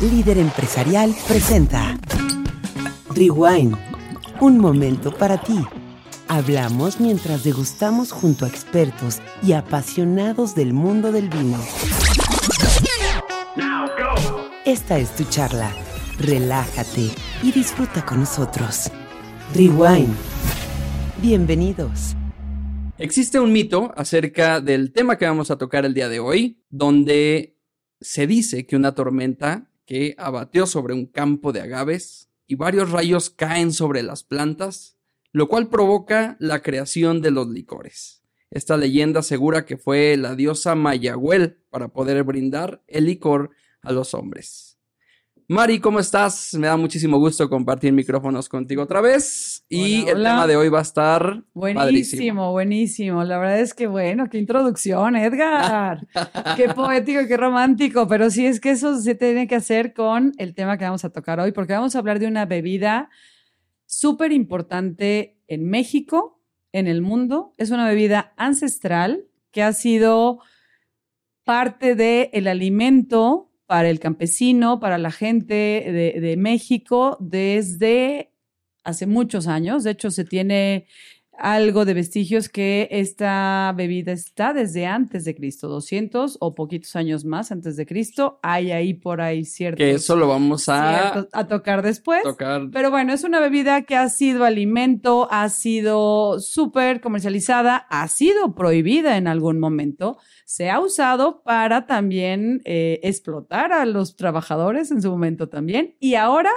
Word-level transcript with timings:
Líder 0.00 0.38
empresarial 0.38 1.14
presenta 1.28 1.98
Rewind, 3.14 3.76
un 4.40 4.58
momento 4.58 5.12
para 5.12 5.40
ti. 5.40 5.58
Hablamos 6.28 7.00
mientras 7.00 7.44
degustamos 7.44 8.12
junto 8.12 8.44
a 8.44 8.48
expertos 8.48 9.20
y 9.42 9.52
apasionados 9.52 10.54
del 10.54 10.72
mundo 10.72 11.12
del 11.12 11.28
vino. 11.28 11.58
Esta 14.64 14.98
es 14.98 15.14
tu 15.16 15.24
charla. 15.24 15.72
Relájate 16.18 17.10
y 17.42 17.52
disfruta 17.52 18.06
con 18.06 18.20
nosotros. 18.20 18.90
Rewind. 19.54 20.14
Bienvenidos. 21.20 22.14
Existe 22.96 23.40
un 23.40 23.52
mito 23.52 23.92
acerca 23.96 24.60
del 24.60 24.92
tema 24.92 25.18
que 25.18 25.26
vamos 25.26 25.50
a 25.50 25.58
tocar 25.58 25.84
el 25.84 25.94
día 25.94 26.08
de 26.08 26.20
hoy, 26.20 26.62
donde 26.68 27.56
se 28.00 28.26
dice 28.26 28.66
que 28.66 28.76
una 28.76 28.94
tormenta 28.94 29.70
que 29.84 30.14
abatió 30.18 30.66
sobre 30.66 30.94
un 30.94 31.06
campo 31.06 31.52
de 31.52 31.60
agaves 31.60 32.30
y 32.46 32.54
varios 32.54 32.90
rayos 32.90 33.30
caen 33.30 33.72
sobre 33.72 34.02
las 34.02 34.24
plantas, 34.24 34.96
lo 35.32 35.48
cual 35.48 35.68
provoca 35.68 36.36
la 36.40 36.62
creación 36.62 37.22
de 37.22 37.30
los 37.30 37.48
licores. 37.48 38.22
Esta 38.50 38.76
leyenda 38.76 39.20
asegura 39.20 39.64
que 39.64 39.76
fue 39.76 40.16
la 40.16 40.34
diosa 40.34 40.74
Mayagüel 40.74 41.58
para 41.70 41.88
poder 41.88 42.24
brindar 42.24 42.82
el 42.88 43.04
licor 43.04 43.50
a 43.82 43.92
los 43.92 44.14
hombres. 44.14 44.78
Mari, 45.46 45.80
¿cómo 45.80 46.00
estás? 46.00 46.54
Me 46.54 46.66
da 46.66 46.76
muchísimo 46.76 47.18
gusto 47.18 47.48
compartir 47.48 47.92
micrófonos 47.92 48.48
contigo 48.48 48.82
otra 48.82 49.00
vez. 49.00 49.59
Y 49.72 50.08
el 50.08 50.16
tema 50.24 50.48
de 50.48 50.56
hoy 50.56 50.68
va 50.68 50.80
a 50.80 50.82
estar 50.82 51.44
buenísimo, 51.54 52.50
buenísimo. 52.50 53.22
La 53.22 53.38
verdad 53.38 53.60
es 53.60 53.72
que 53.72 53.86
bueno, 53.86 54.28
qué 54.28 54.38
introducción, 54.38 55.14
Edgar. 55.14 56.08
qué 56.56 56.70
poético, 56.70 57.20
qué 57.28 57.36
romántico. 57.36 58.08
Pero 58.08 58.30
sí 58.30 58.46
es 58.46 58.58
que 58.58 58.70
eso 58.70 58.98
se 58.98 59.14
tiene 59.14 59.46
que 59.46 59.54
hacer 59.54 59.94
con 59.94 60.32
el 60.38 60.54
tema 60.54 60.76
que 60.76 60.86
vamos 60.86 61.04
a 61.04 61.10
tocar 61.10 61.38
hoy, 61.38 61.52
porque 61.52 61.72
vamos 61.72 61.94
a 61.94 62.00
hablar 62.00 62.18
de 62.18 62.26
una 62.26 62.46
bebida 62.46 63.10
súper 63.86 64.32
importante 64.32 65.38
en 65.46 65.70
México, 65.70 66.42
en 66.72 66.88
el 66.88 67.00
mundo. 67.00 67.54
Es 67.56 67.70
una 67.70 67.86
bebida 67.86 68.34
ancestral 68.36 69.26
que 69.52 69.62
ha 69.62 69.72
sido 69.72 70.40
parte 71.44 71.94
del 71.94 72.28
el 72.32 72.48
alimento 72.48 73.52
para 73.66 73.88
el 73.88 74.00
campesino, 74.00 74.80
para 74.80 74.98
la 74.98 75.12
gente 75.12 75.54
de, 76.20 76.36
México 76.36 77.16
desde 77.20 78.29
hace 78.84 79.06
muchos 79.06 79.46
años. 79.46 79.84
De 79.84 79.92
hecho, 79.92 80.10
se 80.10 80.24
tiene 80.24 80.86
algo 81.40 81.86
de 81.86 81.94
vestigios 81.94 82.50
que 82.50 82.86
esta 82.90 83.72
bebida 83.74 84.12
está 84.12 84.52
desde 84.52 84.86
antes 84.86 85.24
de 85.24 85.34
Cristo, 85.34 85.68
200 85.68 86.36
o 86.38 86.54
poquitos 86.54 86.94
años 86.96 87.24
más 87.24 87.50
antes 87.50 87.76
de 87.76 87.86
Cristo. 87.86 88.38
Hay 88.42 88.72
ahí 88.72 88.92
por 88.92 89.22
ahí 89.22 89.44
cierto. 89.44 89.78
Que 89.78 89.92
eso 89.92 90.16
lo 90.16 90.28
vamos 90.28 90.68
a, 90.68 91.26
a 91.32 91.48
tocar 91.48 91.82
después. 91.82 92.22
Pero 92.72 92.90
bueno, 92.90 93.14
es 93.14 93.24
una 93.24 93.40
bebida 93.40 93.82
que 93.82 93.96
ha 93.96 94.08
sido 94.10 94.44
alimento, 94.44 95.28
ha 95.30 95.48
sido 95.48 96.40
súper 96.40 97.00
comercializada, 97.00 97.76
ha 97.76 98.06
sido 98.08 98.54
prohibida 98.54 99.16
en 99.16 99.26
algún 99.26 99.58
momento 99.58 100.18
se 100.50 100.68
ha 100.68 100.80
usado 100.80 101.44
para 101.44 101.86
también 101.86 102.60
eh, 102.64 102.98
explotar 103.04 103.72
a 103.72 103.86
los 103.86 104.16
trabajadores 104.16 104.90
en 104.90 105.00
su 105.00 105.08
momento 105.08 105.48
también 105.48 105.94
y 106.00 106.16
ahora 106.16 106.50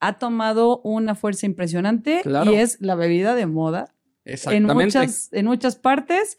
ha 0.00 0.18
tomado 0.18 0.80
una 0.82 1.14
fuerza 1.14 1.46
impresionante 1.46 2.22
y 2.46 2.54
es 2.54 2.80
la 2.80 2.94
bebida 2.94 3.34
de 3.34 3.46
moda 3.46 3.94
en 4.24 4.64
muchas, 4.64 5.28
en 5.32 5.46
muchas 5.46 5.76
partes 5.76 6.38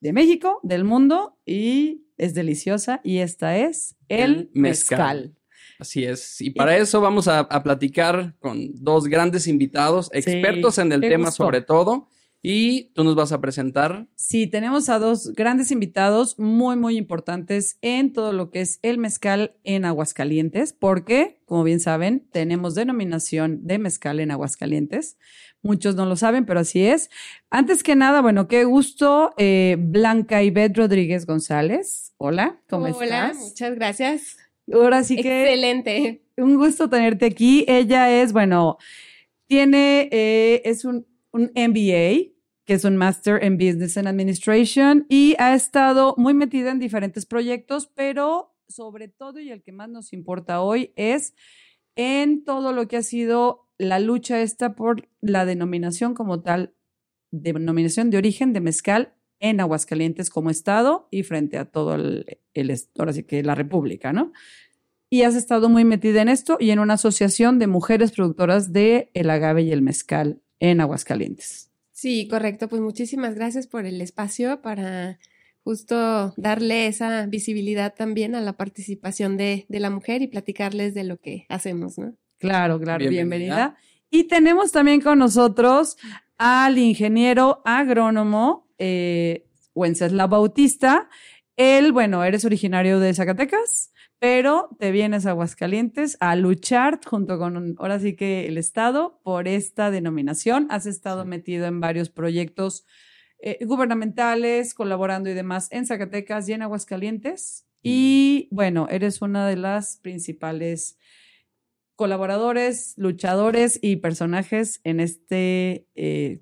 de 0.00 0.12
México, 0.12 0.60
del 0.62 0.84
mundo 0.84 1.38
y 1.44 2.04
es 2.16 2.34
deliciosa 2.34 3.00
y 3.02 3.18
esta 3.18 3.56
es 3.56 3.96
el, 4.08 4.50
mezcal. 4.52 5.34
Así 5.78 6.04
es. 6.04 6.40
Y 6.40 6.50
para 6.50 6.76
eso 6.76 7.00
vamos 7.00 7.28
a, 7.28 7.48
platicar 7.62 8.34
con 8.40 8.70
dos 8.82 9.06
grandes 9.06 9.46
invitados, 9.46 10.10
expertos 10.12 10.78
en 10.78 10.92
el 10.92 11.00
tema 11.00 11.30
sobre 11.30 11.62
todo. 11.62 12.08
Y 12.40 12.92
tú 12.94 13.02
nos 13.02 13.16
vas 13.16 13.32
a 13.32 13.40
presentar. 13.40 14.06
Sí, 14.14 14.46
tenemos 14.46 14.88
a 14.88 15.00
dos 15.00 15.32
grandes 15.32 15.72
invitados 15.72 16.38
muy, 16.38 16.76
muy 16.76 16.96
importantes 16.96 17.78
en 17.82 18.12
todo 18.12 18.32
lo 18.32 18.50
que 18.50 18.60
es 18.60 18.78
el 18.82 18.98
mezcal 18.98 19.56
en 19.64 19.84
Aguascalientes, 19.84 20.72
porque, 20.72 21.40
como 21.46 21.64
bien 21.64 21.80
saben, 21.80 22.28
tenemos 22.30 22.76
denominación 22.76 23.66
de 23.66 23.78
mezcal 23.78 24.20
en 24.20 24.30
Aguascalientes. 24.30 25.18
Muchos 25.62 25.96
no 25.96 26.06
lo 26.06 26.14
saben, 26.14 26.46
pero 26.46 26.60
así 26.60 26.86
es. 26.86 27.10
Antes 27.50 27.82
que 27.82 27.96
nada, 27.96 28.20
bueno, 28.22 28.46
qué 28.46 28.62
gusto, 28.62 29.34
eh, 29.36 29.76
Blanca 29.76 30.42
Ibet 30.42 30.76
Rodríguez 30.76 31.26
González. 31.26 32.14
Hola, 32.18 32.60
¿cómo 32.68 32.86
estás? 32.86 33.02
Hola, 33.02 33.32
muchas 33.34 33.74
gracias. 33.74 34.36
Ahora 34.72 35.02
sí 35.02 35.16
que. 35.16 35.42
Excelente. 35.42 36.22
Un 36.36 36.54
gusto 36.54 36.88
tenerte 36.88 37.26
aquí. 37.26 37.64
Ella 37.66 38.22
es, 38.22 38.32
bueno, 38.32 38.78
tiene, 39.48 40.08
eh, 40.12 40.62
es 40.64 40.84
un 40.84 41.04
un 41.38 41.52
MBA, 41.54 42.34
que 42.64 42.74
es 42.74 42.84
un 42.84 42.96
Master 42.96 43.42
in 43.42 43.56
Business 43.56 43.96
and 43.96 44.08
Administration, 44.08 45.06
y 45.08 45.36
ha 45.38 45.54
estado 45.54 46.14
muy 46.18 46.34
metida 46.34 46.70
en 46.70 46.78
diferentes 46.78 47.24
proyectos, 47.26 47.86
pero 47.94 48.54
sobre 48.68 49.08
todo 49.08 49.40
y 49.40 49.50
el 49.50 49.62
que 49.62 49.72
más 49.72 49.88
nos 49.88 50.12
importa 50.12 50.60
hoy 50.60 50.92
es 50.96 51.34
en 51.96 52.44
todo 52.44 52.72
lo 52.72 52.86
que 52.86 52.98
ha 52.98 53.02
sido 53.02 53.68
la 53.78 53.98
lucha 54.00 54.42
esta 54.42 54.74
por 54.74 55.08
la 55.20 55.46
denominación 55.46 56.14
como 56.14 56.42
tal, 56.42 56.74
denominación 57.30 58.10
de 58.10 58.18
origen 58.18 58.52
de 58.52 58.60
mezcal 58.60 59.14
en 59.40 59.60
Aguascalientes 59.60 60.30
como 60.30 60.50
estado 60.50 61.08
y 61.10 61.22
frente 61.22 61.58
a 61.58 61.64
todo 61.66 61.94
el, 61.94 62.38
ahora 62.98 63.12
sí 63.12 63.22
que 63.22 63.42
la 63.42 63.54
República, 63.54 64.12
¿no? 64.12 64.32
Y 65.10 65.22
has 65.22 65.36
estado 65.36 65.68
muy 65.68 65.84
metida 65.84 66.20
en 66.20 66.28
esto 66.28 66.58
y 66.60 66.70
en 66.70 66.80
una 66.80 66.94
asociación 66.94 67.58
de 67.58 67.66
mujeres 67.66 68.12
productoras 68.12 68.72
de 68.72 69.10
el 69.14 69.30
agave 69.30 69.62
y 69.62 69.72
el 69.72 69.80
mezcal 69.80 70.42
en 70.60 70.80
Aguascalientes. 70.80 71.70
Sí, 71.92 72.28
correcto. 72.28 72.68
Pues 72.68 72.80
muchísimas 72.80 73.34
gracias 73.34 73.66
por 73.66 73.84
el 73.84 74.00
espacio 74.00 74.62
para 74.62 75.18
justo 75.64 76.32
darle 76.36 76.86
esa 76.86 77.26
visibilidad 77.26 77.94
también 77.94 78.34
a 78.34 78.40
la 78.40 78.54
participación 78.54 79.36
de, 79.36 79.66
la 79.68 79.90
mujer 79.90 80.22
y 80.22 80.28
platicarles 80.28 80.94
de 80.94 81.04
lo 81.04 81.18
que 81.18 81.46
hacemos, 81.48 81.98
¿no? 81.98 82.14
Claro, 82.38 82.80
claro, 82.80 83.08
bienvenida. 83.08 83.76
Y 84.10 84.24
tenemos 84.24 84.72
también 84.72 85.00
con 85.00 85.18
nosotros 85.18 85.96
al 86.38 86.78
ingeniero 86.78 87.60
agrónomo 87.64 88.68
eh, 88.78 89.44
Wenceslao 89.74 90.28
Bautista. 90.28 91.08
Él, 91.56 91.92
bueno, 91.92 92.22
eres 92.22 92.44
originario 92.44 93.00
de 93.00 93.12
Zacatecas 93.12 93.90
pero 94.18 94.70
te 94.78 94.90
vienes 94.90 95.26
a 95.26 95.30
Aguascalientes 95.30 96.16
a 96.20 96.34
luchar 96.34 97.00
junto 97.04 97.38
con, 97.38 97.76
ahora 97.78 98.00
sí 98.00 98.16
que 98.16 98.46
el 98.46 98.58
Estado, 98.58 99.20
por 99.22 99.46
esta 99.46 99.90
denominación. 99.90 100.66
Has 100.70 100.86
estado 100.86 101.24
metido 101.24 101.66
en 101.66 101.80
varios 101.80 102.10
proyectos 102.10 102.84
eh, 103.40 103.64
gubernamentales, 103.64 104.74
colaborando 104.74 105.30
y 105.30 105.34
demás 105.34 105.68
en 105.70 105.86
Zacatecas 105.86 106.48
y 106.48 106.54
en 106.54 106.62
Aguascalientes. 106.62 107.66
Y 107.82 108.48
bueno, 108.50 108.88
eres 108.90 109.22
una 109.22 109.46
de 109.46 109.56
las 109.56 109.98
principales 109.98 110.98
colaboradores, 111.94 112.94
luchadores 112.96 113.78
y 113.80 113.96
personajes 113.96 114.80
en 114.84 115.00
este 115.00 115.86
eh, 115.94 116.40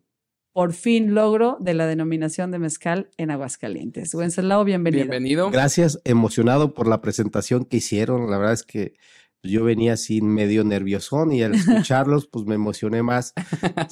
por 0.57 0.73
fin 0.73 1.15
logro 1.15 1.59
de 1.61 1.75
la 1.75 1.87
denominación 1.87 2.51
de 2.51 2.59
mezcal 2.59 3.11
en 3.19 3.31
Aguascalientes. 3.31 4.15
Wenceslao, 4.15 4.65
bienvenido. 4.65 5.03
Bienvenido. 5.03 5.51
Gracias, 5.51 6.01
emocionado 6.05 6.73
por 6.73 6.89
la 6.89 7.03
presentación 7.03 7.67
que 7.67 7.77
hicieron. 7.77 8.31
La 8.31 8.39
verdad 8.39 8.55
es 8.55 8.63
que 8.63 8.95
yo 9.43 9.65
venía 9.65 9.93
así 9.93 10.23
medio 10.23 10.65
nerviosón 10.65 11.31
y 11.33 11.43
al 11.43 11.55
escucharlos, 11.57 12.27
pues 12.29 12.47
me 12.47 12.55
emocioné 12.55 13.03
más. 13.03 13.35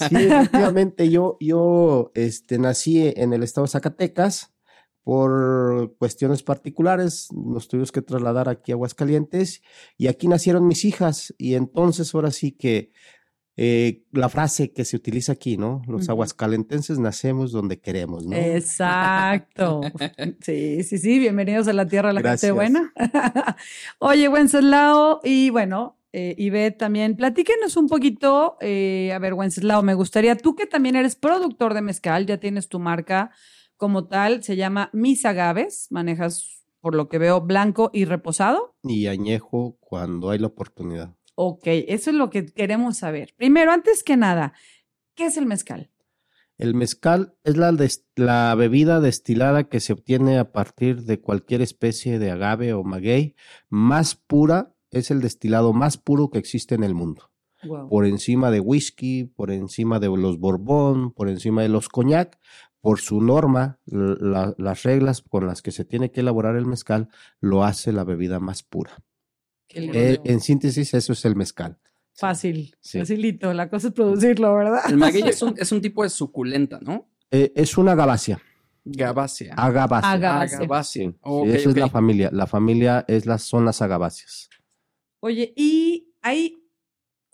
Sí, 0.09 0.17
efectivamente, 0.17 1.11
yo, 1.11 1.37
yo 1.39 2.13
este, 2.15 2.59
nací 2.59 3.13
en 3.15 3.35
el 3.35 3.43
estado 3.43 3.67
de 3.67 3.73
Zacatecas 3.73 4.55
por 5.03 5.95
cuestiones 5.99 6.43
particulares, 6.43 7.29
nos 7.31 7.69
tuvimos 7.69 7.93
que 7.93 8.01
trasladar 8.01 8.49
aquí 8.49 8.73
a 8.73 8.77
Aguascalientes 8.77 9.61
y 9.99 10.07
aquí 10.07 10.29
nacieron 10.29 10.67
mis 10.67 10.87
hijas 10.87 11.35
y 11.37 11.57
entonces 11.57 12.15
ahora 12.15 12.31
sí 12.31 12.53
que 12.53 12.91
eh, 13.57 14.03
la 14.13 14.29
frase 14.29 14.73
que 14.73 14.85
se 14.85 14.97
utiliza 14.97 15.33
aquí, 15.33 15.57
¿no? 15.57 15.83
Los 15.87 16.09
aguascalentenses 16.09 16.99
nacemos 16.99 17.53
donde 17.53 17.79
queremos, 17.81 18.27
¿no? 18.27 18.37
Exacto. 18.37 19.81
Sí, 20.41 20.83
sí, 20.83 20.99
sí. 20.99 21.19
Bienvenidos 21.19 21.69
a 21.69 21.73
la 21.73 21.87
tierra 21.87 22.09
de 22.09 22.15
la 22.15 22.21
gente 22.21 22.53
Gracias. 22.53 22.55
buena. 22.55 22.93
Oye, 23.99 24.29
Wenceslao, 24.29 25.21
y 25.23 25.51
bueno, 25.51 25.99
eh, 26.13 26.35
Ivette 26.39 26.79
también, 26.79 27.17
platíquenos 27.17 27.77
un 27.77 27.89
poquito. 27.89 28.57
eh, 28.61 29.13
a 29.15 29.19
ver, 29.19 29.35
Wenceslao, 29.35 29.83
me 29.83 29.95
gustaría, 29.95 30.37
tú 30.37 30.55
que 30.55 30.67
también 30.67 30.97
eres 30.97 31.15
productor 31.15 31.75
de 31.75 31.83
mezcal, 31.83 32.27
ya 32.27 32.39
tienes 32.39 32.69
tu 32.69 32.79
marca 32.79 33.31
como 33.77 34.07
tal, 34.07 34.43
se 34.43 34.57
llama 34.57 34.91
Mis 34.93 35.25
Agaves, 35.27 35.89
manejas, 35.91 36.63
por 36.81 36.95
lo 36.95 37.09
que 37.09 37.19
veo, 37.19 37.41
blanco 37.41 37.91
y 37.93 38.05
reposado. 38.05 38.77
Y 38.83 39.07
añejo 39.07 39.77
cuando 39.81 40.31
hay 40.31 40.39
la 40.39 40.49
oportunidad. 40.49 41.15
Ok, 41.35 41.63
eso 41.67 42.11
es 42.11 42.17
lo 42.17 42.31
que 42.31 42.47
queremos 42.47 42.99
saber. 42.99 43.35
Primero, 43.37 43.73
antes 43.73 44.05
que 44.05 44.17
nada, 44.17 44.53
¿qué 45.15 45.27
es 45.27 45.37
el 45.37 45.47
mezcal? 45.47 45.91
El 46.57 46.75
mezcal 46.75 47.35
es 47.43 47.57
la, 47.57 48.55
bebida 48.55 49.01
destilada 49.01 49.65
que 49.65 49.81
se 49.81 49.93
obtiene 49.93 50.39
a 50.39 50.53
partir 50.53 51.03
de 51.03 51.21
cualquier 51.21 51.63
especie 51.63 52.21
de 52.21 52.31
agave 52.31 52.73
o 52.73 52.85
maguey 52.85 53.35
más 53.69 54.15
pura, 54.15 54.73
es 54.93 55.11
el 55.11 55.21
destilado 55.21 55.73
más 55.73 55.97
puro 55.97 56.31
que 56.31 56.39
existe 56.39 56.77
en 56.77 56.85
el 56.85 56.95
mundo. 56.95 57.33
Wow. 57.65 57.89
Por 57.89 58.07
encima 58.07 58.53
de 58.53 58.61
whisky, 58.61 59.25
por 59.25 59.51
encima 59.51 59.99
de 59.99 60.07
los 60.07 60.39
borbón, 60.39 61.13
por 61.13 61.29
encima 61.29 61.63
de 61.63 61.69
los 61.71 61.89
coñac, 61.89 62.39
por 62.81 63.01
su 63.01 63.21
norma, 63.21 63.81
la- 63.87 64.55
las 64.57 64.83
reglas 64.85 65.23
con 65.23 65.47
las 65.49 65.63
que 65.63 65.73
se 65.73 65.85
tiene 65.85 66.13
que 66.13 66.21
elaborar 66.21 66.55
el 66.55 66.67
mezcal, 66.67 67.09
lo 67.41 67.65
hace 67.65 67.91
la 67.91 68.05
bebida 68.05 68.39
más 68.39 68.63
pura. 68.63 69.03
Eh, 69.69 70.21
en 70.25 70.41
síntesis, 70.41 70.95
eso 70.95 71.13
es 71.13 71.25
el 71.25 71.37
mezcal. 71.37 71.79
Fácil, 72.17 72.77
Sí. 72.81 72.99
facilito. 73.01 73.53
La 73.53 73.69
cosa 73.69 73.89
es 73.89 73.95
producirlo, 73.95 74.55
¿verdad? 74.55 74.81
El 74.89 74.97
maguey 74.97 75.23
es 75.29 75.43
un, 75.43 75.55
es 75.59 75.73
un 75.73 75.81
tipo 75.81 76.03
de 76.05 76.11
suculenta, 76.11 76.79
¿no? 76.81 77.11
Eh, 77.31 77.53
es 77.57 77.77
una 77.77 77.95
gabacia. 77.95 78.41
Agavácea. 78.87 79.55
Agavácea. 79.57 80.85
Sí, 80.85 81.15
Ok, 81.23 81.47
esa 81.49 81.71
es 81.71 81.77
la 81.77 81.89
familia. 81.89 82.31
La 82.33 82.47
familia 82.47 83.05
es 83.09 83.27
las, 83.27 83.43
son 83.43 83.65
las 83.65 83.81
agaváceas. 83.83 84.51
Oye, 85.21 85.53
¿y 85.57 86.13
hay 86.21 86.57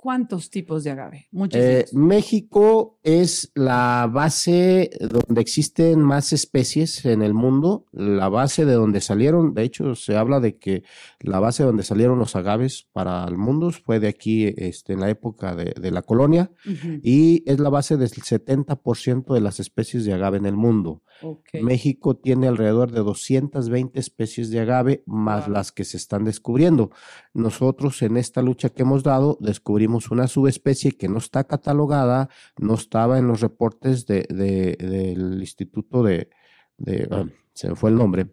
cuántos 0.01 0.49
tipos 0.49 0.83
de 0.83 0.93
agave? 0.93 1.29
Eh. 1.53 1.85
México 1.93 2.99
es 3.03 3.53
la 3.55 4.09
base 4.11 4.91
donde 4.99 5.43
existen 5.43 6.01
más 6.01 6.33
especies 6.33 7.05
en 7.05 7.21
el 7.21 7.35
mundo, 7.35 7.85
la 7.93 8.31
base 8.31 8.65
de 8.65 8.73
donde 8.73 9.03
salieron, 9.03 9.53
de 9.53 9.65
hecho 9.65 9.95
se 9.95 10.17
habla 10.17 10.41
de 10.41 10.57
que 10.57 10.85
la 11.21 11.39
base 11.39 11.65
donde 11.65 11.83
salieron 11.83 12.19
los 12.19 12.35
agaves 12.35 12.89
para 12.95 13.27
el 13.27 13.37
mundo 13.37 13.71
fue 13.73 14.01
de 14.01 14.09
aquí 14.09 14.55
este, 14.57 14.95
en 14.95 15.01
la 15.01 15.11
época 15.11 15.55
de, 15.55 15.75
de 15.79 15.91
la 15.91 16.01
colonia 16.01 16.51
y 17.03 17.43
es 17.45 17.61
la 17.61 17.69
base 17.69 17.99
del 17.99 18.09
70% 18.09 19.35
de 19.35 19.41
las 19.43 19.61
especies 19.61 20.07
de 20.07 20.15
agave 20.15 20.39
en 20.39 20.47
el 20.47 20.57
mundo. 20.57 21.03
México 21.61 22.17
tiene 22.17 22.49
alrededor 22.49 22.91
de 22.91 23.01
220 23.01 24.01
especies 24.01 24.49
de 24.49 24.61
agave 24.61 25.03
más 25.05 25.47
Wow. 25.47 25.55
las 25.55 25.73
que 25.73 25.85
se 25.85 25.97
están 25.99 26.25
descubriendo. 26.25 26.91
Nosotros 27.35 28.01
en 28.03 28.17
esta 28.17 28.41
lucha 28.41 28.71
que 28.71 28.83
hemos 28.83 29.03
dado 29.03 29.37
descubrimos 29.41 29.90
una 30.11 30.27
subespecie 30.29 30.93
que 30.93 31.09
no 31.09 31.19
está 31.19 31.45
catalogada, 31.45 32.29
no 32.59 32.75
estaba 32.75 33.19
en 33.19 33.27
los 33.29 33.41
reportes 33.41 34.07
de, 34.07 34.27
de- 34.31 34.77
del 34.79 35.41
Instituto 35.41 36.03
de, 36.03 36.29
de- 36.79 37.09
ah, 37.11 37.25
se 37.55 37.69
me 37.69 37.77
fue 37.77 37.91
el 37.91 37.97
nombre. 37.97 38.29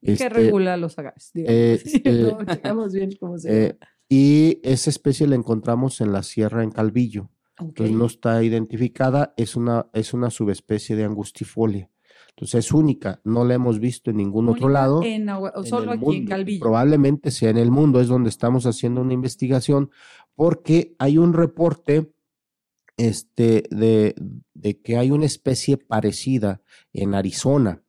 ¿Y 0.00 0.06
¿Qué 0.06 0.12
Este, 0.12 0.28
regula 0.28 0.76
los 0.76 0.98
agaves? 0.98 1.30
eh, 1.34 1.80
eh, 2.04 2.32
No, 2.38 2.44
checamos 2.44 2.92
bien 2.92 3.10
cómo 3.18 3.38
se 3.38 3.66
eh, 3.66 3.78
y 4.08 4.60
esa 4.62 4.90
especie 4.90 5.26
la 5.26 5.34
encontramos 5.34 6.00
en 6.00 6.12
la 6.12 6.22
sierra 6.22 6.62
en 6.62 6.70
Calvillo. 6.70 7.22
llama. 7.22 7.32
Ok. 7.60 7.68
Entonces 7.70 7.96
no 7.96 8.06
está 8.06 8.42
identificada, 8.44 9.34
es 9.36 9.56
una, 9.56 9.88
es 9.92 10.14
una 10.14 10.30
subespecie 10.30 10.94
de 10.94 11.04
angustifolia. 11.04 11.90
Entonces 12.30 12.66
es 12.66 12.72
única, 12.72 13.20
no 13.24 13.44
la 13.44 13.54
hemos 13.54 13.80
visto 13.80 14.10
en 14.12 14.18
ningún 14.18 14.48
otro 14.48 14.66
Única 14.66 14.80
lado. 14.80 15.02
En 15.02 15.28
o 15.28 15.52
en 15.56 15.66
solo 15.66 15.92
el 15.92 15.98
aquí 15.98 16.04
en 16.06 16.12
mundo. 16.20 16.28
Calvillo. 16.30 16.60
Probablemente 16.60 17.32
sea 17.32 17.50
en 17.50 17.56
el 17.58 17.72
mundo, 17.72 18.00
es 18.00 18.06
donde 18.06 18.28
estamos 18.30 18.64
haciendo 18.64 19.00
una 19.00 19.12
investigación, 19.12 19.90
porque 20.38 20.94
hay 21.00 21.18
un 21.18 21.32
reporte 21.32 22.12
este, 22.96 23.64
de, 23.72 24.14
de 24.54 24.80
que 24.80 24.96
hay 24.96 25.10
una 25.10 25.26
especie 25.26 25.76
parecida 25.78 26.62
en 26.92 27.14
Arizona, 27.16 27.82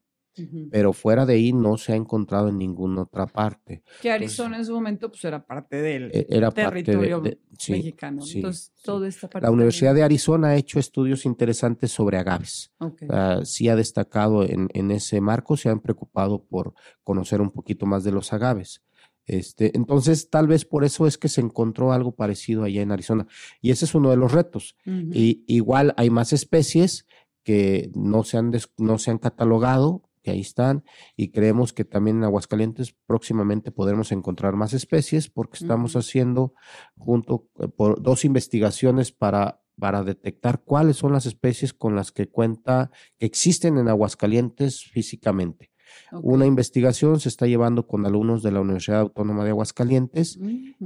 pero 0.72 0.94
fuera 0.94 1.26
de 1.28 1.34
ahí 1.34 1.52
no 1.54 1.78
se 1.78 1.92
ha 1.92 1.96
encontrado 1.98 2.48
en 2.48 2.58
ninguna 2.58 3.02
otra 3.04 3.28
parte. 3.28 3.84
Que 4.02 4.10
Arizona 4.10 4.58
en 4.58 4.66
su 4.66 4.74
momento 4.74 5.10
pues 5.10 5.24
era 5.26 5.46
parte 5.46 5.80
del 5.82 6.10
E- 6.14 6.26
Era 6.30 6.50
parte 6.50 6.76
de- 6.76 6.84
territorio 6.84 7.20
de, 7.20 7.40
sí, 7.60 7.74
mexicano. 7.74 8.22
sí, 8.22 8.38
Entonces, 8.38 8.72
sí. 8.74 8.82
toda 8.84 9.08
esta 9.08 9.30
parte. 9.30 9.46
La 9.46 9.52
Universidad 9.52 9.94
de. 9.94 10.02
Arizona 10.04 10.48
ha 10.50 10.56
hecho 10.56 10.80
estudios 10.80 11.26
interesantes 11.26 11.92
sobre 11.92 12.18
agaves. 12.18 12.72
Ah, 13.10 13.42
sí 13.44 13.68
ha 13.68 13.76
destacado 13.76 14.44
en, 14.44 14.70
en 14.74 14.90
ese 14.92 15.20
marco, 15.22 15.56
se 15.58 15.70
han 15.70 15.82
preocupado 15.82 16.42
por 16.46 16.74
conocer 17.04 17.42
un 17.42 17.52
poquito 17.52 17.86
más 17.86 18.04
de 18.06 18.12
los 18.14 18.32
agaves. 18.34 18.82
Este, 19.30 19.78
entonces, 19.78 20.32
tal 20.32 20.48
vez 20.48 20.66
por 20.66 20.84
eso 20.84 21.06
es 21.06 21.20
que 21.20 21.30
se 21.30 21.40
encontró 21.40 21.92
algo 21.92 22.16
parecido 22.16 22.64
allá 22.64 22.82
en 22.82 22.92
Arizona. 22.92 23.28
Y 23.62 23.70
ese 23.70 23.86
es 23.86 23.94
uno 23.94 24.10
de 24.10 24.18
los 24.18 24.32
retos. 24.32 24.76
Y 24.86 25.44
igual 25.46 25.94
hay 25.98 26.10
más 26.10 26.34
especies 26.34 27.06
que 27.44 27.92
no 27.94 28.24
se 28.24 28.38
han, 28.38 28.52
no 28.80 28.98
se 28.98 29.12
han 29.12 29.20
catalogado, 29.20 30.02
que 30.24 30.32
ahí 30.32 30.40
están, 30.40 30.84
y 31.16 31.30
creemos 31.30 31.74
que 31.74 31.86
también 31.86 32.18
en 32.18 32.24
Aguascalientes 32.24 32.96
próximamente 33.06 33.72
podremos 33.72 34.12
encontrar 34.12 34.56
más 34.56 34.74
especies 34.74 35.30
porque 35.30 35.60
estamos 35.62 35.96
haciendo 35.96 36.56
junto 36.98 37.48
eh, 37.60 37.68
por 37.68 38.02
dos 38.02 38.26
investigaciones 38.26 39.12
para, 39.12 39.62
para 39.78 40.04
detectar 40.04 40.64
cuáles 40.64 40.98
son 40.98 41.14
las 41.14 41.28
especies 41.28 41.72
con 41.72 41.96
las 41.96 42.12
que 42.12 42.28
cuenta, 42.28 42.90
que 43.20 43.28
existen 43.28 43.78
en 43.78 43.90
Aguascalientes 43.90 44.86
físicamente. 44.86 45.70
Una 46.12 46.46
investigación 46.46 47.20
se 47.20 47.30
está 47.30 47.48
llevando 47.48 47.88
con 47.88 48.06
alumnos 48.06 48.44
de 48.44 48.52
la 48.52 48.62
Universidad 48.62 49.02
Autónoma 49.02 49.44
de 49.44 49.52
Aguascalientes 49.52 50.40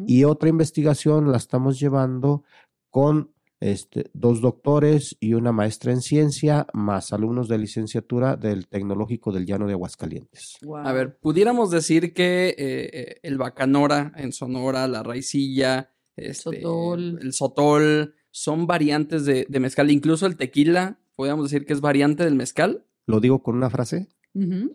y 0.08 0.24
otra 0.24 0.50
investigación 0.50 1.32
la 1.32 1.38
estamos 1.38 1.80
llevando 1.80 2.44
con 2.90 3.34
este, 3.64 4.12
dos 4.14 4.42
doctores 4.42 5.16
y 5.22 5.36
una 5.36 5.54
maestra 5.54 5.94
en 5.94 6.02
ciencia, 6.02 6.68
más 6.74 7.14
alumnos 7.14 7.48
de 7.48 7.58
licenciatura 7.58 8.36
del 8.36 8.68
Tecnológico 8.68 9.32
del 9.32 9.46
Llano 9.46 9.68
de 9.68 9.74
Aguascalientes. 9.74 10.58
A 10.84 10.92
ver, 10.92 11.18
pudiéramos 11.18 11.72
decir 11.72 12.14
que 12.14 12.50
eh, 12.50 12.56
eh, 12.58 13.20
el 13.24 13.38
bacanora 13.38 14.12
en 14.18 14.34
Sonora, 14.34 14.86
la 14.90 15.02
raicilla, 15.02 15.92
este, 16.18 16.34
Sotol. 16.62 17.20
el 17.22 17.32
sotol, 17.32 18.16
son 18.32 18.68
variantes 18.68 19.24
de, 19.24 19.46
de 19.48 19.60
mezcal. 19.62 19.90
Incluso 19.92 20.26
el 20.26 20.36
tequila, 20.36 21.00
podríamos 21.16 21.50
decir 21.50 21.66
que 21.66 21.72
es 21.72 21.80
variante 21.80 22.26
del 22.26 22.36
mezcal. 22.36 22.86
¿Lo 23.06 23.22
digo 23.22 23.44
con 23.44 23.56
una 23.56 23.70
frase? 23.70 24.10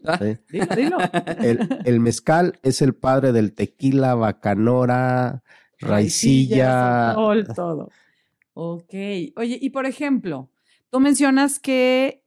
Ah, 0.05 0.19
Sí. 0.19 0.37
Dilo, 0.51 0.67
dilo. 0.77 0.99
El, 1.43 1.69
el 1.85 2.01
mezcal 2.01 2.59
es 2.63 2.81
el 2.83 2.95
padre 2.95 3.33
del 3.33 3.53
tequila, 3.55 4.15
bacanora, 4.15 5.43
raicilla. 5.81 7.13
Sotol, 7.15 7.47
todo. 7.55 7.91
Ok. 8.55 8.93
Oye, 9.37 9.59
y 9.61 9.71
por 9.71 9.87
ejemplo, 9.87 10.51
tú 10.91 11.01
mencionas 11.01 11.59
que 11.59 12.23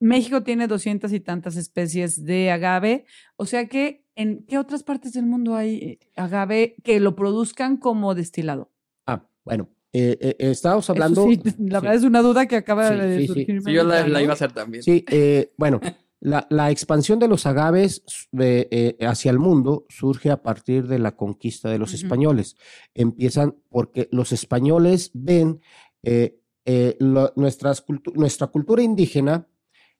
México 0.00 0.42
tiene 0.42 0.68
doscientas 0.68 1.12
y 1.12 1.20
tantas 1.20 1.56
especies 1.56 2.24
de 2.24 2.50
agave, 2.52 3.04
o 3.36 3.44
sea 3.46 3.66
que 3.66 4.04
¿en 4.14 4.44
qué 4.46 4.58
otras 4.58 4.84
partes 4.84 5.12
del 5.12 5.26
mundo 5.26 5.56
hay 5.56 5.74
eh, 5.76 5.98
agave 6.16 6.76
que 6.84 7.00
lo 7.00 7.16
produzcan 7.16 7.76
como 7.78 8.14
destilado? 8.14 8.70
Ah, 9.06 9.24
bueno, 9.44 9.68
eh, 9.92 10.16
eh, 10.20 10.36
estábamos 10.38 10.84
Eso 10.84 10.92
hablando. 10.92 11.24
sí, 11.28 11.40
la 11.58 11.80
verdad 11.80 11.96
es 11.96 12.04
una 12.04 12.22
duda 12.22 12.46
que 12.46 12.54
acaba 12.56 12.90
Sí, 12.90 12.94
de 12.96 13.14
sí, 13.16 13.20
sí. 13.22 13.26
surgir. 13.26 13.62
sí, 13.62 13.72
yo 13.72 13.82
la, 13.82 14.06
la 14.06 14.22
iba 14.22 14.30
a 14.30 14.34
hacer 14.34 14.52
también. 14.52 14.84
Sí, 14.84 15.04
eh, 15.10 15.52
bueno, 15.56 15.80
la, 16.20 16.46
la 16.50 16.70
expansión 16.70 17.18
de 17.18 17.28
los 17.28 17.46
agaves 17.46 18.02
eh, 18.38 18.66
eh, 18.70 18.96
hacia 19.06 19.30
el 19.30 19.38
mundo 19.38 19.86
surge 19.88 20.30
a 20.30 20.42
partir 20.42 20.86
de 20.88 20.98
la 20.98 21.14
conquista 21.16 21.68
de 21.70 21.78
los 21.78 21.94
españoles. 21.94 22.56
Empiezan 22.94 23.56
porque 23.68 24.08
los 24.10 24.32
españoles 24.32 25.10
ven 25.14 25.60
eh, 26.02 26.40
eh, 26.64 26.96
lo- 26.98 27.32
nuestras 27.36 27.84
cultu- 27.86 28.14
nuestra 28.14 28.48
cultura 28.48 28.82
indígena 28.82 29.46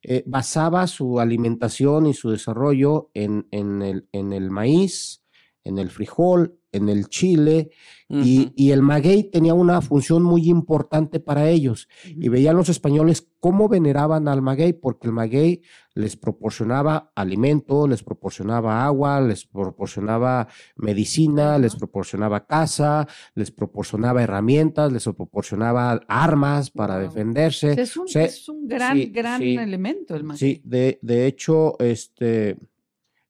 eh, 0.02 0.22
basaba 0.26 0.87
su 0.87 1.18
alimentación 1.20 2.06
y 2.06 2.14
su 2.14 2.30
desarrollo 2.30 3.10
en, 3.14 3.46
en 3.50 3.82
el, 3.82 4.08
en 4.12 4.32
el 4.32 4.50
maíz, 4.50 5.25
en 5.64 5.78
el 5.78 5.90
frijol, 5.90 6.57
en 6.72 6.88
el 6.88 7.08
chile, 7.08 7.70
y, 8.10 8.52
y 8.56 8.70
el 8.70 8.80
maguey 8.80 9.25
tenía 9.25 9.52
una 9.52 9.82
función 9.82 10.22
muy 10.22 10.48
importante 10.48 11.20
para 11.20 11.50
ellos. 11.50 11.88
Y 12.06 12.30
veían 12.30 12.56
los 12.56 12.70
españoles 12.70 13.28
cómo 13.38 13.68
veneraban 13.68 14.28
al 14.28 14.40
maguey, 14.40 14.72
porque 14.72 15.08
el 15.08 15.12
maguey 15.12 15.60
les 15.94 16.16
proporcionaba 16.16 17.12
alimento, 17.14 17.87
les 17.87 18.02
proporcionaba 18.02 18.87
agua, 18.87 19.20
les 19.20 19.44
proporcionaba 19.44 20.48
medicina, 20.76 21.58
les 21.58 21.76
proporcionaba 21.76 22.46
casa, 22.46 23.06
les 23.34 23.50
proporcionaba 23.50 24.22
herramientas, 24.22 24.90
les 24.90 25.04
proporcionaba 25.04 26.00
armas 26.08 26.70
para 26.70 26.98
defenderse. 26.98 27.78
Es 27.78 27.94
un, 27.96 28.06
es 28.14 28.48
un 28.48 28.66
gran, 28.66 28.96
sí, 28.96 29.06
gran 29.06 29.40
sí. 29.40 29.54
elemento 29.56 30.16
el 30.16 30.25
maguey. 30.25 30.38
Sí, 30.38 30.62
de, 30.64 30.98
de 31.02 31.26
hecho, 31.26 31.78
este, 31.78 32.56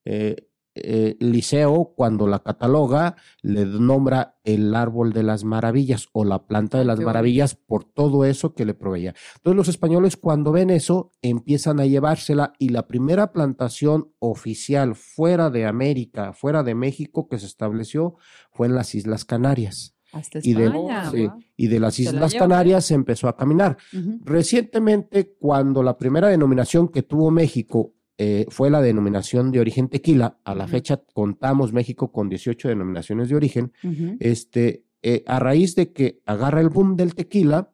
eh, 0.04 0.48
eh, 0.82 1.16
Liceo, 1.20 1.92
cuando 1.97 2.26
la 2.26 2.40
cataloga, 2.40 3.16
le 3.42 3.64
nombra 3.66 4.38
el 4.44 4.75
árbol 4.75 5.12
de 5.12 5.23
las 5.23 5.44
maravillas 5.44 6.08
o 6.12 6.25
la 6.25 6.47
planta 6.47 6.78
de 6.78 6.85
las 6.85 6.99
qué 6.99 7.04
maravillas 7.04 7.54
por 7.54 7.85
todo 7.85 8.25
eso 8.25 8.54
que 8.54 8.64
le 8.64 8.75
proveía. 8.75 9.14
Entonces 9.37 9.56
los 9.56 9.68
españoles 9.68 10.16
cuando 10.16 10.52
ven 10.52 10.70
eso 10.70 11.12
empiezan 11.23 11.80
a 11.80 11.87
llevársela 11.87 12.52
y 12.58 12.70
la 12.70 12.87
primera 12.87 13.32
plantación 13.32 14.12
oficial 14.18 14.94
fuera 14.94 15.50
de 15.50 15.66
América, 15.66 16.32
fuera 16.32 16.62
de 16.62 16.75
México 16.75 17.28
que 17.28 17.38
se 17.38 17.47
estableció 17.47 18.16
fue 18.50 18.66
en 18.66 18.75
las 18.75 18.94
Islas 18.94 19.25
Canarias. 19.25 19.94
Hasta 20.12 20.38
Y 20.42 20.54
de, 20.54 20.73
sí, 21.11 21.28
y 21.56 21.66
de 21.66 21.80
las 21.80 21.99
la 21.99 22.04
Islas. 22.04 22.35
Canarias 22.35 22.87
se 22.87 22.94
empezó 22.94 23.28
a 23.28 23.37
caminar. 23.37 23.76
Recientemente, 24.25 25.37
cuando 25.38 25.82
la 25.82 25.99
primera 25.99 26.28
denominación 26.28 26.88
que 26.88 27.02
tuvo 27.02 27.30
México 27.30 27.92
eh, 28.18 28.46
fue 28.48 28.68
la 28.70 28.82
denominación 28.82 29.50
de 29.52 29.60
origen 29.60 29.88
tequila, 29.88 30.38
a 30.44 30.54
la 30.54 30.66
fecha 30.66 31.00
contamos 31.14 31.72
México 31.72 32.12
con 32.12 32.28
18 32.28 32.68
denominaciones 32.68 33.28
de 33.28 33.37
origen, 33.37 33.72
este, 34.20 34.84
eh, 35.02 35.22
a 35.26 35.38
raíz 35.38 35.75
de 35.76 35.92
que 35.92 36.20
agarra 36.26 36.60
el 36.60 36.68
boom 36.68 36.96
del 36.96 37.14
tequila, 37.14 37.70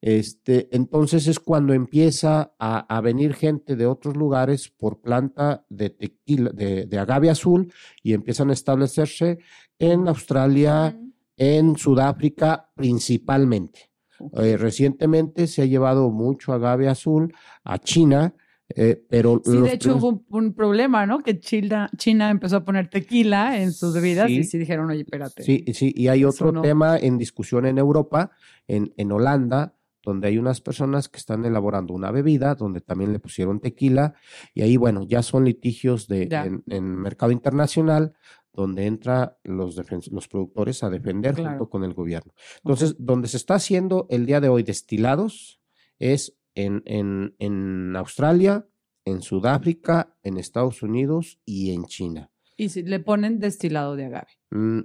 este, 0.00 0.68
entonces 0.70 1.26
es 1.26 1.40
cuando 1.40 1.74
empieza 1.74 2.54
a, 2.58 2.96
a 2.96 3.00
venir 3.00 3.34
gente 3.34 3.74
de 3.74 3.86
otros 3.86 4.16
lugares 4.16 4.68
por 4.68 5.00
planta 5.00 5.66
de 5.68 5.90
tequila, 5.90 6.50
de, 6.50 6.86
de 6.86 6.98
agave 6.98 7.30
azul, 7.30 7.72
y 8.02 8.14
empiezan 8.14 8.50
a 8.50 8.52
establecerse 8.52 9.38
en 9.80 10.06
Australia, 10.06 10.96
en 11.36 11.76
Sudáfrica 11.76 12.70
principalmente. 12.74 13.90
Eh, 14.32 14.56
recientemente 14.56 15.46
se 15.46 15.62
ha 15.62 15.66
llevado 15.66 16.10
mucho 16.10 16.52
agave 16.52 16.88
azul 16.88 17.32
a 17.64 17.78
China, 17.78 18.34
eh, 18.74 19.02
pero 19.08 19.40
Sí, 19.44 19.56
de 19.58 19.72
hecho 19.72 19.96
hubo 19.96 20.08
un, 20.08 20.24
un 20.28 20.54
problema, 20.54 21.06
¿no? 21.06 21.20
Que 21.20 21.38
China, 21.40 21.90
China 21.96 22.30
empezó 22.30 22.56
a 22.56 22.64
poner 22.64 22.88
tequila 22.90 23.60
en 23.60 23.72
sus 23.72 23.94
bebidas 23.94 24.26
Sí. 24.28 24.38
y 24.38 24.44
sí 24.44 24.58
dijeron, 24.58 24.90
oye, 24.90 25.00
espérate. 25.00 25.42
Sí, 25.42 25.64
sí, 25.72 25.92
y 25.96 26.08
hay 26.08 26.24
otro 26.24 26.52
no. 26.52 26.62
tema 26.62 26.96
en 26.98 27.18
discusión 27.18 27.66
en 27.66 27.78
Europa, 27.78 28.30
en, 28.66 28.92
en 28.96 29.10
Holanda, 29.12 29.74
donde 30.04 30.28
hay 30.28 30.38
unas 30.38 30.60
personas 30.60 31.08
que 31.08 31.18
están 31.18 31.44
elaborando 31.44 31.92
una 31.92 32.10
bebida, 32.10 32.54
donde 32.54 32.80
también 32.80 33.12
le 33.12 33.18
pusieron 33.18 33.60
tequila, 33.60 34.14
y 34.54 34.62
ahí, 34.62 34.76
bueno, 34.76 35.02
ya 35.06 35.22
son 35.22 35.44
litigios 35.44 36.06
de, 36.08 36.22
en, 36.30 36.62
en 36.68 36.84
mercado 36.96 37.32
internacional, 37.32 38.14
donde 38.54 38.86
entran 38.86 39.32
los, 39.44 39.76
los 40.10 40.28
productores 40.28 40.82
a 40.82 40.88
defender 40.90 41.34
Claro. 41.34 41.50
junto 41.50 41.68
con 41.70 41.84
el 41.84 41.94
gobierno. 41.94 42.32
Entonces, 42.64 42.96
donde 42.98 43.28
se 43.28 43.36
está 43.36 43.54
haciendo 43.56 44.06
el 44.08 44.24
día 44.26 44.40
de 44.40 44.48
hoy 44.48 44.62
destilados 44.62 45.60
es 45.98 46.37
en, 46.58 46.82
en, 46.86 47.34
en 47.38 47.94
Australia, 47.96 48.66
en 49.04 49.22
Sudáfrica, 49.22 50.16
en 50.22 50.36
Estados 50.38 50.82
Unidos 50.82 51.38
y 51.44 51.72
en 51.72 51.84
China. 51.84 52.30
Y 52.56 52.68
si 52.70 52.82
le 52.82 52.98
ponen 53.00 53.38
destilado 53.38 53.94
de 53.96 54.06
agave. 54.06 54.26
Mm, 54.50 54.80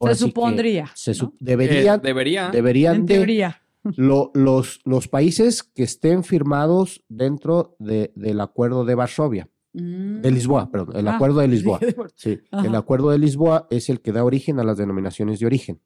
Se 0.00 0.14
supondría. 0.14 0.90
se 0.94 1.10
¿no? 1.10 1.16
sup- 1.16 1.32
Eh, 1.34 1.38
deberían, 1.40 2.00
debería. 2.00 2.50
deberían 2.50 2.96
En 2.96 3.06
de 3.06 3.14
teoría. 3.16 3.62
lo- 3.96 4.30
los, 4.34 4.80
los 4.84 5.08
países 5.08 5.62
que 5.64 5.82
estén 5.82 6.22
firmados 6.22 7.04
dentro 7.08 7.74
de- 7.80 8.12
del 8.14 8.40
acuerdo 8.40 8.84
de 8.84 8.94
Varsovia, 8.94 9.48
de 9.80 10.30
Lisboa, 10.30 10.70
perdón, 10.70 10.96
el 10.96 11.08
Ah, 11.08 11.16
acuerdo 11.16 11.40
de 11.40 11.48
Lisboa. 11.48 11.78
Sí, 12.14 12.40
Ajá. 12.50 12.66
el 12.66 12.74
acuerdo 12.74 13.10
de 13.10 13.18
Lisboa 13.18 13.66
es 13.70 13.88
el 13.90 14.00
que 14.00 14.12
da 14.12 14.24
origen 14.24 14.58
a 14.58 14.64
las 14.64 14.78
denominaciones 14.78 15.38
de 15.40 15.46
origen. 15.46 15.80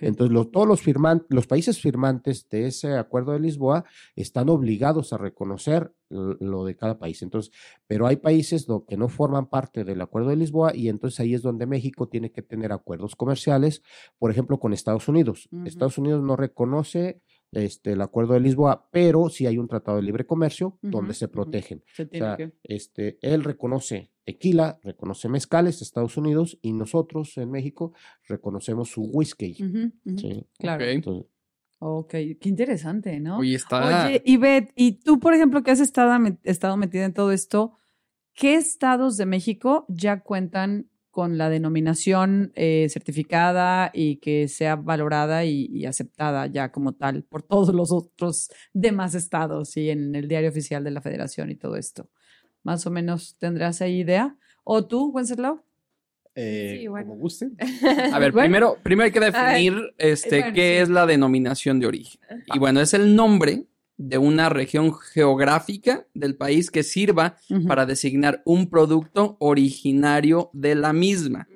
Entonces, 0.00 0.32
lo- 0.32 0.46
todos 0.48 0.66
los, 0.66 0.82
firman- 0.82 1.26
los 1.28 1.46
países 1.46 1.78
firmantes 1.82 2.48
de 2.48 2.66
ese 2.66 2.94
acuerdo 2.96 3.32
de 3.32 3.40
Lisboa 3.40 3.84
están 4.14 4.48
obligados 4.48 5.12
a 5.12 5.18
reconocer 5.18 5.92
lo 6.08 6.64
de 6.64 6.76
cada 6.76 6.98
país. 6.98 7.20
Entonces, 7.20 7.52
pero 7.86 8.06
hay 8.06 8.16
países 8.16 8.66
lo- 8.68 8.86
que 8.86 8.96
no 8.96 9.08
forman 9.08 9.50
parte 9.50 9.84
del 9.84 10.00
acuerdo 10.00 10.30
de 10.30 10.36
Lisboa 10.36 10.74
y 10.74 10.88
entonces 10.88 11.20
ahí 11.20 11.34
es 11.34 11.42
donde 11.42 11.66
México 11.66 12.08
tiene 12.08 12.32
que 12.32 12.40
tener 12.40 12.72
acuerdos 12.72 13.16
comerciales, 13.16 13.82
por 14.18 14.30
ejemplo, 14.30 14.58
con 14.58 14.72
Estados 14.72 15.08
Unidos. 15.08 15.48
Estados 15.66 15.98
Unidos 15.98 16.22
no 16.22 16.36
reconoce 16.36 17.20
este, 17.64 17.92
el 17.92 18.00
acuerdo 18.00 18.34
de 18.34 18.40
Lisboa, 18.40 18.88
pero 18.90 19.28
sí 19.28 19.46
hay 19.46 19.58
un 19.58 19.68
tratado 19.68 19.96
de 19.96 20.02
libre 20.04 20.26
comercio 20.26 20.78
donde 20.82 21.14
se 21.14 21.28
protegen. 21.28 21.82
Se 21.94 22.02
O 22.04 22.08
tiene 22.08 22.26
sea, 22.26 22.36
que. 22.36 22.52
este, 22.64 23.18
él 23.22 23.44
reconoce 23.44 24.10
tequila, 24.24 24.78
reconoce 24.82 25.28
mezcales, 25.28 25.82
Estados 25.82 26.16
Unidos, 26.16 26.58
y 26.62 26.72
nosotros 26.72 27.36
en 27.38 27.50
México 27.50 27.92
reconocemos 28.28 28.90
su 28.90 29.02
whisky. 29.04 29.54
Sí. 29.54 30.46
Claro. 30.58 30.84
Ok. 30.84 30.90
Entonces, 30.90 31.26
Ok, 31.78 32.10
qué 32.10 32.38
interesante, 32.48 33.20
¿no? 33.20 33.38
Oye, 33.38 33.54
está. 33.54 34.06
Oye, 34.06 34.22
Ivette, 34.24 34.72
y 34.76 34.92
tú, 34.92 35.20
por 35.20 35.34
ejemplo, 35.34 35.62
que 35.62 35.70
has 35.70 35.80
estado, 35.80 36.10
met- 36.14 36.38
estado 36.42 36.76
metida 36.78 37.04
en 37.04 37.12
todo 37.12 37.32
esto, 37.32 37.74
¿qué 38.32 38.54
estados 38.54 39.18
de 39.18 39.26
México 39.26 39.84
ya 39.88 40.22
cuentan 40.22 40.88
con 41.16 41.38
la 41.38 41.48
denominación 41.48 42.52
eh, 42.56 42.88
certificada 42.90 43.90
y 43.94 44.16
que 44.16 44.48
sea 44.48 44.76
valorada 44.76 45.46
y, 45.46 45.64
y 45.72 45.86
aceptada 45.86 46.46
ya 46.46 46.70
como 46.70 46.92
tal 46.92 47.22
por 47.22 47.42
todos 47.42 47.74
los 47.74 47.90
otros 47.90 48.50
demás 48.74 49.14
estados 49.14 49.78
y 49.78 49.88
en 49.88 50.14
el 50.14 50.28
diario 50.28 50.50
oficial 50.50 50.84
de 50.84 50.90
la 50.90 51.00
federación 51.00 51.50
y 51.50 51.54
todo 51.56 51.76
esto? 51.76 52.10
Más 52.64 52.86
o 52.86 52.90
menos, 52.90 53.34
¿tendrás 53.38 53.80
ahí 53.80 54.00
idea? 54.00 54.36
¿O 54.62 54.84
tú, 54.86 55.10
Wenceslao? 55.10 55.64
eh, 56.34 56.76
Sí, 56.80 56.86
bueno. 56.86 57.06
como 57.08 57.20
gusten. 57.20 57.56
A 58.12 58.18
ver, 58.18 58.32
Bueno. 58.32 58.44
primero, 58.46 58.76
primero 58.82 59.06
hay 59.06 59.12
que 59.12 59.20
ver, 59.20 59.32
definir 59.32 59.94
este, 59.96 60.40
bueno, 60.40 60.54
qué 60.54 60.76
sí. 60.76 60.82
es 60.82 60.88
la 60.90 61.06
denominación 61.06 61.80
de 61.80 61.86
origen. 61.86 62.20
Y 62.54 62.58
bueno, 62.58 62.82
es 62.82 62.92
el 62.92 63.16
nombre 63.16 63.64
de 63.98 64.18
una 64.18 64.48
región 64.48 64.92
geográfica 64.94 66.06
del 66.14 66.36
país 66.36 66.70
que 66.70 66.82
sirva 66.82 67.36
para 67.66 67.86
designar 67.86 68.42
un 68.44 68.68
producto 68.68 69.36
originario 69.40 70.50
de 70.52 70.74
la 70.74 70.92
misma 70.92 71.48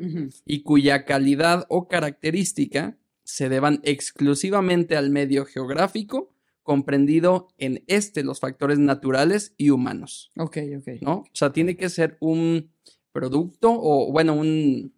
y 0.46 0.62
cuya 0.62 1.04
calidad 1.04 1.66
o 1.68 1.88
característica 1.88 2.96
se 3.24 3.48
deban 3.48 3.80
exclusivamente 3.82 4.96
al 4.96 5.10
medio 5.10 5.44
geográfico 5.44 6.32
comprendido 6.62 7.48
en 7.58 7.82
este 7.86 8.22
los 8.22 8.40
factores 8.40 8.78
naturales 8.78 9.54
y 9.56 9.70
humanos, 9.70 10.30
Ok, 10.36 10.58
ok. 10.78 10.88
¿no? 11.00 11.12
O 11.12 11.30
sea, 11.32 11.52
tiene 11.52 11.76
que 11.76 11.88
ser 11.88 12.16
un 12.20 12.70
producto 13.12 13.70
o, 13.72 14.12
bueno, 14.12 14.34
un... 14.34 14.92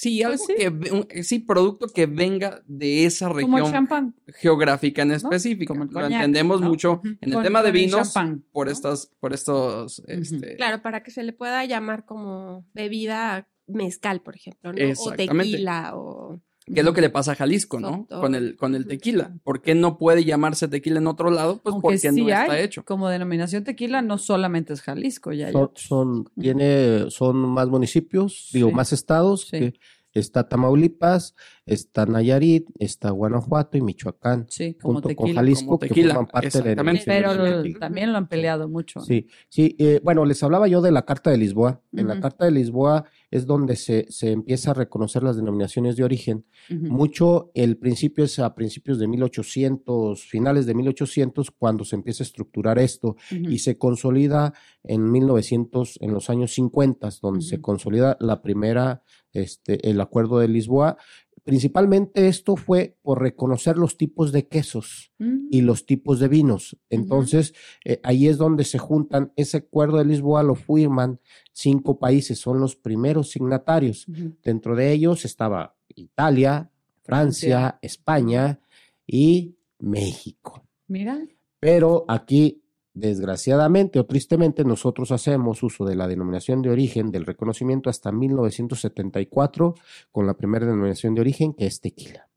Sí, 0.00 0.22
algo 0.22 0.36
Pues 0.46 0.46
sí. 0.46 0.54
que... 0.56 0.68
un- 0.92 1.24
sí, 1.24 1.40
producto 1.40 1.88
que 1.88 2.06
venga 2.06 2.62
de 2.66 3.04
esa 3.04 3.28
región 3.28 3.68
champán. 3.72 4.14
geográfica 4.28 5.02
en 5.02 5.08
¿no? 5.08 5.14
específica. 5.14 5.74
Como 5.74 5.82
el 5.82 5.90
Lo 5.90 6.06
entendemos 6.06 6.60
¿no? 6.60 6.68
mucho 6.68 7.00
en 7.04 7.18
el 7.22 7.32
Con- 7.32 7.42
tema 7.42 7.64
de 7.64 7.72
vinos 7.72 8.12
champán, 8.12 8.44
por 8.52 8.66
¿no? 8.68 8.72
estas, 8.72 9.10
por 9.18 9.32
estos, 9.34 10.00
este, 10.06 10.54
Claro, 10.54 10.82
para 10.82 11.02
que 11.02 11.10
se 11.10 11.24
le 11.24 11.32
pueda 11.32 11.64
llamar 11.64 12.04
como 12.04 12.64
bebida 12.74 13.48
mezcal, 13.66 14.20
por 14.22 14.36
ejemplo, 14.36 14.72
¿no? 14.72 14.78
O 15.04 15.12
tequila 15.12 15.90
o... 15.96 16.40
¿Qué 16.72 16.80
es 16.80 16.86
lo 16.86 16.92
que 16.92 17.00
le 17.00 17.10
pasa 17.10 17.32
a 17.32 17.34
Jalisco, 17.34 17.80
no? 17.80 18.06
Con 18.08 18.34
el, 18.34 18.56
con 18.56 18.74
el 18.74 18.86
tequila. 18.86 19.32
¿Por 19.44 19.60
qué 19.62 19.74
no 19.74 19.98
puede 19.98 20.24
llamarse 20.24 20.68
tequila 20.68 20.98
en 20.98 21.06
otro 21.06 21.30
lado? 21.30 21.60
Pues 21.62 21.72
Aunque 21.72 21.82
porque 21.82 21.98
sí 21.98 22.22
no 22.22 22.28
está 22.28 22.52
hay, 22.52 22.62
hecho. 22.64 22.84
Como 22.84 23.08
denominación 23.08 23.64
tequila, 23.64 24.02
no 24.02 24.18
solamente 24.18 24.72
es 24.72 24.80
Jalisco, 24.82 25.32
ya 25.32 25.48
hay 25.48 25.54
Son, 25.74 26.28
tiene, 26.40 27.10
son 27.10 27.36
más 27.36 27.68
municipios, 27.68 28.48
digo, 28.52 28.68
Sí. 28.68 28.74
más 28.74 28.92
estados. 28.92 29.42
Sí. 29.50 29.58
que 29.58 29.74
está 30.18 30.48
Tamaulipas, 30.48 31.34
está 31.66 32.06
Nayarit, 32.06 32.68
está 32.78 33.10
Guanajuato 33.10 33.76
y 33.78 33.82
Michoacán, 33.82 34.46
Sí, 34.48 34.74
como 34.74 34.94
junto 35.00 35.14
con. 35.16 35.34
Jalisco, 35.34 35.66
Como 35.66 35.78
que 35.78 35.88
forman 36.02 36.26
parte 36.26 36.62
de 36.62 36.70
exactamente. 36.72 37.04
Pero 37.06 37.34
lo- 37.34 37.78
también 37.78 38.12
lo 38.12 38.18
han 38.18 38.28
peleado 38.28 38.68
mucho. 38.68 39.00
Sí, 39.00 39.26
sí. 39.48 39.76
eh, 39.78 40.00
bueno, 40.02 40.24
les 40.24 40.42
hablaba 40.42 40.66
yo 40.68 40.80
de 40.80 40.90
la 40.92 41.04
Carta 41.04 41.30
de 41.30 41.36
Lisboa. 41.38 41.80
En 41.92 42.08
la. 42.08 42.20
Carta 42.20 42.44
de 42.44 42.50
Lisboa 42.50 43.04
es 43.30 43.46
donde 43.46 43.76
se, 43.76 44.06
se 44.10 44.32
empieza 44.32 44.70
a 44.70 44.74
reconocer 44.74 45.22
las 45.22 45.36
denominaciones 45.36 45.96
de 45.96 46.04
origen. 46.04 46.44
Mucho, 46.70 47.50
el 47.54 47.76
principio 47.76 48.24
es 48.24 48.38
a 48.38 48.54
principios 48.54 48.98
de 48.98 49.06
1800, 49.08 50.22
finales 50.24 50.66
de 50.66 50.74
1800, 50.74 51.50
cuando 51.50 51.84
se 51.84 51.96
empieza 51.96 52.22
a 52.22 52.26
estructurar 52.26 52.78
esto 52.78 53.16
y 53.30 53.58
se 53.58 53.76
consolida 53.78 54.52
en 54.84 55.10
1900, 55.10 55.98
en 56.00 56.12
los 56.12 56.30
años 56.30 56.52
50, 56.54 57.08
donde 57.22 57.42
se 57.42 57.60
consolida 57.60 58.16
la 58.20 58.42
primera, 58.42 59.02
este, 59.32 59.88
el 59.88 60.00
acuerdo 60.00 60.38
de 60.38 60.48
Lisboa. 60.48 60.96
Principalmente 61.44 62.28
esto 62.28 62.56
fue 62.56 62.98
por 63.00 63.22
reconocer 63.22 63.78
los 63.78 63.96
tipos 63.96 64.32
de 64.32 64.46
quesos 64.48 65.12
Mm. 65.18 65.48
y 65.50 65.62
los 65.62 65.86
tipos 65.86 66.20
de 66.20 66.28
vinos. 66.28 66.76
Entonces, 66.90 67.54
eh, 67.84 68.00
ahí 68.02 68.28
es 68.28 68.36
donde 68.36 68.64
se 68.64 68.78
juntan. 68.78 69.32
Ese 69.34 69.56
acuerdo 69.58 69.96
de 69.96 70.04
Lisboa 70.04 70.42
lo 70.42 70.54
firman 70.54 71.20
cinco 71.52 71.98
países, 71.98 72.38
son 72.38 72.60
los 72.60 72.76
primeros 72.76 73.30
signatarios. 73.30 74.06
Dentro 74.42 74.76
de 74.76 74.92
ellos 74.92 75.24
estaba 75.24 75.74
Italia, 75.94 76.70
Francia, 77.02 77.78
España 77.80 78.60
y 79.06 79.56
México. 79.78 80.62
Mira. 80.86 81.18
Pero 81.60 82.04
aquí, 82.08 82.62
desgraciadamente 82.98 84.00
o 84.00 84.06
tristemente, 84.06 84.64
nosotros 84.64 85.12
hacemos 85.12 85.62
uso 85.62 85.84
de 85.84 85.94
la 85.96 86.08
denominación 86.08 86.62
de 86.62 86.70
origen 86.70 87.10
del 87.10 87.26
reconocimiento 87.26 87.90
hasta 87.90 88.10
1974 88.12 89.74
con 90.10 90.26
la 90.26 90.32
primera 90.34 90.64
denominación 90.66 91.14
de 91.14 91.20
origen 91.20 91.52
que 91.54 91.66
es 91.66 91.80
tequila. 91.80 92.28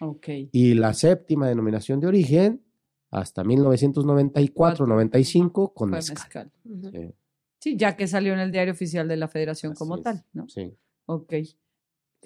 Ok. 0.00 0.28
Y 0.52 0.74
la 0.74 0.92
séptima 0.94 1.48
denominación 1.48 2.00
de 2.00 2.06
origen 2.06 2.62
hasta 3.10 3.42
1994-95 3.44 5.74
con 5.74 5.90
mezcal. 5.90 6.50
Sí. 6.64 7.10
Sí, 7.58 7.76
ya 7.76 7.94
que 7.96 8.06
salió 8.06 8.32
en 8.32 8.38
el 8.40 8.52
diario 8.52 8.72
oficial 8.72 9.06
de 9.06 9.18
la 9.18 9.28
federación 9.28 9.72
Así 9.72 9.78
como 9.78 9.96
es, 9.96 10.02
tal, 10.02 10.24
¿no? 10.32 10.48
Sí. 10.48 10.72
Ok. 11.04 11.34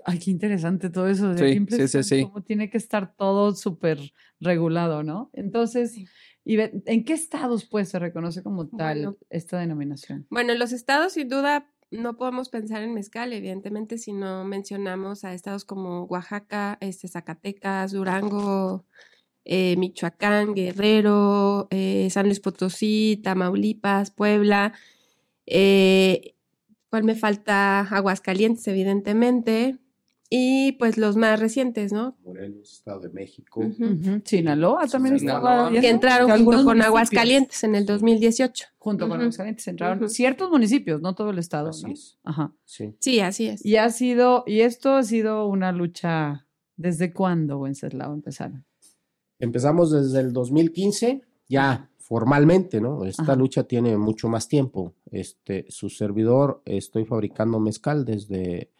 Ay, 0.04 0.18
qué 0.18 0.30
interesante 0.30 0.90
todo 0.90 1.08
eso. 1.08 1.34
de 1.34 1.66
Sí, 1.68 1.88
sí, 1.88 2.04
sí. 2.04 2.22
Cómo 2.24 2.42
tiene 2.42 2.70
que 2.70 2.78
estar 2.78 3.14
todo 3.16 3.52
súper 3.54 3.98
regulado, 4.38 5.02
¿no? 5.02 5.30
Entonces, 5.32 5.92
Sí. 5.92 6.06
Y 6.44 6.58
¿en 6.60 7.04
qué 7.04 7.12
estados 7.14 7.64
pues 7.64 7.88
se 7.88 7.98
reconoce 7.98 8.42
como 8.42 8.68
tal 8.68 8.98
Bueno. 8.98 9.16
esta 9.30 9.58
denominación? 9.58 10.26
Bueno, 10.30 10.52
en 10.52 10.58
los 10.58 10.72
estados, 10.72 11.14
sin 11.14 11.28
duda, 11.28 11.70
no 11.90 12.16
podemos 12.16 12.48
pensar 12.48 12.82
en 12.82 12.92
mezcal, 12.92 13.32
evidentemente, 13.32 13.98
si 13.98 14.12
no 14.12 14.44
mencionamos 14.44 15.24
a 15.24 15.32
estados 15.32 15.64
como 15.64 16.04
Oaxaca, 16.04 16.76
este, 16.80 17.08
Zacatecas, 17.08 17.92
Durango, 17.92 18.84
eh, 19.44 19.76
Michoacán, 19.76 20.54
Guerrero, 20.54 21.68
eh, 21.70 22.08
San 22.10 22.26
Luis 22.26 22.40
Potosí, 22.40 23.20
Tamaulipas, 23.22 24.10
Puebla. 24.10 24.72
Eh, 25.46 26.34
¿Cuál 26.90 27.04
me 27.04 27.14
falta? 27.14 27.80
Aguascalientes, 27.80 28.66
evidentemente. 28.68 29.78
Y 30.30 30.72
pues 30.72 30.96
los 30.98 31.16
más 31.16 31.38
recientes, 31.38 31.92
¿no? 31.92 32.16
Morelos, 32.24 32.72
Estado 32.72 33.00
de 33.00 33.10
México. 33.10 33.62
Sinaloa 34.24 34.86
también 34.88 35.18
Sinaloa. 35.18 35.68
estaba 35.68 35.80
Que 35.80 35.88
entraron 35.90 36.26
que 36.32 36.38
junto 36.44 36.64
con 36.64 36.82
Aguascalientes 36.82 37.62
en 37.64 37.74
el 37.74 37.86
2018. 37.86 38.66
Junto 38.78 39.04
con 39.06 39.18
Ujú. 39.18 39.22
Aguascalientes 39.22 39.68
entraron 39.68 40.08
ciertos 40.08 40.50
municipios, 40.50 41.00
no 41.02 41.14
todo 41.14 41.30
el 41.30 41.38
estado, 41.38 41.70
Así 41.70 41.84
¿no? 41.86 41.92
es. 41.92 42.18
Ajá. 42.24 42.52
Sí. 42.64 42.94
Sí, 43.00 43.20
así 43.20 43.48
es. 43.48 43.64
Y 43.64 43.76
ha 43.76 43.90
sido, 43.90 44.44
y 44.46 44.60
esto 44.60 44.94
ha 44.94 45.02
sido 45.02 45.46
una 45.46 45.72
lucha, 45.72 46.46
¿desde 46.76 47.12
cuándo, 47.12 47.58
Wenceslao, 47.58 48.12
empezaron? 48.14 48.64
Empezamos 49.38 49.90
desde 49.92 50.20
el 50.20 50.32
2015, 50.32 51.22
ya 51.48 51.90
formalmente, 51.98 52.80
¿no? 52.80 53.04
Esta 53.04 53.22
Ajá. 53.22 53.36
lucha 53.36 53.64
tiene 53.64 53.96
mucho 53.98 54.28
más 54.28 54.48
tiempo. 54.48 54.94
Este, 55.10 55.66
su 55.68 55.90
servidor, 55.90 56.62
estoy 56.64 57.04
fabricando 57.04 57.60
mezcal 57.60 58.04
desde 58.04 58.70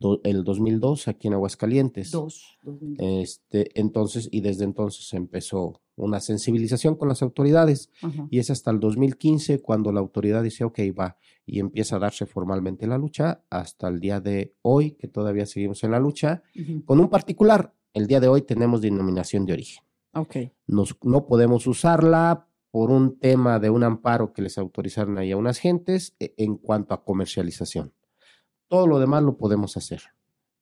do- 0.00 0.20
el 0.24 0.42
2002 0.42 1.06
aquí 1.08 1.28
en 1.28 1.34
Aguascalientes. 1.34 2.10
Dos. 2.10 2.58
Este, 2.98 3.78
entonces, 3.78 4.28
y 4.32 4.40
desde 4.40 4.64
entonces 4.64 5.12
empezó 5.12 5.80
una 5.96 6.18
sensibilización 6.20 6.96
con 6.96 7.08
las 7.08 7.22
autoridades. 7.22 7.90
Ajá. 8.02 8.26
Y 8.30 8.38
es 8.38 8.50
hasta 8.50 8.70
el 8.70 8.80
2015 8.80 9.60
cuando 9.60 9.92
la 9.92 10.00
autoridad 10.00 10.42
dice, 10.42 10.64
ok, 10.64 10.78
va, 10.98 11.16
y 11.46 11.60
empieza 11.60 11.96
a 11.96 11.98
darse 11.98 12.26
formalmente 12.26 12.86
la 12.86 12.96
lucha, 12.98 13.44
hasta 13.50 13.86
el 13.88 14.00
día 14.00 14.20
de 14.20 14.54
hoy, 14.62 14.92
que 14.92 15.08
todavía 15.08 15.46
seguimos 15.46 15.84
en 15.84 15.90
la 15.92 16.00
lucha, 16.00 16.42
con 16.86 16.98
un 17.00 17.08
particular. 17.08 17.74
El 17.92 18.06
día 18.06 18.20
de 18.20 18.28
hoy 18.28 18.42
tenemos 18.42 18.80
denominación 18.80 19.44
de 19.46 19.52
origen. 19.52 19.82
Ok. 20.14 20.36
Nos- 20.66 20.96
no 21.02 21.26
podemos 21.26 21.66
usarla 21.66 22.46
por 22.70 22.90
un 22.90 23.18
tema 23.18 23.58
de 23.58 23.68
un 23.68 23.82
amparo 23.82 24.32
que 24.32 24.42
les 24.42 24.56
autorizaron 24.56 25.18
ahí 25.18 25.32
a 25.32 25.36
unas 25.36 25.58
gentes 25.58 26.14
e- 26.20 26.34
en 26.36 26.56
cuanto 26.56 26.94
a 26.94 27.04
comercialización. 27.04 27.92
Todo 28.70 28.86
lo 28.86 29.00
demás 29.00 29.24
lo 29.24 29.36
podemos 29.36 29.76
hacer. 29.76 30.00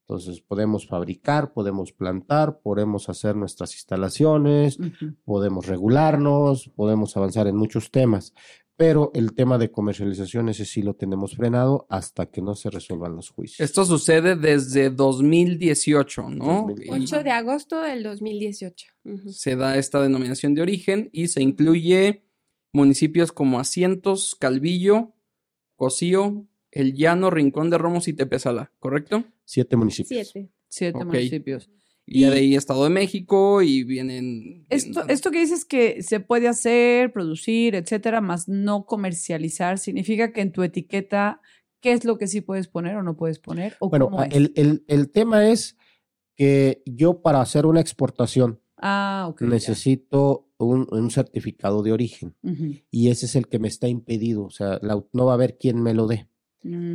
Entonces, 0.00 0.40
podemos 0.40 0.86
fabricar, 0.86 1.52
podemos 1.52 1.92
plantar, 1.92 2.60
podemos 2.62 3.10
hacer 3.10 3.36
nuestras 3.36 3.74
instalaciones, 3.74 4.78
podemos 5.26 5.66
regularnos, 5.66 6.70
podemos 6.74 7.14
avanzar 7.18 7.46
en 7.46 7.56
muchos 7.56 7.90
temas, 7.90 8.32
pero 8.74 9.10
el 9.12 9.34
tema 9.34 9.58
de 9.58 9.70
comercialización 9.70 10.48
ese 10.48 10.64
sí 10.64 10.80
lo 10.80 10.94
tenemos 10.94 11.36
frenado 11.36 11.86
hasta 11.90 12.30
que 12.30 12.40
no 12.40 12.54
se 12.54 12.70
resuelvan 12.70 13.16
los 13.16 13.28
juicios. 13.28 13.60
Esto 13.60 13.84
sucede 13.84 14.34
desde 14.34 14.88
2018, 14.88 16.30
¿no? 16.30 16.64
2018. 16.68 16.96
Y 16.96 17.04
8 17.04 17.22
de 17.24 17.30
agosto 17.30 17.82
del 17.82 18.02
2018. 18.02 18.86
Ujú. 19.04 19.28
se 19.30 19.56
da 19.56 19.76
esta 19.76 20.00
denominación 20.00 20.54
de 20.54 20.62
origen 20.62 21.10
y 21.12 21.28
se 21.28 21.42
incluye 21.42 22.24
municipios 22.72 23.30
como 23.30 23.60
Asientos, 23.60 24.34
Calvillo, 24.34 25.12
Cocío, 25.76 26.46
El 26.70 26.94
Llano, 26.94 27.30
Rincón 27.30 27.70
de 27.70 27.78
Romos 27.78 28.08
y 28.08 28.12
Tepezala, 28.12 28.72
¿correcto? 28.78 29.24
Siete 29.44 29.76
municipios. 29.76 30.28
Siete. 30.30 30.50
Siete 30.68 31.04
municipios. 31.04 31.70
Y, 32.10 32.20
ya 32.22 32.30
de 32.30 32.38
ahí 32.38 32.54
Estado 32.54 32.84
de 32.84 32.90
México 32.90 33.60
y 33.62 33.84
vienen... 33.84 34.64
Esto, 34.70 35.00
vienen- 35.00 35.10
esto 35.10 35.30
que 35.30 35.40
dices 35.40 35.64
que 35.66 36.02
se 36.02 36.20
puede 36.20 36.48
hacer, 36.48 37.12
producir, 37.12 37.74
etcétera, 37.74 38.20
más 38.22 38.48
no 38.48 38.86
comercializar, 38.86 39.78
significa 39.78 40.32
que 40.32 40.40
en 40.40 40.52
tu 40.52 40.62
etiqueta, 40.62 41.40
¿qué 41.80 41.92
es 41.92 42.04
lo 42.06 42.16
que 42.16 42.26
sí 42.26 42.40
puedes 42.40 42.66
poner 42.68 42.96
o 42.96 43.02
no 43.02 43.16
puedes 43.16 43.38
poner? 43.38 43.76
¿O 43.80 43.90
Bueno, 43.90 44.06
cómo 44.10 44.22
es? 44.22 44.34
el, 44.34 44.52
el- 44.56 44.84
el 44.88 45.10
tema 45.10 45.48
es 45.50 45.76
que 46.34 46.82
yo 46.86 47.20
para 47.22 47.40
hacer 47.40 47.66
una 47.66 47.80
exportación 47.80 48.60
Ah, 48.80 49.34
necesito 49.40 50.48
un, 50.56 50.86
un 50.92 51.10
certificado 51.10 51.82
de 51.82 51.92
origen 51.92 52.36
y 52.92 53.08
ese 53.10 53.26
es 53.26 53.34
el 53.36 53.48
que 53.48 53.58
me 53.58 53.66
está 53.68 53.88
impedido, 53.88 54.44
o 54.44 54.50
sea, 54.50 54.78
la- 54.82 55.04
no 55.12 55.26
va 55.26 55.32
a 55.32 55.34
haber 55.34 55.58
quien 55.58 55.82
me 55.82 55.94
lo 55.94 56.06
dé 56.06 56.28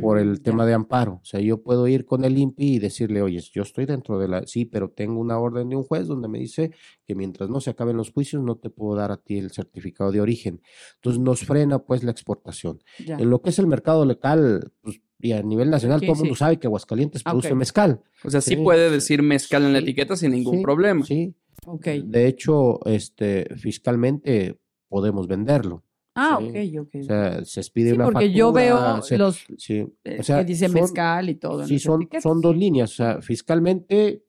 por 0.00 0.18
Mm, 0.18 0.20
el 0.20 0.36
ya. 0.36 0.42
tema 0.42 0.66
de 0.66 0.74
amparo, 0.74 1.20
o 1.22 1.24
sea, 1.24 1.40
yo 1.40 1.62
puedo 1.62 1.88
ir 1.88 2.04
con 2.04 2.24
el 2.24 2.36
INPI 2.36 2.74
y 2.74 2.78
decirle, 2.78 3.22
oye, 3.22 3.40
yo 3.40 3.62
estoy 3.62 3.86
dentro 3.86 4.18
de 4.18 4.28
la, 4.28 4.46
sí, 4.46 4.66
pero 4.66 4.90
tengo 4.90 5.18
una 5.18 5.38
orden 5.38 5.68
de 5.70 5.76
un 5.76 5.82
juez 5.84 6.06
donde 6.06 6.28
me 6.28 6.38
dice 6.38 6.70
que 7.06 7.14
mientras 7.14 7.48
no 7.48 7.60
se 7.60 7.70
acaben 7.70 7.96
los 7.96 8.12
juicios 8.12 8.42
no 8.42 8.56
te 8.56 8.68
puedo 8.68 8.94
dar 8.96 9.10
a 9.10 9.16
ti 9.16 9.38
el 9.38 9.50
certificado 9.52 10.12
de 10.12 10.20
origen. 10.20 10.60
Entonces 10.96 11.20
nos 11.20 11.40
frena 11.44 11.78
pues 11.78 12.04
la 12.04 12.10
exportación. 12.10 12.82
En 12.98 13.30
lo 13.30 13.40
que 13.40 13.50
es 13.50 13.58
el 13.58 13.66
mercado 13.66 14.04
local, 14.04 14.70
pues, 14.82 15.00
y 15.18 15.32
a 15.32 15.42
nivel 15.42 15.70
nacional, 15.70 15.96
Aquí 15.98 16.06
todo 16.06 16.14
el 16.14 16.18
mundo 16.20 16.34
sí. 16.34 16.38
sabe 16.40 16.58
que 16.58 16.66
Aguascalientes 16.66 17.22
Ah, 17.24 17.30
produce 17.30 17.54
mezcal. 17.54 18.02
O 18.24 18.30
sea, 18.30 18.42
sí, 18.42 18.50
Sí, 18.50 18.56
puede 18.56 18.90
decir 18.90 19.22
mezcal 19.22 19.62
en 19.64 19.72
la 19.72 19.78
etiqueta 19.78 20.16
sin 20.16 20.32
ningún 20.32 20.60
problema. 20.60 21.06
Sí. 21.06 21.34
Ok. 21.66 21.86
De 22.04 22.26
hecho, 22.26 22.84
este, 22.84 23.46
fiscalmente 23.56 24.58
podemos 24.88 25.26
venderlo. 25.26 25.83
Ah, 26.14 26.38
sí. 26.40 26.76
ok, 26.78 26.86
ok. 26.86 26.94
O 27.00 27.04
sea, 27.04 27.44
se 27.44 27.60
expide 27.60 27.90
sí, 27.90 27.94
una 27.96 28.04
porque 28.04 28.30
yo 28.32 28.52
veo 28.52 29.02
se- 29.02 29.18
los 29.18 29.44
sí, 29.58 29.84
eh, 30.04 30.16
o 30.20 30.22
sea, 30.22 30.38
que 30.38 30.44
dice 30.44 30.66
son- 30.68 30.74
mezcal 30.74 31.28
y 31.28 31.34
todo. 31.34 31.66
Sí, 31.66 31.78
son, 31.78 32.02
etiquetas. 32.02 32.22
son 32.22 32.40
dos 32.40 32.56
líneas. 32.56 32.92
O 32.92 32.94
sea, 32.94 33.20
fiscalmente 33.22 34.22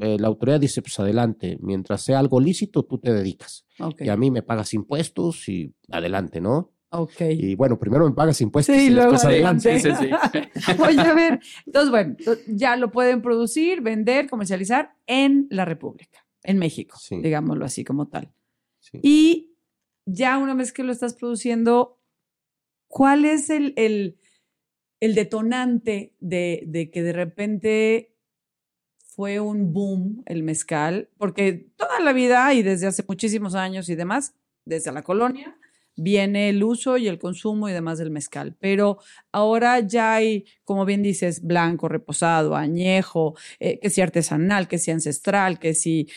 eh, 0.00 0.16
la 0.18 0.28
autoridad 0.28 0.58
dice, 0.60 0.80
pues 0.82 0.98
adelante, 0.98 1.58
mientras 1.60 2.00
sea 2.02 2.18
algo 2.20 2.40
lícito, 2.40 2.84
tú 2.84 2.98
te 2.98 3.12
dedicas. 3.12 3.66
Ok. 3.80 4.02
Y 4.02 4.08
a 4.08 4.16
mí 4.16 4.30
me 4.30 4.42
pagas 4.42 4.72
impuestos 4.72 5.48
y 5.48 5.74
adelante, 5.90 6.40
¿no? 6.40 6.72
ok. 6.92 7.20
Y 7.30 7.54
bueno, 7.54 7.78
primero 7.78 8.04
me 8.08 8.14
pagas 8.14 8.40
impuestos 8.40 8.74
Sí, 8.74 8.86
y 8.86 8.90
luego 8.90 9.12
después 9.12 9.26
adelante. 9.32 9.78
Sí, 9.78 9.90
sí, 9.90 9.96
sí. 10.32 10.72
Oye, 10.88 11.00
a 11.00 11.14
ver, 11.14 11.38
entonces, 11.66 11.90
bueno, 11.90 12.16
ya 12.48 12.76
lo 12.76 12.90
pueden 12.90 13.20
producir, 13.22 13.80
vender, 13.80 14.28
comercializar 14.28 14.94
en 15.06 15.46
la 15.50 15.64
República, 15.64 16.18
en 16.42 16.58
México, 16.58 16.96
Sí. 16.98 17.20
digámoslo 17.22 17.64
así 17.64 17.84
como 17.84 18.08
tal. 18.08 18.32
Sí. 18.80 18.98
Y 19.02 19.49
ya 20.12 20.38
una 20.38 20.54
vez 20.54 20.72
que 20.72 20.82
lo 20.82 20.92
estás 20.92 21.14
produciendo, 21.14 21.98
¿cuál 22.88 23.24
es 23.24 23.50
el, 23.50 23.74
el, 23.76 25.14
detonante 25.14 26.14
de, 26.20 26.64
de 26.66 26.90
que 26.90 27.02
de 27.02 27.12
repente 27.12 28.14
fue 28.98 29.40
un 29.40 29.72
boom 29.72 30.22
el 30.26 30.42
mezcal? 30.42 31.08
Porque 31.18 31.70
toda 31.76 32.00
la 32.00 32.12
vida 32.12 32.52
y 32.54 32.62
desde 32.62 32.86
hace 32.86 33.04
muchísimos 33.06 33.54
años 33.54 33.88
y 33.88 33.94
demás, 33.94 34.34
desde 34.64 34.92
la 34.92 35.02
colonia, 35.02 35.56
viene 35.96 36.48
el 36.48 36.62
uso 36.64 36.96
y 36.96 37.08
el 37.08 37.18
consumo 37.18 37.68
y 37.68 37.72
demás 37.72 37.98
del 37.98 38.10
mezcal. 38.10 38.56
Pero 38.58 38.98
ahora 39.32 39.80
ya 39.80 40.14
hay, 40.14 40.46
como 40.64 40.84
bien 40.84 41.02
dices, 41.02 41.42
blanco, 41.42 41.88
reposado, 41.88 42.56
añejo, 42.56 43.36
eh, 43.58 43.78
que 43.80 43.90
sea 43.90 44.04
artesanal, 44.04 44.68
que 44.68 44.78
sea 44.78 44.94
ancestral, 44.94 45.58
que 45.58 45.74
si 45.74 46.08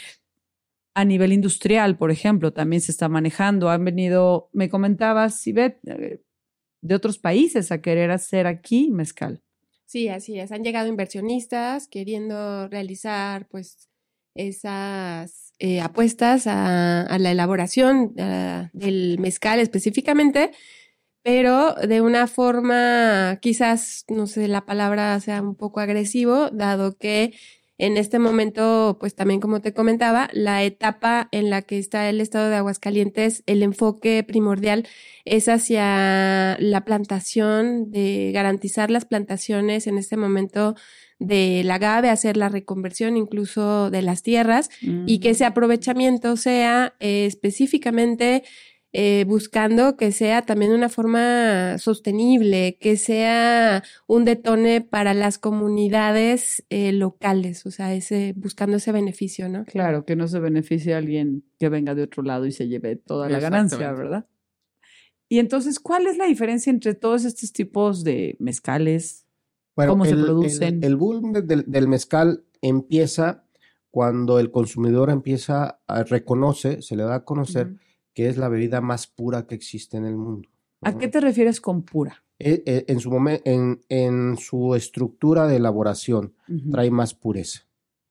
a 0.94 1.06
nivel 1.06 1.34
industrial, 1.34 1.98
por 1.98 2.12
ejemplo, 2.12 2.54
también 2.54 2.82
se 2.82 2.92
está 2.92 3.10
manejando. 3.10 3.70
Han 3.70 3.84
venido, 3.84 4.50
me 4.54 4.70
comentabas, 4.70 5.40
Sibet, 5.40 5.80
eh, 5.88 6.22
de 6.82 6.96
otros 6.96 7.18
países 7.18 7.72
a 7.72 7.82
querer 7.82 8.12
hacer 8.12 8.46
aquí 8.46 8.92
mezcal. 8.92 9.42
Sí, 9.86 10.10
así 10.10 10.40
es. 10.40 10.52
Han 10.52 10.64
llegado 10.64 10.88
inversionistas 10.88 11.88
queriendo 11.88 12.68
realizar 12.68 13.48
pues 13.48 13.90
esas 14.36 15.54
eh, 15.60 15.82
apuestas 15.82 16.48
a, 16.48 17.18
la 17.20 17.32
elaboración 17.32 18.14
del 18.74 19.20
mezcal 19.20 19.60
específicamente, 19.60 20.52
pero 21.22 21.76
de 21.76 22.02
una 22.02 22.28
forma 22.28 23.38
quizás, 23.42 24.06
no 24.10 24.28
sé, 24.28 24.48
la 24.48 24.66
palabra 24.66 25.20
sea 25.20 25.42
un 25.42 25.56
poco 25.56 25.80
agresivo, 25.80 26.50
dado 26.50 26.98
que 26.98 27.34
en 27.84 27.98
este 27.98 28.18
momento, 28.18 28.96
pues 28.98 29.14
también 29.14 29.42
como 29.42 29.60
te 29.60 29.74
comentaba, 29.74 30.30
la 30.32 30.64
etapa 30.64 31.28
en 31.34 31.50
la 31.50 31.62
que 31.64 31.78
está 31.78 32.08
el 32.08 32.22
estado 32.22 32.50
de 32.50 32.56
Aguascalientes, 32.56 33.44
el 33.46 33.62
enfoque 33.62 34.24
primordial 34.24 34.88
es 35.26 35.50
hacia 35.50 36.56
la 36.62 36.86
plantación, 36.86 37.92
de 37.92 38.32
garantizar 38.34 38.90
las 38.90 39.04
plantaciones 39.04 39.86
en 39.88 39.98
este 39.98 40.16
momento 40.16 40.76
del 41.20 41.70
agave, 41.70 42.10
hacer 42.10 42.38
la 42.38 42.48
reconversión 42.48 43.18
incluso 43.18 43.92
de 43.92 44.02
las 44.02 44.24
tierras 44.24 44.70
y 44.82 45.20
que 45.20 45.32
ese 45.32 45.44
aprovechamiento 45.44 46.38
sea 46.38 46.96
eh, 47.02 47.26
específicamente 47.26 48.44
eh, 48.94 49.26
buscando 49.28 49.98
que 49.98 50.12
sea 50.12 50.44
también 50.44 50.72
de 50.72 50.78
una 50.78 50.90
forma 50.90 51.78
sostenible, 51.80 52.78
que 52.80 52.96
sea 52.96 53.84
un 54.08 54.24
detone 54.24 54.82
para 54.82 55.14
las 55.16 55.38
comunidades 55.40 56.64
eh, 56.70 56.92
locales, 56.94 57.66
o 57.66 57.72
sea, 57.72 57.94
ese, 57.96 58.34
buscando 58.38 58.78
ese 58.78 58.92
beneficio, 58.92 59.50
¿no? 59.50 59.66
Claro, 59.66 60.06
que 60.06 60.16
no 60.16 60.28
se 60.28 60.40
beneficie 60.40 60.94
a 60.94 61.00
alguien 61.00 61.44
que 61.60 61.70
venga 61.70 61.96
de 61.96 62.04
otro 62.04 62.22
lado 62.24 62.46
y 62.46 62.52
se 62.52 62.68
lleve 62.68 62.96
toda 62.96 63.30
la 63.30 63.40
ganancia. 63.40 63.92
¿verdad? 63.94 64.28
Y 65.28 65.40
entonces, 65.40 65.80
¿cuál 65.80 66.06
es 66.08 66.18
la 66.18 66.26
diferencia 66.28 66.70
entre 66.70 66.94
todos 66.94 67.26
estos 67.26 67.52
tipos 67.52 68.04
de 68.04 68.36
mezcales? 68.40 69.26
Bueno, 69.76 69.94
¿Cómo 69.94 70.06
se 70.06 70.12
el- 70.12 70.20
el- 70.20 70.26
producen? 70.26 70.84
El, 70.84 70.96
boom 70.96 71.34
de- 71.34 71.42
del, 71.42 71.64
del 71.66 71.88
mezcal 71.88 72.44
empieza 72.62 73.44
cuando 73.90 74.40
el 74.40 74.52
consumidor 74.52 75.10
empieza 75.10 75.80
a 75.88 76.04
reconoce, 76.04 76.82
se 76.84 76.96
le 76.96 77.04
da 77.04 77.16
a 77.16 77.24
conocer. 77.26 77.76
Que 78.14 78.28
es 78.28 78.38
la 78.38 78.50
bebida 78.50 78.82
más 78.82 79.08
pura 79.08 79.48
que 79.48 79.56
existe 79.56 79.98
en 79.98 80.06
el 80.06 80.16
mundo. 80.16 80.50
¿A 80.82 80.98
qué 80.98 81.08
te 81.08 81.22
refieres 81.22 81.62
con 81.62 81.84
pura? 81.84 82.24
Eh, 82.40 82.62
eh, 82.66 82.86
en 82.88 83.00
su 83.00 83.10
momen- 83.10 83.42
en, 83.46 83.82
en 83.90 84.38
su 84.38 84.76
estructura 84.76 85.48
de 85.48 85.56
elaboración 85.58 86.34
trae 86.72 86.92
más 86.92 87.14
pureza. 87.14 87.62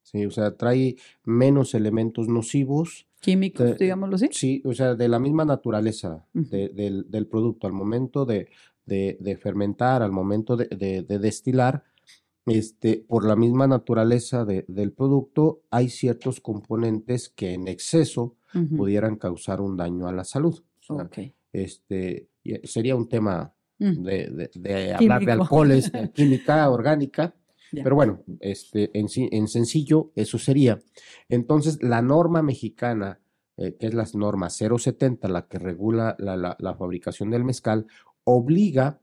Sí, 0.03 0.25
o 0.27 0.31
sea, 0.31 0.57
trae 0.57 0.97
menos 1.25 1.75
elementos 1.75 2.29
nocivos. 2.29 3.07
Químicos, 3.21 3.77
Te- 3.77 3.85
digámoslo 3.85 4.17
así. 4.17 4.29
Sí, 4.33 4.63
o 4.65 4.73
sea, 4.75 4.95
de 4.95 5.09
la 5.09 5.19
misma 5.19 5.45
naturaleza 5.45 6.27
de- 6.33 6.69
del, 6.71 7.11
del 7.11 7.27
producto. 7.27 7.67
Al 7.67 7.73
momento 7.73 8.25
de, 8.25 8.49
de- 8.87 9.17
de 9.21 9.37
fermentar, 9.37 10.03
al 10.03 10.13
momento 10.13 10.57
de, 10.57 10.67
de- 10.69 11.03
de 11.03 11.19
destilar, 11.19 11.85
este, 12.47 13.05
por 13.07 13.25
la 13.25 13.37
misma 13.37 13.67
naturaleza 13.67 14.45
de- 14.45 14.65
del 14.69 14.93
producto, 14.93 15.63
hay 15.71 15.89
ciertos 15.89 16.41
componentes 16.41 17.29
que 17.29 17.53
en 17.55 17.69
exceso 17.69 18.35
Pudieran 18.77 19.17
causar 19.17 19.61
un 19.61 19.77
daño 19.77 20.07
a 20.09 20.13
la 20.13 20.25
salud. 20.25 20.63
O 20.89 20.95
sea, 20.97 21.09
este, 21.53 22.29
y 22.43 22.55
sería 22.67 22.97
un 22.97 23.09
tema 23.09 23.55
Mm. 23.79 24.03
de, 24.05 24.31
de- 24.31 24.51
de 24.55 24.95
hablar 24.95 25.25
de 25.25 25.33
alcoholes, 25.33 25.91
de 25.93 26.13
química 26.13 26.69
orgánica, 26.71 27.35
Ya. 27.73 27.83
pero 27.83 27.97
bueno, 27.97 28.23
este, 28.41 28.91
en, 28.97 29.09
sencillo, 29.49 30.13
eso 30.15 30.39
sería. 30.39 30.79
Entonces, 31.29 31.83
la 31.83 32.01
norma 32.03 32.43
mexicana, 32.43 33.19
eh, 33.57 33.75
que 33.81 33.87
es 33.89 33.95
la 33.95 34.07
norma 34.15 34.51
070, 34.51 35.27
la 35.29 35.49
que 35.49 35.59
regula 35.59 36.15
la, 36.19 36.37
la- 36.37 36.57
la 36.61 36.75
fabricación 36.75 37.31
del 37.31 37.45
mezcal, 37.45 37.87
obliga 38.25 39.01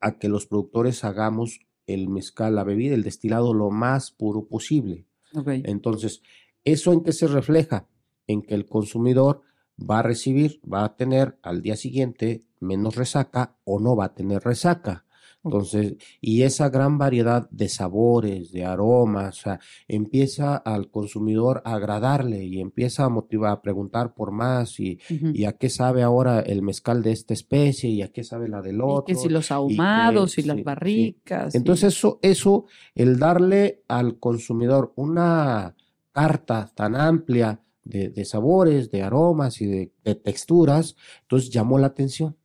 a 0.00 0.18
que 0.18 0.28
los 0.28 0.46
productores 0.46 1.04
hagamos 1.04 1.60
el 1.86 2.08
mezcal, 2.08 2.56
la 2.56 2.64
bebida, 2.64 2.94
el 2.94 3.02
destilado 3.02 3.54
lo 3.54 3.70
más 3.70 4.10
puro 4.10 4.46
posible. 4.46 5.06
Ok. 5.34 5.48
Entonces, 5.64 6.22
¿eso 6.64 6.92
en 6.92 7.02
qué 7.02 7.12
se 7.12 7.26
refleja? 7.28 7.86
En 8.30 8.42
que 8.42 8.54
el 8.54 8.66
consumidor 8.66 9.40
va 9.78 10.00
a 10.00 10.02
recibir, 10.02 10.60
va 10.70 10.84
a 10.84 10.94
tener 10.96 11.38
al 11.42 11.62
día 11.62 11.76
siguiente 11.76 12.44
menos 12.60 12.94
resaca 12.96 13.56
o 13.64 13.80
no 13.80 13.96
va 13.96 14.06
a 14.06 14.14
tener 14.14 14.42
resaca. 14.42 15.04
Entonces, 15.42 15.94
y 16.20 16.42
esa 16.42 16.68
gran 16.68 16.98
variedad 16.98 17.48
de 17.50 17.70
sabores, 17.70 18.52
de 18.52 18.66
aromas, 18.66 19.38
o 19.38 19.40
sea, 19.44 19.60
empieza 19.88 20.54
al 20.56 20.90
consumidor 20.90 21.62
a 21.64 21.76
agradarle 21.76 22.44
y 22.44 22.60
empieza 22.60 23.04
a 23.04 23.08
motivar, 23.08 23.50
a 23.52 23.62
preguntar 23.62 24.12
por 24.12 24.32
más 24.32 24.78
y, 24.78 24.98
y 25.32 25.46
a 25.46 25.52
qué 25.54 25.70
sabe 25.70 26.02
ahora 26.02 26.40
el 26.40 26.60
mezcal 26.60 27.02
de 27.02 27.12
esta 27.12 27.32
especie 27.32 27.88
y 27.88 28.02
a 28.02 28.12
qué 28.12 28.22
sabe 28.22 28.48
la 28.48 28.60
del 28.60 28.76
Y 28.76 28.80
otro. 28.82 29.04
que 29.06 29.14
si 29.14 29.30
los 29.30 29.50
ahumados 29.50 30.36
y, 30.36 30.42
sí, 30.42 30.48
las 30.48 30.62
barricas. 30.62 31.54
y- 31.54 31.56
Entonces 31.56 31.94
eso, 31.96 32.18
eso, 32.20 32.66
el 32.94 33.18
darle 33.18 33.82
al 33.88 34.18
consumidor 34.18 34.92
una 34.96 35.74
carta 36.12 36.70
tan 36.74 36.94
amplia 36.96 37.60
de, 37.90 38.08
de 38.08 38.24
sabores, 38.24 38.90
de 38.90 39.02
aromas 39.02 39.60
y 39.60 39.66
de, 39.66 39.92
de 40.04 40.14
texturas, 40.14 40.96
entonces 41.22 41.50
llamó 41.50 41.78
la 41.78 41.88
atención 41.88 42.36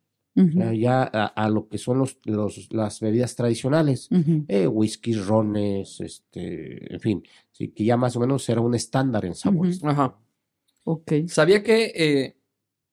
ya 0.74 1.04
a, 1.04 1.28
a 1.28 1.50
lo 1.50 1.70
que 1.70 1.78
son 1.78 1.98
los, 2.00 2.18
los- 2.26 2.68
las 2.74 3.00
bebidas 3.00 3.38
tradicionales, 3.38 4.10
eh, 4.50 4.68
whiskies, 4.68 5.26
rones, 5.26 6.02
este, 6.02 6.94
en 6.94 7.00
fin, 7.00 7.24
sí, 7.54 7.70
que 7.70 7.86
ya 7.86 7.96
más 7.96 8.18
o 8.18 8.20
menos 8.20 8.48
era 8.50 8.60
un 8.60 8.76
estándar 8.76 9.24
en 9.24 9.34
sabores. 9.36 9.82
Ajá. 9.84 10.18
Ok. 10.84 11.12
Sabía 11.28 11.64
que 11.64 11.86
eh, 11.96 12.38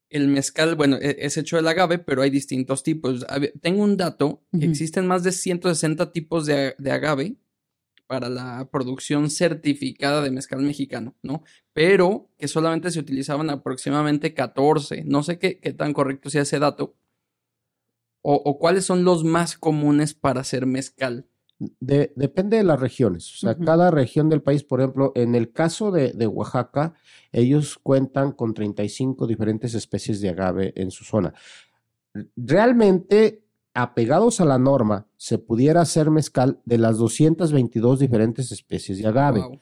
el 0.09 0.29
mezcal, 0.29 0.77
bueno, 0.77 0.97
e- 1.01 1.17
es 1.19 1.37
hecho 1.37 1.57
del 1.57 1.67
agave, 1.67 1.99
pero 1.99 2.23
hay 2.23 2.31
distintos 2.31 2.83
tipos. 2.85 3.27
Tengo 3.61 3.83
un 3.83 3.97
dato, 3.97 4.43
que 4.57 4.67
existen 4.67 5.07
más 5.09 5.25
de 5.25 5.33
160 5.33 6.13
tipos 6.13 6.47
de 6.47 6.75
agave 6.93 7.35
para 8.13 8.29
la 8.29 8.69
producción 8.71 9.31
certificada 9.31 10.21
de 10.21 10.31
mezcal 10.31 10.61
mexicano, 10.61 11.17
¿no? 11.23 11.45
Pero 11.73 12.29
que 12.37 12.47
solamente 12.47 12.91
se 12.91 13.01
utilizaban 13.01 13.49
aproximadamente 13.49 14.35
14. 14.35 15.05
No 15.07 15.23
sé 15.23 15.39
qué, 15.39 15.59
qué 15.61 15.73
tan 15.73 15.95
correcto 15.95 16.29
sea 16.29 16.43
ese 16.43 16.59
dato. 16.59 16.95
O, 18.21 18.35
o 18.35 18.59
cuáles 18.59 18.85
son 18.85 19.03
los 19.03 19.25
más 19.25 19.57
comunes 19.57 20.13
para 20.13 20.43
hacer 20.43 20.67
mezcal. 20.67 21.27
De- 21.81 22.13
depende 22.15 22.59
de 22.59 22.65
las 22.65 22.79
regiones, 22.79 23.33
o 23.33 23.37
sea, 23.39 23.57
cada 23.57 23.91
región 23.91 24.29
del 24.29 24.43
país, 24.43 24.63
por 24.63 24.83
ejemplo, 24.83 25.13
en 25.15 25.35
el 25.35 25.51
caso 25.51 25.91
de, 25.91 26.13
de 26.13 26.27
Oaxaca, 26.27 26.93
ellos 27.31 27.79
cuentan 27.83 28.33
con 28.33 28.53
35 28.53 29.27
diferentes 29.27 29.73
especies 29.73 30.21
de 30.21 30.29
agave 30.29 30.75
en 30.77 30.91
su 30.91 31.05
zona. 31.05 31.33
Realmente, 32.37 33.42
apegados 33.75 34.41
a 34.41 34.45
la 34.45 34.59
norma, 34.59 35.07
se 35.17 35.39
pudiera 35.39 35.81
hacer 35.81 36.11
mezcal 36.11 36.61
de 36.65 36.79
las 36.79 36.99
222 36.99 37.99
diferentes 37.99 38.53
especies 38.53 38.99
de 38.99 39.09
agave. 39.09 39.41
Wow. 39.41 39.61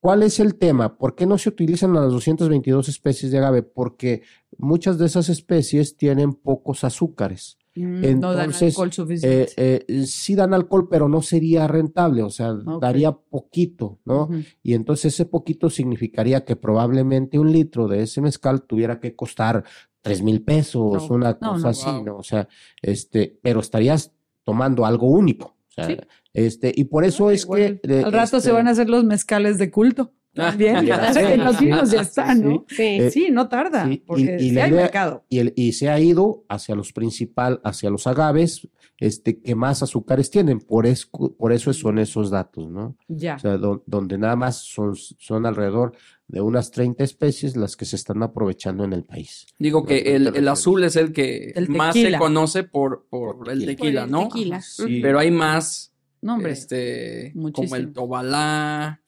¿Cuál 0.00 0.22
es 0.22 0.38
el 0.38 0.54
tema? 0.56 0.98
¿Por 0.98 1.14
qué 1.14 1.26
no 1.26 1.36
se 1.38 1.48
utilizan 1.48 1.92
las 1.92 2.12
222 2.12 2.88
especies 2.88 3.32
de 3.32 3.38
agave? 3.38 3.62
Porque 3.62 4.22
muchas 4.56 4.98
de 4.98 5.06
esas 5.06 5.28
especies 5.28 5.96
tienen 5.96 6.34
pocos 6.34 6.84
azúcares. 6.84 7.58
Mm, 7.76 8.20
no 8.20 8.32
dan 8.32 8.46
Entonces, 8.46 8.62
alcohol 8.78 8.88
Eh, 8.88 8.92
suficiente. 8.92 9.54
eh, 9.56 10.06
sí 10.06 10.34
dan 10.34 10.54
alcohol, 10.54 10.88
pero 10.90 11.08
no 11.08 11.20
sería 11.22 11.66
rentable, 11.68 12.22
o 12.22 12.30
sea, 12.30 12.54
daría 12.80 13.12
poquito, 13.12 13.98
¿no? 14.04 14.28
Y 14.62 14.74
entonces 14.74 15.12
ese 15.14 15.26
poquito 15.26 15.68
significaría 15.70 16.44
que 16.44 16.56
probablemente 16.56 17.38
un 17.38 17.52
litro 17.52 17.88
de 17.88 18.02
ese 18.02 18.20
mezcal 18.20 18.62
tuviera 18.62 18.98
que 19.00 19.14
costar 19.14 19.64
tres 20.02 20.22
mil 20.22 20.42
pesos, 20.42 21.08
No, 21.10 21.14
una 21.16 21.38
no, 21.40 21.52
cosa 21.52 21.62
no. 21.64 21.68
así, 21.68 21.90
Wow. 21.90 22.04
¿no? 22.04 22.16
O 22.18 22.22
sea, 22.22 22.48
este, 22.80 23.38
pero 23.42 23.60
estarías 23.60 24.12
tomando 24.44 24.86
algo 24.86 25.08
único. 25.08 25.56
O 25.68 25.72
sea, 25.72 25.86
Sí. 25.88 25.96
este, 26.32 26.72
y 26.74 26.84
por 26.84 27.04
eso 27.04 27.30
es 27.30 27.42
Igual, 27.44 27.80
que. 27.82 27.98
eh, 28.00 28.02
Al 28.04 28.12
rato 28.12 28.30
se 28.30 28.36
este, 28.38 28.52
van 28.52 28.68
a 28.68 28.70
hacer 28.70 28.88
los 28.88 29.04
mezcales 29.04 29.58
de 29.58 29.70
culto. 29.70 30.12
Ah, 30.38 30.50
También. 30.50 30.84
ya 30.84 31.10
en 31.32 31.44
los 31.44 31.58
vinos 31.58 31.90
ya 31.90 32.00
está, 32.02 32.34
¿no? 32.34 32.64
Sí. 32.68 32.82
Eh, 32.82 33.10
Sí, 33.10 33.28
no 33.30 33.48
tarda. 33.48 33.86
sí, 33.86 33.92
y- 33.92 33.96
porque 33.98 34.36
y 34.40 34.50
la 34.50 34.64
hay 34.64 34.70
idea- 34.70 34.82
mercado. 34.82 35.24
Y, 35.28 35.38
el- 35.38 35.52
y 35.56 35.72
se 35.72 35.88
ha 35.88 35.98
ido 36.00 36.44
hacia 36.48 36.74
los 36.74 36.92
principal, 36.92 37.60
hacia 37.64 37.88
los 37.90 38.06
agaves, 38.06 38.68
este, 38.98 39.40
que 39.40 39.54
más 39.54 39.82
azúcares 39.82 40.30
tienen. 40.30 40.58
Por, 40.60 40.86
es- 40.86 41.06
por 41.06 41.52
eso 41.52 41.72
son 41.72 41.98
esos 41.98 42.30
datos, 42.30 42.68
¿no? 42.70 42.96
Ya. 43.08 43.36
O 43.36 43.38
sea, 43.38 43.56
do- 43.56 43.82
donde 43.86 44.18
nada 44.18 44.36
más 44.36 44.56
son, 44.58 44.94
son 44.96 45.46
alrededor 45.46 45.92
de 46.28 46.40
unas 46.40 46.70
30 46.70 47.04
especies 47.04 47.56
las 47.56 47.76
que 47.76 47.84
se 47.84 47.94
están 47.96 48.22
aprovechando 48.22 48.84
en 48.84 48.92
el 48.92 49.04
país. 49.04 49.46
Digo 49.58 49.84
que 49.84 50.16
el, 50.16 50.34
el 50.34 50.48
azul 50.48 50.82
es 50.84 50.96
el 50.96 51.12
que 51.12 51.52
El 51.54 51.68
más 51.68 51.94
se 51.94 52.16
conoce 52.18 52.64
por, 52.64 53.06
por 53.08 53.38
Por 53.38 53.50
el 53.50 53.64
tequila. 53.64 54.00
Por 54.02 54.06
el 54.06 54.10
¿no? 54.10 54.28
tequila. 54.28 54.60
Sí. 54.60 54.98
Pero 55.00 55.18
hay 55.20 55.30
más, 55.30 55.92
No, 56.22 56.34
hombre. 56.34 56.52
este, 56.52 57.32
como 57.52 57.76
el 57.76 57.92
tobalá, 57.92 59.02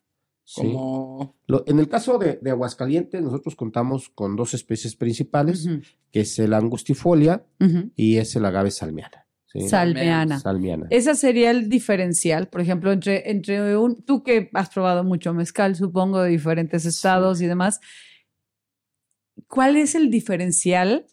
Sí. 0.51 0.63
como... 0.63 1.37
Lo- 1.47 1.63
en 1.67 1.79
el 1.79 1.91
caso 1.91 2.17
de, 2.17 2.39
de 2.41 2.51
Aguascalientes, 2.53 3.21
nosotros 3.21 3.55
contamos 3.55 4.09
con 4.09 4.35
dos 4.35 4.55
especies 4.55 4.97
principales, 4.97 5.69
que 6.11 6.21
es 6.21 6.39
el 6.39 6.55
angustifolia 6.55 7.45
y 7.95 8.17
es 8.17 8.35
el 8.35 8.47
agave 8.47 8.71
salmiana. 8.71 9.27
¿sí? 9.45 9.69
Salmeana. 9.69 10.39
Salmiana. 10.41 10.87
Ese 10.89 11.15
sería 11.17 11.51
el 11.51 11.69
diferencial, 11.69 12.49
por 12.49 12.63
ejemplo, 12.63 12.93
entre, 12.93 13.31
entre 13.31 13.77
un, 13.77 14.03
tú 14.03 14.23
que 14.23 14.49
has 14.55 14.71
probado 14.71 15.05
mucho 15.05 15.35
mezcal, 15.35 15.77
supongo, 15.77 16.23
de 16.23 16.31
diferentes 16.31 16.87
estados 16.87 17.43
y 17.43 17.47
demás, 17.47 17.81
¿cuál 19.49 19.77
es 19.77 19.95
el 19.95 20.11
diferencial 20.11 21.05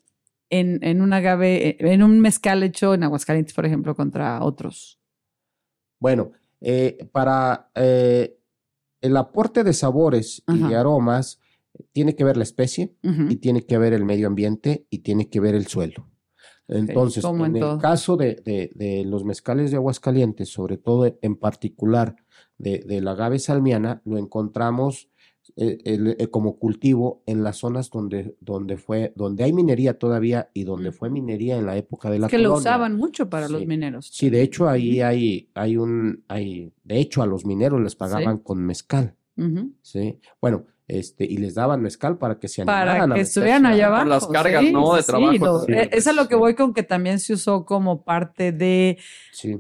en, 0.50 0.80
en 0.82 1.02
un 1.02 1.12
agave, 1.12 1.76
en 1.80 2.04
un 2.04 2.22
mezcal 2.22 2.64
hecho 2.64 2.94
en 2.94 3.04
Aguascalientes, 3.04 3.54
por 3.54 3.66
ejemplo, 3.66 3.98
contra 3.98 4.42
otros? 4.46 4.98
Bueno, 6.00 6.32
eh, 6.62 7.10
para 7.12 7.70
eh, 7.76 8.38
el 9.06 9.18
aporte 9.18 9.64
de 9.64 9.74
sabores 9.74 10.44
y 10.48 10.60
de 10.70 10.76
aromas, 10.76 11.40
tiene 11.92 12.16
que 12.16 12.24
ver 12.24 12.38
la 12.38 12.44
especie 12.44 12.96
y 13.32 13.36
tiene 13.38 13.66
que 13.66 13.78
ver 13.78 13.94
el 13.94 14.06
medio 14.06 14.28
ambiente 14.28 14.86
y 14.90 15.00
tiene 15.00 15.30
que 15.30 15.40
ver 15.40 15.56
el 15.56 15.68
suelo. 15.68 16.10
Entonces, 16.68 17.22
en 17.46 17.56
el 17.76 17.82
caso 17.82 18.18
de, 18.18 18.36
de- 18.44 18.72
de 18.74 19.04
los 19.06 19.24
mezcales 19.24 19.70
de 19.72 19.78
Aguascalientes, 19.78 20.50
sobre 20.50 20.78
todo 20.78 21.06
en 21.22 21.36
particular 21.36 22.16
de, 22.58 22.80
de 22.80 23.02
la 23.02 23.12
agave 23.12 23.38
salmiana, 23.40 24.02
lo 24.06 24.18
encontramos 24.18 25.10
eh, 25.58 25.78
el- 25.86 26.16
eh, 26.20 26.28
como 26.28 26.58
cultivo 26.58 27.24
en 27.26 27.44
las 27.44 27.58
zonas 27.58 27.90
donde, 27.90 28.36
donde 28.42 28.76
fue, 28.78 29.14
donde 29.16 29.44
hay 29.46 29.54
minería 29.54 29.98
todavía 29.98 30.50
y 30.54 30.64
donde 30.66 30.92
fue 30.92 31.10
minería 31.10 31.58
en 31.58 31.66
la 31.66 31.78
época 31.78 32.10
de 32.10 32.20
la 32.20 32.28
Es 32.28 32.32
que 32.32 32.38
lo 32.40 32.54
usaban 32.56 32.96
mucho 32.98 33.30
para 33.30 33.48
los 33.48 33.66
mineros. 33.66 34.08
Sí, 34.12 34.30
de 34.30 34.42
hecho 34.42 34.68
ahí 34.68 35.02
hay, 35.02 35.50
hay 35.54 35.78
un, 35.78 36.24
hay, 36.28 36.74
de 36.84 37.00
hecho 37.00 37.22
a 37.22 37.26
los 37.26 37.46
mineros 37.46 37.82
les 37.82 37.96
pagaban 37.96 38.38
con 38.40 38.60
mezcal. 38.66 39.16
¿sí? 39.82 40.20
Bueno, 40.42 40.66
este, 40.88 41.26
y 41.26 41.38
les 41.38 41.56
daban 41.56 41.82
mezcal 41.82 42.18
para 42.18 42.38
que 42.40 42.48
se 42.48 42.62
animaran 42.62 43.00
Para 43.00 43.14
a 43.14 43.16
que 43.16 43.22
estuvieran 43.22 43.66
allá 43.66 43.88
Por 43.88 43.96
abajo. 43.96 44.10
las 44.10 44.28
cargas, 44.28 44.64
sí, 44.64 44.72
¿no? 44.72 44.94
de 44.94 45.02
sí, 45.02 45.08
trabajo 45.08 45.46
lo- 45.46 45.68
eh, 45.70 45.90
es 45.92 46.08
a 46.08 46.14
lo 46.14 46.28
que 46.28 46.36
Sí. 46.36 46.40
voy 46.40 46.56
con 46.56 46.74
que 46.74 46.84
también 46.84 47.20
se 47.20 47.34
usó 47.34 47.66
como 47.66 48.04
parte 48.04 48.52
de, 48.52 48.98
Sí, 49.32 49.58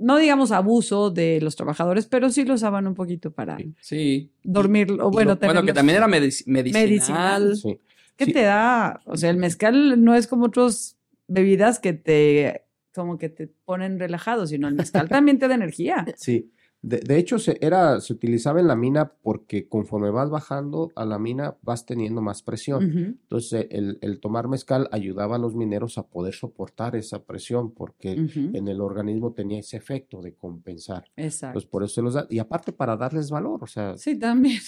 no 0.00 0.16
digamos 0.16 0.50
abuso 0.52 1.10
de 1.10 1.40
los 1.40 1.56
trabajadores, 1.56 2.06
pero 2.06 2.30
sí 2.30 2.44
lo 2.44 2.54
usaban 2.54 2.86
un 2.86 2.94
poquito 2.94 3.30
para 3.32 3.56
Sí. 3.58 3.74
Sí. 3.80 4.30
dormir, 4.42 4.90
o 5.00 5.10
bueno, 5.10 5.32
lo- 5.34 5.36
bueno, 5.46 5.62
que 5.64 5.72
también 5.72 5.96
era 5.98 6.08
medici- 6.08 6.44
medicinal. 6.46 6.82
Medicinal. 6.88 7.56
sí. 7.56 7.78
¿Qué 8.16 8.24
sí. 8.26 8.32
te 8.32 8.42
da? 8.42 9.00
O 9.06 9.16
sea, 9.16 9.30
el 9.30 9.36
mezcal 9.38 10.02
no 10.04 10.14
es 10.14 10.26
como 10.26 10.46
otros 10.46 10.96
bebidas 11.28 11.78
que 11.78 11.92
te, 11.94 12.62
como 12.94 13.16
que 13.18 13.28
te 13.28 13.46
ponen 13.64 13.98
relajado, 13.98 14.46
sino 14.46 14.68
el 14.68 14.74
mezcal 14.74 15.08
también 15.24 15.38
te 15.38 15.48
da 15.48 15.54
energía. 15.54 16.04
Sí. 16.16 16.50
De, 16.82 16.98
de 17.00 17.18
hecho, 17.18 17.38
se, 17.38 17.58
era, 17.60 18.00
se 18.00 18.12
utilizaba 18.12 18.58
en 18.60 18.66
la 18.66 18.74
mina 18.76 19.12
porque 19.22 19.68
conforme 19.68 20.10
vas 20.10 20.30
bajando 20.30 20.90
a 20.96 21.04
la 21.04 21.18
mina 21.18 21.56
vas 21.62 21.84
teniendo 21.84 22.22
más 22.22 22.42
presión. 22.42 22.82
Entonces, 23.22 23.66
el, 23.70 23.98
el 24.00 24.18
tomar 24.20 24.48
mezcal 24.48 24.88
ayudaba 24.90 25.36
a 25.36 25.38
los 25.38 25.54
mineros 25.54 25.98
a 25.98 26.06
poder 26.06 26.34
soportar 26.34 26.96
esa 26.96 27.22
presión 27.24 27.72
porque 27.72 28.12
en 28.12 28.68
el 28.68 28.80
organismo 28.80 29.32
tenía 29.32 29.60
ese 29.60 29.76
efecto 29.76 30.22
de 30.22 30.34
compensar. 30.34 31.04
Exacto. 31.16 31.54
Pues 31.54 31.66
por 31.66 31.82
eso 31.82 31.94
se 31.96 32.02
los 32.02 32.14
da. 32.14 32.26
Y 32.30 32.38
aparte 32.38 32.72
para 32.72 32.96
darles 32.96 33.30
valor, 33.30 33.62
o 33.62 33.66
sea, 33.66 33.96
Sí, 33.98 34.18
también. 34.18 34.60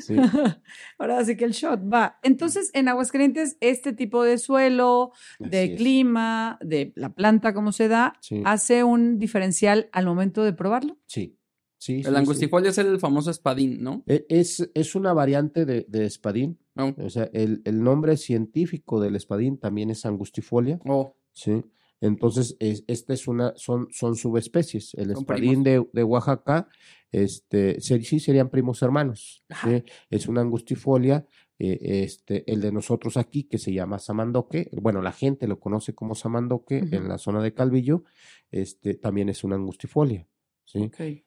sí. 0.00 0.14
Ahora 0.98 1.24
sí 1.24 1.36
que 1.36 1.44
el 1.44 1.52
shot 1.52 1.80
va. 1.92 2.18
Entonces, 2.22 2.70
en 2.74 2.88
Aguascalientes, 2.88 3.56
este 3.60 3.92
tipo 3.92 4.22
de 4.22 4.38
suelo, 4.38 5.12
de 5.38 5.64
es. 5.64 5.76
clima, 5.76 6.58
de 6.60 6.92
la 6.96 7.10
planta, 7.14 7.54
cómo 7.54 7.72
se 7.72 7.88
da, 7.88 8.14
Sí, 8.20 8.42
hace 8.44 8.84
un 8.84 9.18
diferencial 9.18 9.88
al 9.92 10.06
momento 10.06 10.42
de 10.44 10.52
probarlo. 10.52 10.96
sí, 11.06 11.36
sí, 11.80 11.94
El 11.94 12.04
sí, 12.04 12.10
sí. 12.10 12.16
angustifolia 12.16 12.70
es 12.70 12.78
el 12.78 12.98
famoso 13.00 13.30
espadín, 13.30 13.82
¿no? 13.82 14.04
E- 14.06 14.26
Es, 14.28 14.70
es 14.74 14.94
una 14.94 15.12
variante 15.12 15.64
de, 15.64 15.86
de 15.88 16.04
espadín. 16.04 16.58
Oh, 16.76 16.92
O 16.98 17.10
sea, 17.10 17.28
el, 17.32 17.62
el 17.64 17.82
nombre 17.82 18.16
científico 18.16 19.00
del 19.00 19.16
espadín 19.16 19.58
también 19.58 19.90
es 19.90 20.04
angustifolia. 20.06 20.78
oh, 20.86 21.14
Sí. 21.32 21.62
Entonces, 22.02 22.56
es, 22.60 22.82
esta 22.86 23.12
es 23.12 23.28
una, 23.28 23.52
son, 23.56 23.88
son 23.90 24.16
subespecies. 24.16 24.94
El 24.94 25.10
espadín 25.10 25.62
de, 25.62 25.86
de 25.92 26.02
Oaxaca, 26.02 26.66
este, 27.12 27.78
sí 27.80 28.20
serían 28.20 28.48
primos 28.48 28.80
hermanos. 28.82 29.44
¿sí? 29.64 29.82
Es 30.08 30.26
una 30.26 30.40
angustifolia, 30.40 31.26
eh, 31.58 31.78
este, 32.04 32.50
el 32.50 32.62
de 32.62 32.72
nosotros 32.72 33.18
aquí, 33.18 33.44
que 33.44 33.58
se 33.58 33.72
llama 33.74 33.98
samandoque. 33.98 34.70
Bueno, 34.80 35.02
la 35.02 35.12
gente 35.12 35.46
lo 35.46 35.60
conoce 35.60 35.94
como 35.94 36.14
samandoque 36.14 36.78
en 36.90 37.06
la 37.08 37.18
zona 37.18 37.42
de 37.42 37.52
Calvillo. 37.52 38.04
Este, 38.50 38.94
también 38.94 39.28
es 39.28 39.44
una 39.44 39.56
angustifolia. 39.56 40.26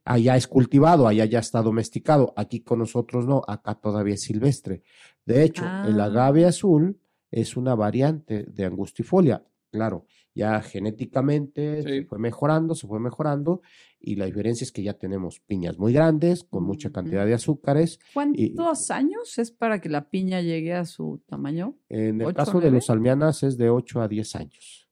Allá 0.06 0.36
es 0.38 0.48
cultivado, 0.48 1.08
allá 1.08 1.26
ya 1.26 1.40
está 1.40 1.62
domesticado. 1.62 2.34
Aquí 2.36 2.62
con 2.62 2.80
nosotros 2.80 3.26
no, 3.26 3.42
acá 3.48 3.76
todavía 3.76 4.14
es 4.16 4.22
silvestre. 4.22 4.84
De 5.26 5.44
hecho, 5.44 5.64
el 5.64 6.00
Ah. 6.00 6.06
agave 6.06 6.46
azul 6.46 7.00
es 7.32 7.58
una 7.58 7.76
variante 7.76 8.44
de 8.44 8.66
angustifolia. 8.66 9.44
Claro, 9.72 10.06
ya 10.36 10.62
genéticamente 10.62 11.82
se 11.82 12.06
fue 12.06 12.20
mejorando, 12.20 12.76
se 12.76 12.86
fue 12.86 13.00
mejorando, 13.00 13.62
y 14.00 14.16
la 14.16 14.26
diferencia 14.26 14.66
es 14.66 14.72
que 14.72 14.84
ya 14.84 14.94
tenemos 14.94 15.40
piñas 15.40 15.80
muy 15.80 15.94
grandes, 15.94 16.44
con 16.44 16.64
mucha 16.64 16.92
cantidad 16.92 17.26
de 17.26 17.34
azúcares. 17.34 18.00
¿Cuántos 18.14 18.92
años 18.92 19.40
es 19.40 19.52
para 19.52 19.82
que 19.82 19.90
la 19.90 20.10
piña 20.12 20.42
llegue 20.42 20.74
a 20.74 20.86
su 20.86 21.24
tamaño? 21.26 21.76
En 21.90 22.22
el 22.22 22.28
¿Ocho, 22.28 22.36
caso 22.36 22.60
de 22.62 22.70
los 22.70 22.86
salmianas 22.86 23.42
es 23.42 23.58
de 23.58 23.70
8 23.72 24.02
a 24.02 24.08
10 24.08 24.36
años. 24.36 24.88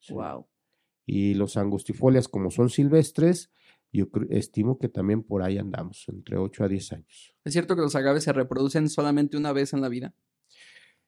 Sí. 0.00 0.12
Wow. 0.14 0.46
Y 1.06 1.34
los 1.34 1.56
angustifolias, 1.56 2.26
como 2.26 2.50
son 2.50 2.70
silvestres, 2.70 3.50
yo 3.94 4.06
estimo 4.30 4.78
que 4.78 4.88
también 4.88 5.22
por 5.22 5.42
ahí 5.42 5.58
andamos, 5.58 6.04
entre 6.08 6.36
8 6.36 6.64
a 6.64 6.68
10 6.68 6.92
años. 6.92 7.36
¿Es 7.44 7.52
cierto 7.52 7.76
que 7.76 7.82
los 7.82 7.94
agaves 7.94 8.24
se 8.24 8.32
reproducen 8.32 8.88
solamente 8.88 9.36
una 9.36 9.52
vez 9.52 9.72
en 9.72 9.80
la 9.80 9.88
vida? 9.88 10.14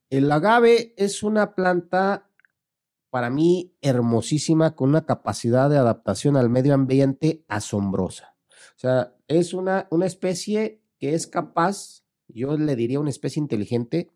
El 0.08 0.30
agave 0.30 0.94
es 0.96 1.22
una 1.22 1.54
planta 1.54 2.30
para 3.10 3.28
mí 3.30 3.74
hermosísima 3.80 4.76
con 4.76 4.90
una 4.90 5.04
capacidad 5.04 5.68
de 5.68 5.78
adaptación 5.78 6.36
al 6.36 6.48
medio 6.48 6.74
ambiente 6.74 7.44
asombrosa. 7.48 8.36
O 8.76 8.78
sea, 8.78 9.16
es 9.26 9.52
una, 9.52 9.88
una 9.90 10.06
especie 10.06 10.82
que 10.98 11.14
es 11.14 11.26
capaz, 11.26 12.04
yo 12.28 12.56
le 12.56 12.76
diría 12.76 13.00
una 13.00 13.10
especie 13.10 13.40
inteligente, 13.40 14.12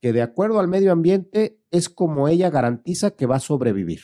que 0.00 0.12
de 0.12 0.22
acuerdo 0.22 0.60
al 0.60 0.68
medio 0.68 0.92
ambiente 0.92 1.60
es 1.70 1.88
como 1.88 2.28
ella 2.28 2.50
garantiza 2.50 3.12
que 3.12 3.26
va 3.26 3.36
a 3.36 3.40
sobrevivir. 3.40 4.00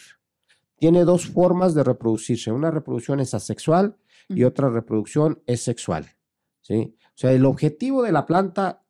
Tiene 0.85 1.07
dos 1.07 1.29
formas 1.29 1.73
de 1.73 1.83
reproducirse. 1.83 2.53
Una 2.53 2.71
reproducción 2.71 3.19
es 3.19 3.33
asexual 3.33 3.97
y 4.29 4.45
otra 4.45 4.69
reproducción 4.69 5.43
es 5.47 5.63
sexual. 5.63 6.05
¿sí? 6.61 6.95
O 7.07 7.15
sea, 7.15 7.33
el 7.33 7.47
objetivo 7.47 8.03
de 8.03 8.13
la 8.13 8.27
planta 8.27 8.85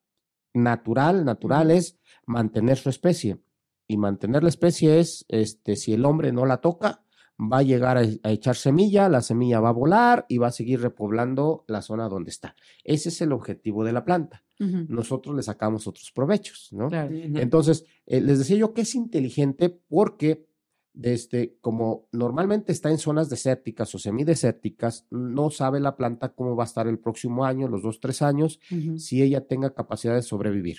natural, 0.54 1.24
natural 1.24 1.70
es 1.70 2.00
mantener 2.26 2.78
su 2.78 2.88
especie. 2.88 3.38
Y 3.86 3.96
mantener 3.96 4.42
la 4.42 4.48
especie 4.48 4.98
es, 4.98 5.24
este, 5.28 5.76
si 5.76 5.92
el 5.92 6.04
hombre 6.04 6.32
no 6.32 6.46
la 6.46 6.56
toca, 6.56 7.04
va 7.40 7.58
a 7.58 7.62
llegar 7.62 7.96
a, 7.96 8.02
a 8.24 8.32
echar 8.32 8.56
semilla, 8.56 9.08
la 9.08 9.20
semilla 9.20 9.60
va 9.60 9.68
a 9.68 9.72
volar 9.72 10.26
y 10.28 10.38
va 10.38 10.48
a 10.48 10.50
seguir 10.50 10.80
repoblando 10.80 11.64
la 11.68 11.80
zona 11.80 12.08
donde 12.08 12.30
está. 12.30 12.56
Ese 12.82 13.10
es 13.10 13.20
el 13.20 13.30
objetivo 13.30 13.84
de 13.84 13.92
la 13.92 14.04
planta. 14.04 14.42
Nosotros 14.58 15.34
le 15.36 15.42
sacamos 15.42 15.86
otros 15.86 16.10
provechos, 16.12 16.70
¿no? 16.72 16.88
Claro. 16.88 17.12
Entonces, 17.12 17.84
eh, 18.06 18.20
les 18.20 18.38
decía 18.38 18.56
yo 18.56 18.72
que 18.72 18.82
es 18.82 18.94
inteligente 18.94 19.68
porque, 19.68 20.46
desde, 20.94 21.56
como 21.60 22.06
normalmente 22.12 22.72
está 22.72 22.90
en 22.90 22.98
zonas 22.98 23.28
desérticas 23.28 23.94
o 23.94 23.98
semidesérticas, 23.98 25.06
no 25.10 25.50
sabe 25.50 25.80
la 25.80 25.96
planta 25.96 26.30
cómo 26.30 26.56
va 26.56 26.64
a 26.64 26.66
estar 26.66 26.86
el 26.86 27.00
próximo 27.00 27.44
año, 27.44 27.68
los 27.68 27.82
dos, 27.82 28.00
tres 28.00 28.22
años, 28.22 28.60
si 28.96 29.22
ella 29.22 29.46
tenga 29.46 29.74
capacidad 29.74 30.14
de 30.14 30.22
sobrevivir. 30.22 30.78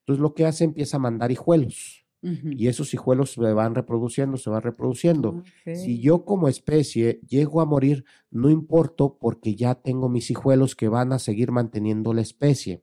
Entonces, 0.00 0.20
lo 0.20 0.34
que 0.34 0.44
hace 0.44 0.64
empieza 0.64 0.98
a 0.98 1.00
mandar 1.00 1.32
hijuelos 1.32 2.04
y 2.22 2.68
esos 2.68 2.94
hijuelos 2.94 3.32
se 3.32 3.40
van 3.40 3.74
reproduciendo, 3.74 4.36
se 4.36 4.48
van 4.48 4.62
reproduciendo. 4.62 5.42
Si 5.74 6.00
yo 6.00 6.24
como 6.24 6.48
especie 6.48 7.20
llego 7.26 7.60
a 7.60 7.66
morir, 7.66 8.04
no 8.30 8.50
importo 8.50 9.18
porque 9.18 9.54
ya 9.54 9.74
tengo 9.74 10.08
mis 10.08 10.30
hijuelos 10.30 10.74
que 10.74 10.88
van 10.88 11.12
a 11.12 11.18
seguir 11.18 11.52
manteniendo 11.52 12.14
la 12.14 12.22
especie. 12.22 12.82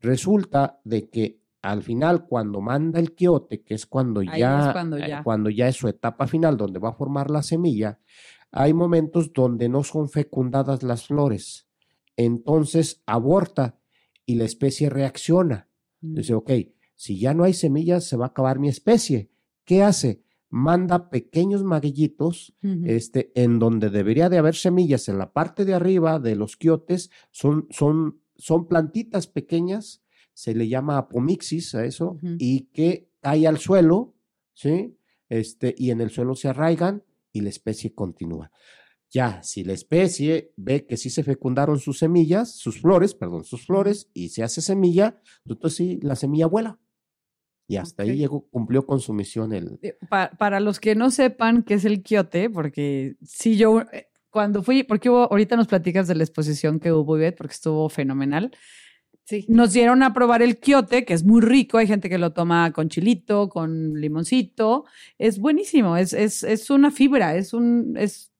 Resulta 0.00 0.80
de 0.84 1.10
que 1.10 1.39
al 1.62 1.82
final, 1.82 2.26
cuando 2.26 2.60
manda 2.60 2.98
el 2.98 3.14
quiote, 3.14 3.62
que 3.62 3.74
es 3.74 3.86
cuando 3.86 4.22
ya, 4.22 4.68
es 4.68 4.72
cuando 4.72 4.96
eh, 4.96 5.08
ya. 5.08 5.22
cuando 5.22 5.50
ya 5.50 5.68
es 5.68 5.76
su 5.76 5.88
etapa 5.88 6.26
final, 6.26 6.56
donde 6.56 6.78
va 6.78 6.90
a 6.90 6.94
formar 6.94 7.30
la 7.30 7.42
semilla, 7.42 8.00
hay 8.50 8.72
momentos 8.72 9.32
donde 9.32 9.68
no 9.68 9.84
son 9.84 10.08
fecundadas 10.08 10.82
las 10.82 11.06
flores. 11.06 11.68
Entonces 12.16 13.02
aborta 13.06 13.78
y 14.26 14.34
la 14.36 14.44
especie 14.44 14.90
reacciona. 14.90 15.68
Mm. 16.00 16.14
Dice, 16.14 16.34
ok, 16.34 16.50
si 16.94 17.18
ya 17.18 17.34
no 17.34 17.44
hay 17.44 17.54
semillas, 17.54 18.04
se 18.04 18.16
va 18.16 18.26
a 18.26 18.28
acabar 18.28 18.58
mi 18.58 18.68
especie. 18.68 19.30
¿Qué 19.64 19.82
hace? 19.82 20.22
Manda 20.48 21.10
pequeños 21.10 21.62
maguillitos, 21.62 22.56
este, 22.84 23.30
en 23.40 23.60
donde 23.60 23.88
debería 23.88 24.28
de 24.28 24.38
haber 24.38 24.56
semillas 24.56 25.08
en 25.08 25.16
la 25.16 25.32
parte 25.32 25.64
de 25.64 25.74
arriba 25.74 26.18
de 26.18 26.34
los 26.34 26.56
quiotes, 26.56 27.10
son, 27.30 27.68
son, 27.70 28.20
son 28.34 28.66
plantitas 28.66 29.28
pequeñas, 29.28 30.02
se 30.42 30.54
le 30.54 30.66
llama 30.68 30.96
apomixis 30.96 31.74
a 31.74 31.84
eso, 31.84 32.16
y 32.38 32.52
que 32.72 33.10
cae 33.20 33.46
al 33.46 33.58
suelo, 33.58 34.14
¿sí? 34.54 34.96
Este, 35.28 35.74
y 35.76 35.90
en 35.90 36.00
el 36.00 36.08
suelo 36.10 36.34
se 36.34 36.48
arraigan 36.48 37.02
y 37.30 37.42
la 37.42 37.50
especie 37.50 37.92
continúa. 37.94 38.50
Ya, 39.10 39.42
si 39.42 39.64
la 39.64 39.74
especie 39.74 40.52
ve 40.56 40.86
que 40.86 40.96
sí 40.96 41.10
se 41.10 41.22
fecundaron 41.22 41.78
sus 41.78 41.98
semillas, 41.98 42.54
sus 42.56 42.80
flores, 42.80 43.12
perdón, 43.14 43.44
sus 43.44 43.66
flores, 43.66 44.08
y 44.14 44.30
se 44.30 44.42
hace 44.42 44.62
semilla, 44.62 45.20
entonces 45.44 45.76
sí, 45.76 45.98
la 46.02 46.16
semilla 46.16 46.46
vuela. 46.46 46.78
Y 47.68 47.76
hasta 47.76 48.02
Ok. 48.02 48.08
ahí 48.08 48.16
llegó, 48.16 48.48
cumplió 48.48 48.86
con 48.86 49.00
su 49.00 49.12
misión 49.12 49.52
el... 49.52 49.78
Eh, 49.82 49.98
pa- 50.08 50.30
para 50.38 50.58
los 50.58 50.80
que 50.80 50.94
no 50.94 51.10
sepan 51.10 51.62
qué 51.64 51.74
es 51.74 51.84
el 51.84 52.02
quiote, 52.02 52.48
porque 52.48 53.16
sí 53.22 53.56
yo, 53.58 53.82
eh, 53.92 54.06
cuando 54.30 54.62
fui, 54.62 54.84
porque 54.84 55.10
hubo, 55.10 55.30
ahorita 55.30 55.54
nos 55.56 55.66
platicas 55.68 56.08
de 56.08 56.14
la 56.14 56.24
exposición 56.24 56.80
que 56.80 56.92
hubo, 56.92 57.16
Ivette, 57.18 57.36
porque 57.36 57.52
estuvo 57.52 57.88
fenomenal. 57.90 58.50
Sí. 59.30 59.46
Nos 59.46 59.72
dieron 59.72 60.02
a 60.02 60.12
probar 60.12 60.42
el 60.42 60.58
quiote, 60.58 61.04
que 61.04 61.14
es 61.14 61.24
muy 61.24 61.40
rico. 61.40 61.78
Hay 61.78 61.86
gente 61.86 62.08
que 62.08 62.18
lo 62.18 62.32
toma 62.32 62.72
con 62.72 62.88
chilito, 62.88 63.48
con 63.48 63.94
limoncito. 64.00 64.86
Es 65.18 65.38
buenísimo. 65.38 65.96
Es, 65.96 66.12
es, 66.12 66.42
es 66.42 66.68
una 66.68 66.90
fibra, 66.90 67.36
es 67.36 67.54
un, 67.54 67.96
es, 67.96 68.32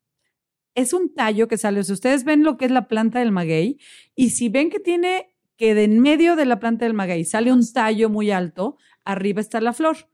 es 0.74 0.92
un 0.92 1.14
tallo 1.14 1.46
que 1.46 1.58
sale. 1.58 1.78
O 1.78 1.84
sea, 1.84 1.94
ustedes 1.94 2.24
ven 2.24 2.42
lo 2.42 2.56
que 2.56 2.64
es 2.64 2.72
la 2.72 2.88
planta 2.88 3.20
del 3.20 3.30
maguey 3.30 3.78
y 4.16 4.30
si 4.30 4.48
ven 4.48 4.68
que 4.68 4.80
tiene 4.80 5.32
que 5.56 5.76
de 5.76 5.84
en 5.84 6.00
medio 6.00 6.34
de 6.34 6.44
la 6.44 6.58
planta 6.58 6.86
del 6.86 6.94
maguey 6.94 7.24
sale 7.24 7.52
un 7.52 7.64
tallo 7.72 8.10
muy 8.10 8.32
alto, 8.32 8.76
arriba 9.04 9.40
está 9.40 9.60
la 9.60 9.72
flor. 9.72 10.08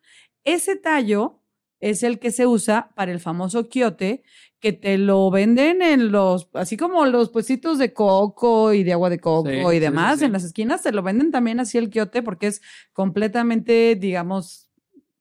Ese 0.45 0.77
tallo 0.77 1.41
es 1.81 2.03
el 2.03 2.19
que 2.19 2.31
se 2.31 2.47
usa 2.47 2.91
para 2.95 3.13
el 3.13 3.21
famoso 3.21 3.69
quiote, 3.69 4.23
que 4.61 4.73
te 4.73 4.99
lo 4.99 5.31
venden 5.31 5.83
en 5.83 6.11
los, 6.11 6.49
así 6.55 6.77
como 6.77 7.05
los 7.07 7.31
puestitos 7.31 7.79
de 7.79 7.93
coco 7.93 8.73
y 8.73 8.83
de 8.85 8.93
agua 8.95 9.11
de 9.11 9.21
coco 9.21 9.51
Sí, 9.51 9.57
y 9.57 9.79
sí, 9.79 9.79
demás, 9.79 10.19
sí. 10.21 10.25
en 10.25 10.33
las 10.33 10.45
esquinas 10.45 10.83
te 10.83 10.93
lo 10.93 11.03
venden 11.03 11.31
también 11.31 11.61
así 11.61 11.79
el 11.79 11.91
quiote 11.91 12.23
porque 12.23 12.49
es 12.49 12.63
completamente, 12.93 13.97
digamos, 13.97 14.71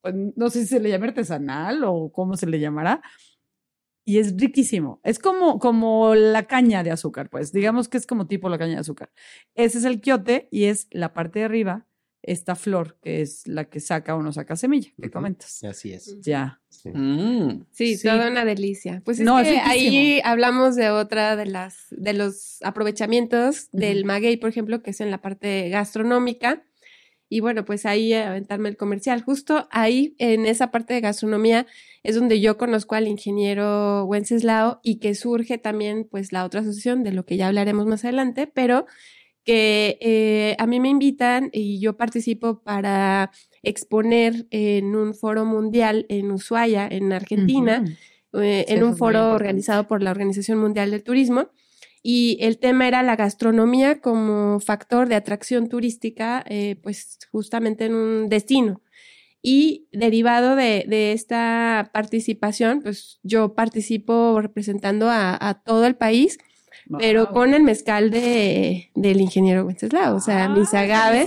pues, 0.02 0.16
no 0.36 0.50
sé 0.50 0.62
si 0.62 0.68
se 0.68 0.80
le 0.80 0.90
llama 0.90 1.08
artesanal 1.08 1.84
o 1.84 2.12
cómo 2.12 2.38
se 2.38 2.48
le 2.48 2.60
llamará. 2.60 3.02
Y 4.08 4.20
es 4.20 4.38
riquísimo. 4.38 5.00
Es 5.04 5.18
como, 5.18 5.58
como 5.58 6.14
la 6.14 6.44
caña 6.44 6.84
de 6.84 6.92
azúcar, 6.92 7.30
pues. 7.30 7.52
Digamos 7.52 7.88
que 7.90 7.98
es 7.98 8.06
como 8.06 8.28
tipo 8.28 8.50
la 8.50 8.60
caña 8.60 8.76
de 8.76 8.82
azúcar. 8.82 9.12
Ese 9.56 9.80
es 9.80 9.84
el 9.84 10.00
quiote 10.00 10.48
y 10.52 10.66
es 10.66 10.88
la 10.92 11.12
parte 11.14 11.40
de 11.40 11.46
arriba, 11.46 11.88
esta 12.28 12.56
flor, 12.56 12.98
que 13.02 13.22
es 13.22 13.48
la 13.48 13.66
que 13.66 13.80
saca 13.80 14.16
o 14.16 14.22
no 14.24 14.34
saca 14.34 14.56
semilla, 14.56 14.90
que 15.02 15.10
comentas. 15.12 15.64
Así 15.64 15.94
es. 15.94 16.20
Ya. 16.22 16.60
sí. 16.70 16.90
Mm, 16.90 17.66
Sí, 17.72 17.98
Sí. 17.98 18.08
toda 18.08 18.30
una 18.30 18.46
delicia. 18.46 19.02
Pues 19.06 19.20
es 19.20 19.26
No, 19.26 19.40
es 19.40 19.48
que 19.48 19.58
ahí 19.60 20.20
hablamos 20.24 20.76
de 20.76 20.90
otra 20.90 21.36
de 21.36 21.46
las 21.46 21.88
de 21.92 22.14
los 22.14 22.58
aprovechamientos 22.64 23.70
del 23.72 24.06
maguey, 24.06 24.38
por 24.38 24.50
ejemplo, 24.50 24.82
que 24.82 24.92
es 24.92 25.02
en 25.02 25.12
la 25.12 25.22
parte 25.22 25.70
gastronómica. 25.70 26.64
y 27.28 27.40
bueno, 27.40 27.66
pues 27.66 27.88
ahí 27.88 28.14
aventarme 28.14 28.70
el 28.70 28.78
comercial. 28.78 29.24
Justo 29.24 29.68
ahí, 29.72 30.16
en 30.20 30.46
esa 30.46 30.70
parte 30.70 30.94
de 30.94 31.02
gastronomía, 31.02 31.66
es 32.04 32.14
donde 32.16 32.40
yo 32.40 32.56
conozco 32.56 32.94
al 32.94 33.08
ingeniero 33.08 34.06
Wenceslao 34.06 34.80
y 34.84 34.98
que 35.00 35.16
surge 35.16 35.58
también 35.58 36.08
pues 36.10 36.32
la 36.32 36.46
otra 36.46 36.62
asociación, 36.62 37.04
de 37.04 37.12
lo 37.12 37.26
que 37.26 37.36
ya 37.36 37.48
hablaremos 37.48 37.88
más 37.88 38.04
adelante, 38.06 38.46
pero 38.46 38.86
que 39.46 39.98
eh, 40.02 40.56
a 40.58 40.68
mí 40.68 40.80
me 40.80 40.90
invitan 40.90 41.50
y 41.54 41.80
yo 41.80 41.96
participo 41.96 42.62
para 42.62 43.32
exponer 43.64 44.48
en 44.50 44.96
un 44.96 45.14
foro 45.14 45.46
mundial 45.46 46.06
en 46.10 46.32
Ushuaia, 46.32 46.88
en 46.90 47.14
Argentina, 47.14 47.86
eh, 48.34 48.66
en 48.68 48.84
un 48.84 48.98
foro 48.98 49.32
organizado 49.32 49.88
por 49.88 50.02
la 50.02 50.12
Organización 50.12 50.60
Mundial 50.60 50.92
del 50.92 51.04
Turismo. 51.04 51.50
Y 52.02 52.38
el 52.40 52.60
tema 52.60 52.88
era 52.88 53.02
la 53.02 53.16
gastronomía 53.16 54.00
como 54.00 54.60
factor 54.60 55.10
de 55.10 55.16
atracción 55.16 55.70
turística, 55.70 56.44
eh, 56.48 56.76
pues 56.84 57.18
justamente 57.32 57.86
en 57.86 57.96
un 57.96 58.30
destino. 58.30 58.82
Y 59.42 59.88
derivado 59.92 60.56
de, 60.56 61.14
esta 61.14 61.92
participación, 61.94 62.82
pues 62.82 63.20
yo 63.22 63.54
participo 63.54 64.42
representando 64.42 65.08
a, 65.10 65.62
todo 65.66 65.86
el 65.86 65.96
país, 65.96 66.40
pero 67.00 67.32
con 67.32 67.54
el 67.54 67.64
mezcal 67.64 68.10
de, 68.12 68.92
del 68.96 69.22
ingeniero 69.22 69.66
Wenceslao. 69.66 70.16
O 70.16 70.20
sea, 70.20 70.50
mis 70.50 70.74
agaves 70.74 71.26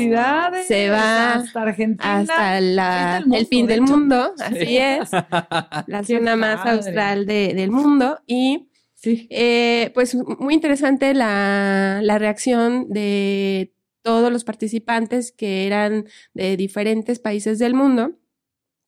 se 0.66 0.90
va 0.90 1.34
hasta 1.34 1.62
Argentina, 1.62 2.18
hasta 2.18 2.58
el 2.58 3.46
fin 3.46 3.66
del 3.66 3.82
mundo, 3.82 4.32
así 4.38 4.78
es, 4.78 5.10
la 5.86 6.04
zona 6.04 6.36
más 6.36 6.66
austral 6.66 7.26
del 7.26 7.70
mundo. 7.70 8.18
Y 8.26 8.64
Sí. 9.00 9.28
Eh, 9.30 9.92
pues 9.94 10.16
muy 10.40 10.54
interesante 10.54 11.14
la, 11.14 12.00
la, 12.02 12.18
reacción 12.18 12.88
de 12.88 13.72
todos 14.02 14.32
los 14.32 14.42
participantes 14.42 15.30
que 15.30 15.68
eran 15.68 16.06
de 16.34 16.56
diferentes 16.56 17.20
países 17.20 17.60
del 17.60 17.74
mundo 17.74 18.16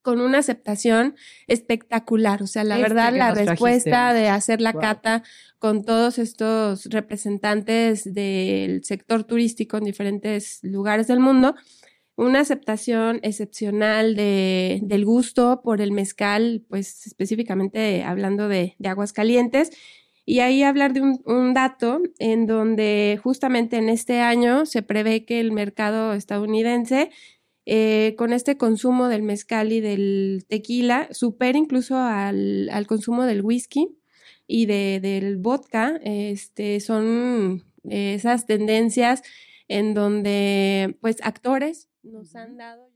con 0.03 0.21
una 0.21 0.39
aceptación 0.39 1.15
espectacular. 1.47 2.43
O 2.43 2.47
sea, 2.47 2.65
la 2.65 2.77
este 2.77 2.89
verdad, 2.89 3.13
la 3.15 3.35
respuesta 3.35 4.13
de 4.13 4.29
hacer 4.29 4.61
la 4.61 4.73
cata 4.73 5.23
con 5.59 5.85
todos 5.85 6.19
estos 6.19 6.87
representantes 6.87 8.13
del 8.13 8.85
sector 8.85 9.25
turístico 9.25 9.77
en 9.77 9.85
diferentes 9.85 10.61
lugares 10.63 11.07
del 11.07 11.21
mundo, 11.21 11.55
una 12.17 12.41
aceptación 12.41 13.21
excepcional 13.23 14.15
de, 14.15 14.81
del 14.83 15.05
gusto 15.05 15.63
por 15.63 15.81
el 15.81 15.93
mezcal, 15.93 16.65
pues 16.69 17.07
específicamente 17.07 18.03
hablando 18.03 18.49
de, 18.49 18.77
de 18.79 18.89
aguas 18.89 19.13
calientes 19.13 19.71
y 20.31 20.39
ahí 20.39 20.63
hablar 20.63 20.93
de 20.93 21.01
un, 21.01 21.55
dato 21.55 22.01
en 22.21 22.47
donde 22.47 23.19
justamente 23.21 23.79
en 23.79 23.89
este 23.89 24.21
año 24.21 24.65
se 24.65 24.81
prevé 24.83 25.25
que 25.25 25.41
el 25.41 25.51
mercado 25.51 26.13
estadounidense 26.13 27.11
eh, 27.66 28.14
con 28.16 28.33
este 28.33 28.57
consumo 28.57 29.09
del 29.09 29.23
mezcal 29.23 29.73
y 29.73 29.81
del 29.81 30.44
tequila 30.49 31.09
supera 31.12 31.59
incluso 31.59 31.96
al, 31.99 32.68
consumo 32.87 33.25
del 33.25 33.42
whisky 33.42 33.96
y 34.46 34.66
de, 34.66 35.01
del 35.01 35.37
vodka. 35.37 36.01
Este, 36.03 36.81
son 36.81 37.64
esas 37.88 38.46
tendencias 38.46 39.23
en 39.68 39.94
donde 39.94 40.96
pues 41.01 41.16
actores 41.23 41.88
nos 42.03 42.35
han 42.35 42.57
dado 42.57 42.90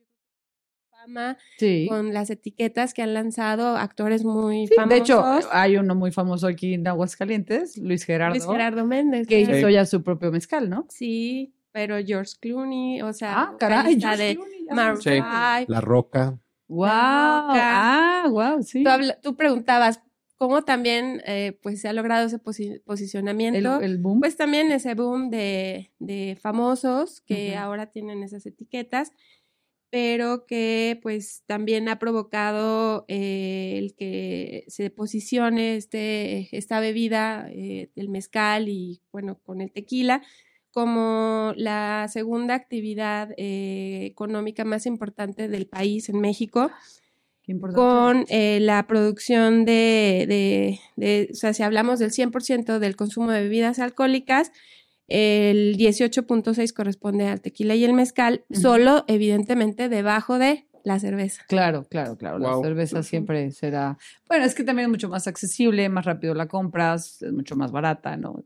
con 1.89 2.13
las 2.13 2.31
etiquetas 2.31 2.95
que 2.95 3.03
han 3.03 3.15
lanzado 3.15 3.77
actores 3.77 4.25
muy 4.25 4.67
famosos. 4.69 4.89
De 4.89 4.97
hecho, 4.97 5.23
hay 5.51 5.77
uno 5.77 5.95
muy 5.95 6.13
famoso 6.13 6.47
aquí 6.47 6.75
en 6.75 6.87
Aguascalientes, 6.87 7.77
Luis 7.79 8.05
Gerardo. 8.05 8.35
Luis 8.35 8.47
Gerardo 8.47 8.87
Méndez. 8.87 9.27
Que 9.27 9.41
hizo 9.41 9.69
ya 9.69 9.85
su 9.87 10.03
propio 10.03 10.33
mezcal, 10.33 10.71
¿no? 10.71 10.87
Sí, 10.89 11.55
pero 11.75 11.97
George 12.07 12.35
Clooney, 12.41 13.03
o 13.03 13.13
sea, 13.13 13.41
ah, 13.41 13.57
caray, 13.59 13.97
de 13.97 14.39
La 15.67 15.81
Roca. 15.81 16.39
Wow. 16.69 16.87
Ah, 16.87 18.27
wow, 18.31 18.63
sí. 18.63 18.85
Tú, 19.21 19.35
preguntabas 19.35 20.01
cómo 20.37 20.63
también 20.63 21.21
eh, 21.27 21.59
pues 21.65 21.81
se 21.81 21.89
ha 21.89 21.93
logrado 21.93 22.29
ese 22.29 22.39
posicionamiento. 22.39 23.81
El, 23.81 23.99
boom. 23.99 24.21
Pues 24.21 24.37
también 24.37 24.71
ese 24.71 24.95
boom 24.95 25.31
de, 25.31 26.39
famosos 26.41 27.21
que 27.23 27.57
ahora 27.57 27.91
tienen 27.91 28.23
esas 28.23 28.47
etiquetas 28.47 29.11
pero 29.91 30.45
que 30.45 30.99
pues 31.05 31.45
también 31.47 31.89
ha 31.89 32.01
provocado 32.01 33.05
eh, 33.07 33.77
el 33.79 33.95
que 33.95 34.65
se 34.67 34.91
posicione 34.91 35.77
este, 35.77 36.49
esta 36.51 36.81
bebida, 36.81 37.47
eh, 37.53 37.93
el 37.95 38.09
mezcal 38.09 38.69
y 38.69 39.03
bueno, 39.13 39.39
con 39.45 39.61
el 39.61 39.71
tequila, 39.71 40.21
como 40.75 41.53
la 41.57 42.09
segunda 42.13 42.55
actividad 42.55 43.31
eh, 43.37 44.05
económica 44.05 44.65
más 44.65 44.87
importante 44.87 45.49
del 45.49 45.67
país 45.67 46.09
en 46.09 46.21
México. 46.21 46.71
Con 47.75 48.25
la 48.31 48.87
producción 48.87 49.67
de, 49.67 50.25
de, 50.27 50.81
de, 50.97 51.29
o 51.31 51.35
sea, 51.35 51.53
si 51.53 51.63
hablamos 51.63 51.99
del 51.99 52.11
100% 52.11 52.79
del 52.79 52.97
consumo 52.97 53.31
de 53.31 53.43
bebidas 53.43 53.79
alcohólicas, 53.81 54.51
el 55.09 55.77
18.6 55.77 56.73
corresponde 56.73 57.29
al 57.29 57.41
tequila 57.41 57.75
y 57.75 57.85
el 57.85 57.93
mezcal, 57.93 58.45
solo 58.51 59.05
evidentemente 59.09 59.89
debajo 59.89 60.39
de 60.39 60.67
la 60.85 60.99
cerveza. 60.99 61.43
Claro, 61.49 61.87
claro, 61.89 62.17
claro. 62.17 62.39
La 62.39 62.57
cerveza 62.61 63.03
siempre 63.03 63.51
será. 63.51 63.99
Bueno, 64.29 64.45
es 64.45 64.55
que 64.55 64.65
también 64.65 64.87
es 64.87 64.91
mucho 64.91 65.09
más 65.09 65.27
accesible, 65.27 65.89
más 65.89 66.05
rápido 66.05 66.35
la 66.35 66.47
compras, 66.47 67.23
es 67.23 67.33
mucho 67.33 67.57
más 67.57 67.73
barata, 67.73 68.17
¿no? 68.17 68.45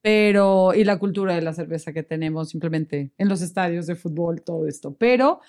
Pero, 0.00 0.74
y 0.74 0.84
la 0.84 0.98
cultura 0.98 1.34
de 1.34 1.42
la 1.42 1.52
cerveza 1.52 1.92
que 1.92 2.02
tenemos 2.02 2.50
simplemente 2.50 3.10
en 3.18 3.28
los 3.28 3.42
estadios 3.42 3.86
de 3.86 3.96
fútbol, 3.96 4.42
todo 4.42 4.66
esto. 4.66 4.94
Pero 4.94 5.40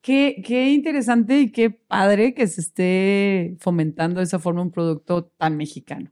qué, 0.00 0.42
qué 0.44 0.70
interesante 0.70 1.40
y 1.40 1.50
qué 1.50 1.70
padre 1.70 2.32
que 2.32 2.46
se 2.46 2.60
esté 2.60 3.56
fomentando 3.58 4.20
de 4.20 4.24
esa 4.24 4.38
forma 4.38 4.62
un 4.62 4.70
producto 4.70 5.24
tan 5.36 5.56
mexicano. 5.56 6.10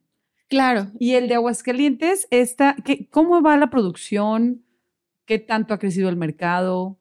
Claro. 0.48 0.88
Y 0.98 1.14
el 1.14 1.28
de 1.28 1.34
Aguascalientes, 1.34 2.28
esta, 2.30 2.76
¿qué, 2.84 3.08
¿cómo 3.08 3.42
va 3.42 3.56
la 3.56 3.70
producción? 3.70 4.64
¿Qué 5.26 5.38
tanto 5.38 5.74
ha 5.74 5.78
crecido 5.78 6.08
el 6.08 6.16
mercado? 6.16 6.98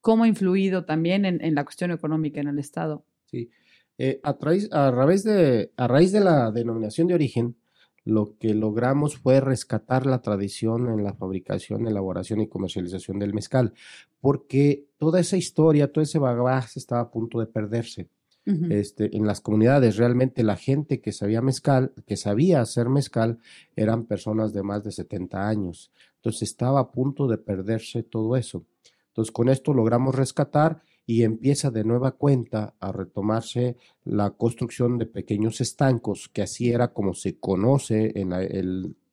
¿Cómo 0.00 0.24
ha 0.24 0.28
influido 0.28 0.84
también 0.84 1.24
en, 1.24 1.54
la 1.54 1.64
cuestión 1.64 1.90
económica 1.90 2.40
en 2.40 2.48
el 2.48 2.58
Estado? 2.58 3.04
Sí. 3.26 3.50
Eh, 3.96 4.20
a, 4.22 4.36
a, 4.72 4.90
raíz 4.90 5.24
de, 5.24 5.72
a 5.76 5.88
raíz 5.88 6.12
de 6.12 6.20
la 6.20 6.50
denominación 6.50 7.06
de 7.06 7.14
origen, 7.14 7.56
lo 8.04 8.36
que 8.38 8.54
logramos 8.54 9.16
fue 9.16 9.40
rescatar 9.40 10.06
la 10.06 10.20
tradición 10.20 10.88
en 10.88 11.02
la 11.02 11.14
fabricación, 11.14 11.86
elaboración 11.86 12.40
y 12.40 12.48
comercialización 12.48 13.18
del 13.18 13.34
mezcal, 13.34 13.72
porque 14.20 14.86
toda 14.98 15.20
esa 15.20 15.36
historia, 15.36 15.90
todo 15.90 16.02
ese 16.02 16.18
bagaje 16.18 16.78
estaba 16.78 17.02
a 17.02 17.10
punto 17.10 17.40
de 17.40 17.46
perderse 17.46 18.08
este, 18.44 19.16
en 19.16 19.26
las 19.26 19.40
comunidades. 19.40 19.96
Realmente 19.96 20.42
la 20.42 20.56
gente 20.56 21.00
que 21.00 21.12
sabía 21.12 21.40
mezcal, 21.40 21.92
que 22.06 22.16
sabía 22.16 22.60
hacer 22.60 22.90
mezcal, 22.90 23.38
eran 23.74 24.04
personas 24.04 24.52
de 24.52 24.62
más 24.62 24.84
de 24.84 24.92
70 24.92 25.48
años. 25.48 25.90
Entonces 26.16 26.42
estaba 26.42 26.80
a 26.80 26.90
punto 26.90 27.26
de 27.26 27.38
perderse 27.38 28.02
todo 28.02 28.36
eso. 28.36 28.66
Entonces 29.08 29.32
con 29.32 29.48
esto 29.48 29.72
logramos 29.72 30.14
rescatar 30.14 30.82
y 31.06 31.22
empieza 31.22 31.70
de 31.70 31.84
nueva 31.84 32.12
cuenta 32.12 32.74
a 32.80 32.92
retomarse 32.92 33.76
la 34.04 34.30
construcción 34.30 34.98
de 34.98 35.06
pequeños 35.06 35.60
estancos, 35.60 36.30
que 36.32 36.42
así 36.42 36.70
era 36.70 36.92
como 36.92 37.14
se 37.14 37.38
conoce 37.38 38.12
en 38.14 38.30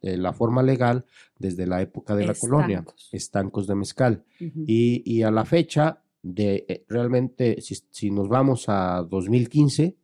la, 0.01 0.34
forma 0.34 0.63
legal 0.63 1.06
desde 1.38 1.67
la 1.67 1.82
época 1.82 2.15
de 2.15 2.27
la 2.27 2.34
colonia, 2.34 2.86
estancos 3.12 3.67
de 3.67 3.75
mezcal. 3.75 4.23
y, 4.39 5.04
y, 5.06 5.23
a 5.23 5.32
la 5.32 5.43
fecha 5.43 6.01
de 6.23 6.65
eh, 6.67 6.86
realmente, 6.88 7.58
si, 7.62 8.12
nos 8.12 8.30
vamos 8.30 8.65
a 8.67 9.06
2015, 9.10 9.97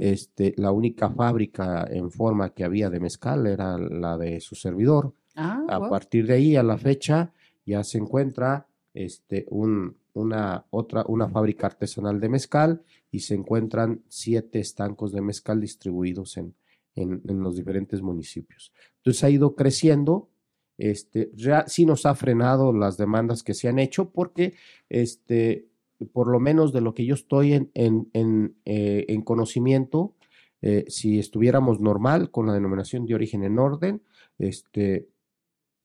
este, 0.00 0.54
la 0.56 0.70
única 0.70 1.10
fábrica 1.10 1.84
en 1.90 2.08
forma 2.12 2.50
que 2.50 2.62
había 2.62 2.90
de 2.90 3.00
mezcal 3.00 3.44
era 3.48 3.76
la 3.76 4.16
de 4.16 4.40
su 4.40 4.54
servidor. 4.54 5.14
Ah, 5.34 5.66
a 5.68 5.88
partir 5.88 6.28
de 6.28 6.34
ahí, 6.34 6.54
a 6.54 6.62
la 6.62 6.78
fecha, 6.78 7.32
ya 7.66 7.82
se 7.82 7.98
encuentra 7.98 8.68
este, 8.94 9.46
un, 9.50 9.96
una, 10.14 10.64
otra, 10.70 11.04
una 11.08 11.28
fábrica 11.28 11.66
artesanal 11.66 12.20
de 12.20 12.28
mezcal 12.28 12.82
y 13.10 13.20
se 13.20 13.34
encuentran 13.34 14.02
siete 14.08 14.60
estancos 14.60 15.12
de 15.12 15.20
mezcal 15.20 15.60
distribuidos 15.60 16.36
en, 16.36 16.54
en, 16.94 17.20
los 17.40 17.56
diferentes 17.56 18.00
municipios. 18.02 18.72
Entonces 18.96 19.24
ha 19.24 19.30
ido 19.30 19.54
creciendo 19.54 20.30
este, 20.76 21.30
ya 21.34 21.66
sí 21.68 21.86
nos 21.86 22.04
ha 22.06 22.14
frenado 22.14 22.72
las 22.72 22.96
demandas 22.96 23.42
que 23.42 23.54
se 23.54 23.68
han 23.68 23.78
hecho 23.78 24.10
porque, 24.10 24.54
este, 24.88 25.68
por 26.12 26.28
lo 26.28 26.40
menos 26.40 26.72
de 26.72 26.80
lo 26.80 26.94
que 26.94 27.04
yo 27.04 27.14
estoy 27.14 27.52
en, 27.52 27.70
en, 27.74 28.08
en, 28.12 28.56
eh, 28.64 29.04
en 29.08 29.22
conocimiento, 29.22 30.14
eh, 30.62 30.84
si 30.88 31.18
estuviéramos 31.18 31.80
normal 31.80 32.30
con 32.30 32.46
la 32.46 32.54
denominación 32.54 33.06
de 33.06 33.14
origen 33.14 33.44
en 33.44 33.58
orden, 33.58 34.02
este, 34.38 35.08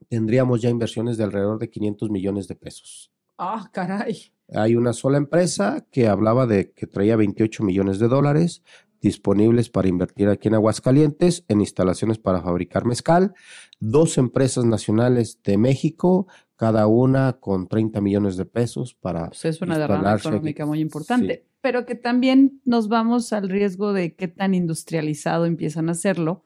tendríamos 0.07 0.61
ya 0.61 0.69
inversiones 0.69 1.17
de 1.17 1.25
alrededor 1.25 1.59
de 1.59 1.69
500 1.69 2.09
millones 2.09 2.47
de 2.47 2.55
pesos. 2.55 3.11
Ah, 3.39 3.69
caray. 3.71 4.33
Hay 4.53 4.75
una 4.75 4.93
sola 4.93 5.17
empresa 5.17 5.87
que 5.91 6.07
hablaba 6.07 6.45
de 6.45 6.71
que 6.73 6.87
traía 6.87 7.15
28 7.15 7.63
millones 7.63 7.97
de 7.99 8.07
dólares, 8.09 8.63
disponibles 9.01 9.69
para 9.69 9.87
invertir 9.87 10.27
aquí 10.27 10.49
en 10.49 10.55
Aguascalientes 10.55 11.45
en 11.47 11.61
instalaciones 11.61 12.17
para 12.17 12.41
fabricar 12.41 12.83
mezcal, 12.85 13.33
dos 13.79 14.17
empresas 14.17 14.65
nacionales 14.65 15.41
de 15.43 15.57
México 15.57 16.27
cada 16.57 16.87
una 16.87 17.37
con 17.39 17.69
30 17.69 18.01
millones 18.01 18.35
de 18.35 18.43
pesos 18.45 18.93
para 18.93 19.27
Pues 19.27 19.45
es 19.45 19.61
una 19.61 19.79
derrama 19.79 20.11
aquí. 20.11 20.27
económica 20.27 20.65
muy 20.65 20.81
importante. 20.81 21.45
Sí. 21.45 21.49
Pero 21.61 21.85
que 21.85 21.95
también 21.95 22.61
nos 22.65 22.89
vamos 22.89 23.31
al 23.31 23.47
riesgo 23.47 23.93
de 23.93 24.15
qué 24.15 24.27
tan 24.27 24.53
industrializado 24.53 25.45
empiezan 25.45 25.87
a 25.87 25.93
hacerlo 25.93 26.43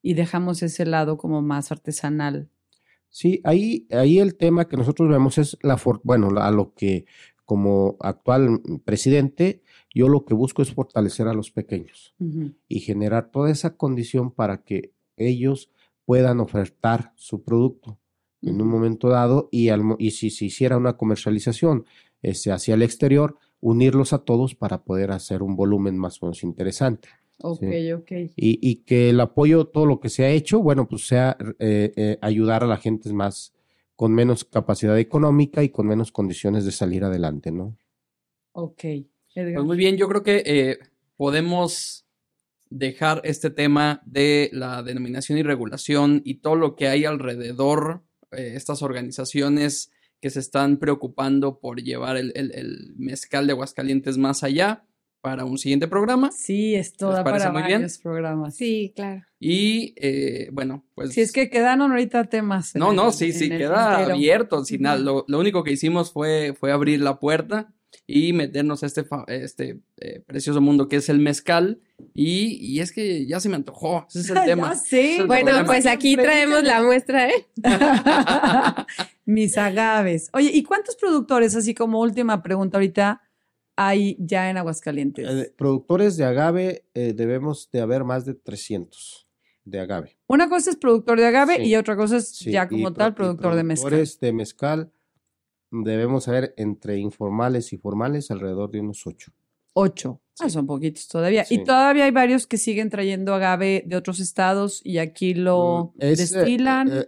y 0.00 0.14
dejamos 0.14 0.62
ese 0.62 0.86
lado 0.86 1.18
como 1.18 1.42
más 1.42 1.70
artesanal. 1.72 2.48
Sí, 3.10 3.40
ahí, 3.44 3.86
ahí 3.90 4.18
el 4.18 4.36
tema 4.36 4.68
que 4.68 4.76
nosotros 4.76 5.08
vemos 5.08 5.36
es 5.38 5.58
la, 5.62 5.76
for- 5.76 6.00
bueno, 6.04 6.30
la- 6.30 6.46
a 6.46 6.50
lo 6.50 6.74
que 6.74 7.06
como 7.44 7.96
actual 8.00 8.60
presidente, 8.84 9.62
yo 9.92 10.08
lo 10.08 10.24
que 10.24 10.34
busco 10.34 10.62
es 10.62 10.72
fortalecer 10.72 11.26
a 11.26 11.34
los 11.34 11.50
pequeños 11.50 12.14
y 12.68 12.78
generar 12.80 13.30
toda 13.32 13.50
esa 13.50 13.76
condición 13.76 14.30
para 14.30 14.62
que 14.62 14.92
ellos 15.16 15.70
puedan 16.04 16.38
ofertar 16.40 17.12
su 17.16 17.42
producto 17.42 17.98
en 18.42 18.62
un 18.62 18.68
momento 18.68 19.08
dado 19.08 19.48
y, 19.50 19.68
al 19.70 19.82
y 19.98 20.12
si 20.12 20.30
se 20.30 20.44
hiciera 20.46 20.76
una 20.76 20.96
comercialización 20.96 21.84
este, 22.22 22.52
hacia 22.52 22.74
el 22.74 22.82
exterior, 22.82 23.36
unirlos 23.60 24.12
a 24.12 24.18
todos 24.24 24.54
para 24.54 24.84
poder 24.84 25.10
hacer 25.10 25.42
un 25.42 25.56
volumen 25.56 25.98
más 25.98 26.22
o 26.22 26.26
menos 26.26 26.42
interesante. 26.44 27.08
Ok, 27.42 27.60
Sí. 27.62 27.92
ok. 27.92 28.10
Y, 28.36 28.58
y 28.70 28.76
que 28.84 29.10
el 29.10 29.20
apoyo, 29.20 29.66
todo 29.66 29.86
lo 29.86 30.00
que 30.00 30.08
se 30.08 30.24
ha 30.24 30.30
hecho, 30.30 30.60
bueno, 30.60 30.86
pues 30.88 31.06
sea 31.06 31.36
eh, 31.58 31.92
eh, 31.96 32.18
ayudar 32.20 32.62
a 32.64 32.66
la 32.66 32.76
gente 32.76 33.12
más 33.12 33.52
con 33.96 34.12
menos 34.12 34.44
capacidad 34.44 34.98
económica 34.98 35.62
y 35.62 35.68
con 35.68 35.86
menos 35.86 36.10
condiciones 36.12 36.64
de 36.64 36.72
salir 36.72 37.04
adelante, 37.04 37.52
¿no? 37.52 37.76
Ok. 38.52 38.84
Edgar. 39.34 39.54
Pues 39.54 39.64
muy 39.66 39.76
bien, 39.76 39.96
yo 39.96 40.08
creo 40.08 40.22
que 40.22 40.42
eh, 40.44 40.78
podemos 41.16 42.04
dejar 42.68 43.20
este 43.24 43.50
tema 43.50 44.00
de 44.06 44.48
la 44.52 44.82
denominación 44.82 45.38
y 45.38 45.42
regulación 45.42 46.22
y 46.24 46.34
todo 46.36 46.56
lo 46.56 46.76
que 46.76 46.88
hay 46.88 47.04
alrededor, 47.04 48.02
eh, 48.32 48.52
estas 48.54 48.82
organizaciones 48.82 49.90
que 50.20 50.30
se 50.30 50.40
están 50.40 50.78
preocupando 50.78 51.58
por 51.60 51.82
llevar 51.82 52.16
el, 52.16 52.32
el- 52.34 52.52
el 52.54 52.94
mezcal 52.96 53.46
de 53.46 53.52
Aguascalientes 53.52 54.18
más 54.18 54.42
allá 54.44 54.84
para 55.20 55.44
un 55.44 55.58
siguiente 55.58 55.86
programa. 55.88 56.30
Sí, 56.32 56.74
esto 56.74 57.08
¿Les 57.08 57.16
da 57.18 57.24
parece 57.24 57.46
para 57.46 57.52
muy 57.58 57.62
bien? 57.68 57.80
varios 57.82 57.98
programas. 57.98 58.56
Sí, 58.56 58.92
claro. 58.96 59.22
Y 59.38 59.94
eh, 59.96 60.48
bueno, 60.52 60.84
pues... 60.94 61.12
Si 61.12 61.20
es 61.20 61.32
que 61.32 61.48
quedaron 61.50 61.90
ahorita 61.90 62.24
temas. 62.24 62.74
No, 62.74 62.92
no, 62.92 63.08
el- 63.08 63.12
sí, 63.12 63.32
sí, 63.32 63.48
queda 63.48 63.98
abierto. 63.98 64.64
Sin 64.64 64.82
nada. 64.82 64.96
Ujú. 64.96 65.04
lo, 65.04 65.24
lo 65.28 65.38
único 65.38 65.62
que 65.64 65.72
hicimos 65.72 66.12
fue, 66.12 66.54
fue 66.58 66.72
abrir 66.72 67.00
la 67.00 67.18
puerta 67.18 67.72
y 68.06 68.32
meternos 68.32 68.82
a 68.82 68.86
este, 68.86 69.04
fa- 69.04 69.24
este 69.28 69.80
eh, 69.98 70.20
precioso 70.26 70.60
mundo 70.60 70.88
que 70.88 70.96
es 70.96 71.08
el 71.08 71.18
mezcal. 71.18 71.80
Y, 72.14 72.56
y 72.60 72.80
es 72.80 72.92
que 72.92 73.26
ya 73.26 73.40
se 73.40 73.48
me 73.48 73.56
antojó. 73.56 74.06
Ese 74.08 74.20
es 74.20 74.30
el 74.30 74.38
tema. 74.44 74.72
Es 74.72 74.92
el 74.92 75.26
Bueno, 75.26 75.46
problema. 75.46 75.66
pues 75.66 75.86
aquí 75.86 76.16
traemos 76.16 76.62
la 76.64 76.82
muestra, 76.82 77.28
¿eh? 77.28 77.46
Mis 79.24 79.56
agaves. 79.58 80.28
Oye, 80.32 80.50
¿y 80.52 80.62
cuántos 80.62 80.96
productores, 80.96 81.54
así 81.56 81.74
como 81.74 82.00
última 82.00 82.42
pregunta 82.42 82.78
ahorita, 82.78 83.22
hay 83.82 84.16
ya 84.18 84.50
en 84.50 84.56
Aguascalientes? 84.58 85.26
Eh, 85.28 85.54
productores 85.56 86.16
de 86.16 86.24
agave 86.24 86.84
eh, 86.94 87.12
debemos 87.14 87.70
de 87.72 87.80
haber 87.80 88.04
más 88.04 88.24
de 88.26 88.34
300 88.34 89.26
de 89.64 89.80
agave. 89.80 90.18
Una 90.26 90.48
cosa 90.48 90.70
es 90.70 90.76
productor 90.76 91.18
de 91.18 91.26
agave 91.26 91.56
Sí. 91.56 91.62
y 91.68 91.76
otra 91.76 91.96
cosa 91.96 92.16
es 92.18 92.28
Sí, 92.28 92.50
ya 92.50 92.68
como 92.68 92.92
tal 92.92 93.14
productor 93.14 93.54
de 93.54 93.62
mezcal. 93.62 93.88
productores 93.90 94.20
de 94.20 94.32
mezcal 94.32 94.92
debemos 95.70 96.24
saber 96.24 96.52
entre 96.56 96.98
informales 96.98 97.72
y 97.72 97.78
formales 97.78 98.30
alrededor 98.30 98.70
de 98.70 98.80
unos 98.80 99.06
ocho. 99.06 99.32
Ocho. 99.72 100.20
Ah, 100.40 100.44
Sí. 100.48 100.50
son 100.50 100.66
poquitos 100.66 101.06
todavía. 101.06 101.44
Y 101.48 101.62
todavía 101.64 102.04
hay 102.04 102.10
varios 102.10 102.46
que 102.46 102.56
siguen 102.58 102.90
trayendo 102.90 103.34
agave 103.34 103.84
de 103.86 103.96
otros 103.96 104.18
estados 104.20 104.80
y 104.84 104.98
aquí 104.98 105.34
lo 105.34 105.92
Mm, 105.94 105.98
es, 106.00 106.32
eh, 106.32 106.38
destilan. 106.38 107.06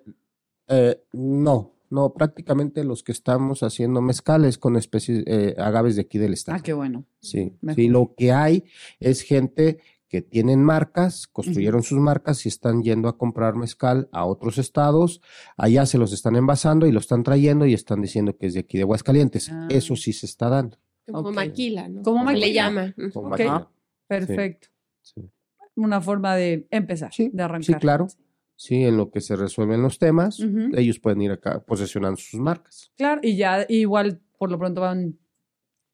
eh, 0.68 1.02
no, 1.12 1.72
no, 1.92 2.12
prácticamente 2.14 2.82
los 2.84 3.02
que 3.02 3.12
estamos 3.12 3.62
haciendo 3.62 4.00
mezcales 4.00 4.58
con 4.58 4.76
especies, 4.76 5.22
eh, 5.26 5.54
agaves 5.58 5.94
de 5.96 6.02
aquí 6.02 6.18
del 6.18 6.32
estado. 6.32 6.58
ah, 6.58 6.62
qué 6.62 6.72
bueno. 6.72 7.04
Sí, 7.20 7.54
Mejor. 7.60 7.76
sí, 7.76 7.88
lo 7.88 8.14
que 8.16 8.32
hay 8.32 8.64
es 8.98 9.22
gente 9.22 9.78
que 10.08 10.20
tienen 10.20 10.62
marcas, 10.62 11.26
construyeron 11.26 11.82
sus 11.82 11.98
marcas 11.98 12.44
y 12.44 12.48
están 12.50 12.82
yendo 12.82 13.08
a 13.08 13.16
comprar 13.16 13.54
mezcal 13.54 14.08
a 14.12 14.26
otros 14.26 14.58
estados, 14.58 15.22
allá 15.56 15.86
se 15.86 15.96
los 15.96 16.12
están 16.12 16.36
envasando 16.36 16.86
y 16.86 16.92
lo 16.92 16.98
están 17.00 17.22
trayendo 17.22 17.64
y 17.64 17.72
están 17.72 18.02
diciendo 18.02 18.36
que 18.36 18.46
es 18.46 18.54
de 18.54 18.60
aquí 18.60 18.76
de 18.76 18.82
Aguascalientes. 18.82 19.48
Ah. 19.50 19.68
Eso 19.70 19.96
sí 19.96 20.12
se 20.12 20.26
está 20.26 20.50
dando. 20.50 20.76
Como 21.10 21.32
maquila, 21.32 21.88
¿no? 21.88 22.02
Como 22.02 22.28
Se 22.28 22.34
le 22.34 22.40
maquila. 22.40 22.52
llama. 22.52 22.94
con 23.12 23.24
Ok. 23.24 23.30
máquina. 23.30 23.68
Perfecto. 24.06 24.68
Sí. 25.00 25.22
Una 25.76 26.00
forma 26.02 26.36
de 26.36 26.66
empezar, 26.70 27.10
Sí, 27.14 27.30
de 27.32 27.42
arrancar. 27.42 27.64
sí, 27.64 27.74
claro. 27.74 28.06
Sí, 28.56 28.84
en 28.84 28.96
lo 28.96 29.10
que 29.10 29.20
se 29.20 29.34
resuelven 29.34 29.82
los 29.82 29.98
temas, 29.98 30.38
ellos 30.74 31.00
pueden 31.00 31.20
ir 31.22 31.32
acá 31.32 31.64
posesionando 31.64 32.16
sus 32.16 32.38
marcas. 32.38 32.92
Claro, 32.96 33.20
y 33.24 33.36
ya 33.36 33.66
igual 33.68 34.20
por 34.38 34.50
lo 34.50 34.58
pronto 34.58 34.80
van 34.80 35.18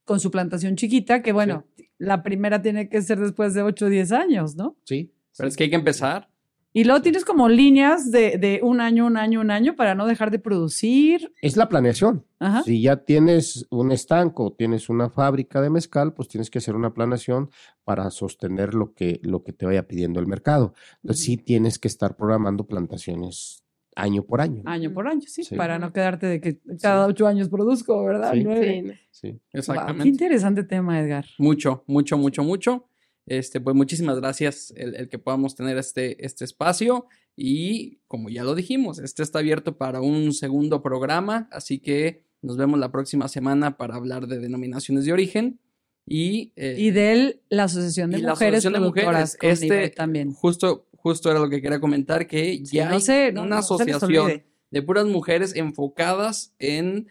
con 0.05 0.21
su 0.21 0.31
plantación 0.31 0.77
chiquita, 0.77 1.23
que 1.23 1.33
bueno, 1.33 1.67
la 1.99 2.23
primera 2.23 2.63
tiene 2.63 2.89
que 2.89 3.03
ser 3.03 3.21
después 3.21 3.55
de 3.55 3.63
8 3.63 3.87
o 3.87 3.89
10 3.89 4.13
años, 4.13 4.57
¿no? 4.57 4.77
Sí. 4.85 5.13
Pero 5.37 5.49
es 5.49 5.57
que 5.57 5.65
hay 5.65 5.71
que 5.71 5.77
empezar. 5.77 6.31
Y 6.79 6.85
luego 6.85 7.03
tienes 7.03 7.25
como 7.25 7.49
líneas 7.49 8.13
de, 8.13 8.39
de 8.39 8.61
un 8.63 8.81
año, 8.81 9.05
un 9.07 9.17
año, 9.17 9.41
un 9.41 9.51
año 9.51 9.75
para 9.75 9.97
no 9.97 10.07
dejar 10.07 10.31
de 10.31 10.39
producir. 10.39 11.33
Es 11.43 11.57
la 11.57 11.69
planeación. 11.69 12.25
Ajá. 12.39 12.63
Si 12.63 12.81
ya 12.83 12.99
tienes 13.05 13.67
un 13.71 13.91
estanco, 13.91 14.53
tienes 14.53 14.89
una 14.89 15.11
fábrica 15.11 15.61
de 15.61 15.71
mezcal, 15.71 16.15
pues 16.15 16.29
tienes 16.29 16.51
que 16.51 16.59
hacer 16.59 16.77
una 16.77 16.95
planeación 16.95 17.51
para 17.83 18.09
sostener 18.13 18.75
lo 18.75 18.95
que, 18.95 19.19
lo 19.25 19.43
que 19.43 19.53
te 19.53 19.67
vaya 19.67 19.89
pidiendo 19.89 20.21
el 20.21 20.29
mercado. 20.29 20.73
Entonces 21.03 21.25
sí 21.25 21.37
tienes 21.37 21.81
que 21.81 21.89
estar 21.89 22.17
programando 22.17 22.65
plantaciones 22.65 23.65
año 23.97 24.23
por 24.23 24.41
año. 24.41 24.63
Año 24.65 24.93
por 24.95 25.09
año, 25.09 25.23
sí, 25.27 25.43
Sí. 25.43 25.57
para 25.57 25.81
no 25.81 25.93
quedarte 25.93 26.27
de 26.27 26.41
que 26.41 26.61
cada 26.81 27.07
ocho 27.09 27.27
años 27.27 27.49
produzco, 27.49 28.05
¿verdad? 28.05 28.35
Sí. 28.35 28.45
Nueve. 28.45 29.01
Sí, 29.11 29.41
Exactamente. 29.53 30.05
qué 30.05 30.09
interesante 30.11 30.63
tema, 30.63 31.01
Edgar. 31.01 31.25
Mucho, 31.39 31.83
mucho, 31.89 32.17
mucho, 32.17 32.45
mucho. 32.45 32.85
Este, 33.29 33.61
pues 33.61 33.77
muchísimas 33.77 34.19
gracias 34.21 34.73
el, 34.77 34.95
el 34.97 35.09
que 35.09 35.19
podamos 35.19 35.55
tener 35.55 35.77
este, 35.79 36.25
este 36.25 36.45
espacio. 36.45 37.07
Y 37.37 37.99
como 38.09 38.31
ya 38.31 38.43
lo 38.43 38.55
dijimos, 38.55 38.99
este 38.99 39.23
está 39.23 39.39
abierto 39.39 39.77
para 39.77 40.01
un 40.01 40.33
segundo 40.33 40.83
programa. 40.83 41.49
Así 41.53 41.79
que 41.79 42.25
nos 42.43 42.57
vemos 42.57 42.79
la 42.81 42.91
próxima 42.91 43.29
semana 43.29 43.77
para 43.77 43.97
hablar 43.97 44.27
de 44.27 44.39
denominaciones 44.39 45.05
de 45.05 45.13
origen. 45.13 45.61
Y, 46.07 46.53
eh, 46.57 46.75
Y 46.79 46.91
de 46.91 47.43
la 47.51 47.65
Asociación 47.65 48.11
de 48.11 48.19
y 48.19 48.23
la 48.23 48.31
Mujeres 48.31 48.65
Asociación 48.65 48.73
de 48.73 48.79
Productoras 48.91 49.35
Mujeres, 49.35 49.61
con 49.61 49.71
este- 49.71 49.91
también. 49.91 50.33
justo, 50.33 50.89
justo 50.97 51.31
era 51.31 51.39
lo 51.39 51.51
que 51.51 51.61
quería 51.61 51.81
comentar, 51.81 52.27
que 52.27 52.55
Sí, 52.65 52.77
ya 52.77 52.89
no 52.89 52.95
hay 52.97 53.01
sé, 53.03 53.31
no- 53.33 53.43
una 53.43 53.57
no 53.57 53.61
asociación 53.61 54.43
de 54.71 54.83
puras 54.83 55.05
mujeres 55.07 55.55
enfocadas 55.55 56.55
en 56.59 57.09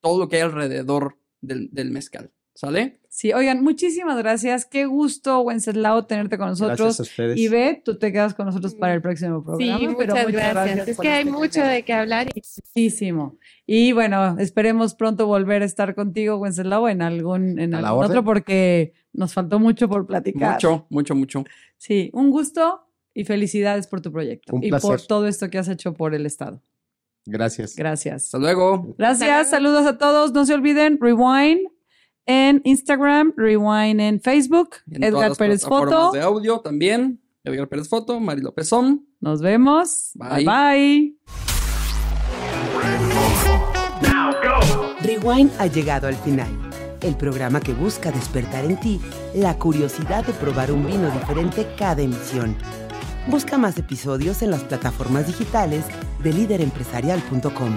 todo 0.00 0.20
lo 0.20 0.28
que 0.28 0.36
hay 0.36 0.42
alrededor 0.42 1.18
del, 1.40 1.68
del 1.72 1.90
mezcal. 1.90 2.30
¿Sale? 2.56 2.98
Sí, 3.10 3.34
oigan, 3.34 3.62
muchísimas 3.62 4.16
gracias. 4.16 4.64
Qué 4.64 4.86
gusto, 4.86 5.40
Wenceslao, 5.42 6.06
tenerte 6.06 6.38
con 6.38 6.48
nosotros. 6.48 6.78
Gracias 6.78 7.00
a 7.00 7.02
ustedes. 7.02 7.36
Y 7.38 7.48
ve, 7.48 7.82
tú 7.84 7.98
te 7.98 8.10
quedas 8.12 8.32
con 8.32 8.46
nosotros 8.46 8.74
para 8.74 8.94
el 8.94 9.02
próximo 9.02 9.44
programa. 9.44 9.78
Sí, 9.78 9.88
pero 9.98 10.14
muchas 10.16 10.32
gracias. 10.54 10.88
Es 10.88 10.96
por 10.96 11.02
que 11.04 11.10
hay 11.10 11.20
este 11.20 11.30
mucho 11.32 11.62
de 11.62 11.82
qué 11.82 11.92
hablar. 11.92 12.28
y- 12.34 12.42
Muchísimo. 12.74 13.36
Y 13.66 13.92
bueno, 13.92 14.36
esperemos 14.38 14.94
pronto 14.94 15.26
volver 15.26 15.60
a 15.60 15.64
estar 15.66 15.94
contigo, 15.94 16.36
Wenceslao, 16.38 16.88
en 16.88 17.02
algún, 17.02 17.58
en 17.58 17.74
algún 17.74 17.90
orden. 17.98 18.10
otro, 18.10 18.24
porque 18.24 18.94
nos 19.12 19.34
faltó 19.34 19.58
mucho 19.58 19.86
por 19.88 20.06
platicar. 20.06 20.54
Mucho, 20.54 20.86
mucho, 20.88 21.14
mucho. 21.14 21.44
Sí, 21.76 22.10
un 22.14 22.30
gusto 22.30 22.88
y 23.12 23.24
felicidades 23.24 23.86
por 23.86 24.00
tu 24.00 24.10
proyecto 24.12 24.56
Un 24.56 24.64
y 24.64 24.70
por 24.70 24.80
placer. 24.80 25.06
todo 25.06 25.26
esto 25.26 25.50
que 25.50 25.58
has 25.58 25.68
hecho 25.68 25.92
por 25.92 26.14
el 26.14 26.24
Estado. 26.24 26.62
Gracias. 27.26 27.76
Gracias. 27.76 28.24
Hasta 28.26 28.38
luego. 28.38 28.94
Gracias, 28.96 29.50
saludos 29.50 29.84
a 29.84 29.98
todos. 29.98 30.32
No 30.32 30.46
se 30.46 30.54
olviden, 30.54 30.98
Rewind 31.00 31.68
en 32.26 32.60
Instagram, 32.64 33.32
Rewind 33.36 34.00
en 34.00 34.20
Facebook, 34.20 34.70
En 34.90 35.00
todas 35.00 35.08
Edgar 35.10 35.28
las 35.30 35.38
Pérez 35.38 35.60
plataformas 35.62 35.94
Foto. 35.94 36.12
de 36.12 36.20
audio 36.22 36.60
también. 36.60 37.20
Edgar 37.44 37.68
Pérez 37.68 37.88
Foto, 37.88 38.18
Mari 38.20 38.42
Lópezón. 38.42 39.06
Nos 39.20 39.40
vemos. 39.40 40.10
Bye. 40.14 40.44
bye. 40.44 41.16
Rewind 45.02 45.50
ha 45.58 45.66
llegado 45.66 46.08
al 46.08 46.16
final. 46.16 46.48
El 47.02 47.14
programa 47.14 47.60
que 47.60 47.72
busca 47.72 48.10
despertar 48.10 48.64
en 48.64 48.80
ti 48.80 49.00
la 49.34 49.56
curiosidad 49.58 50.26
de 50.26 50.32
probar 50.32 50.72
un 50.72 50.86
vino 50.86 51.10
diferente 51.10 51.66
cada 51.78 52.02
emisión. 52.02 52.56
Busca 53.28 53.58
más 53.58 53.78
episodios 53.78 54.42
en 54.42 54.50
las 54.50 54.64
plataformas 54.64 55.26
digitales 55.26 55.84
de 56.22 56.32
líderempresarial.com. 56.32 57.76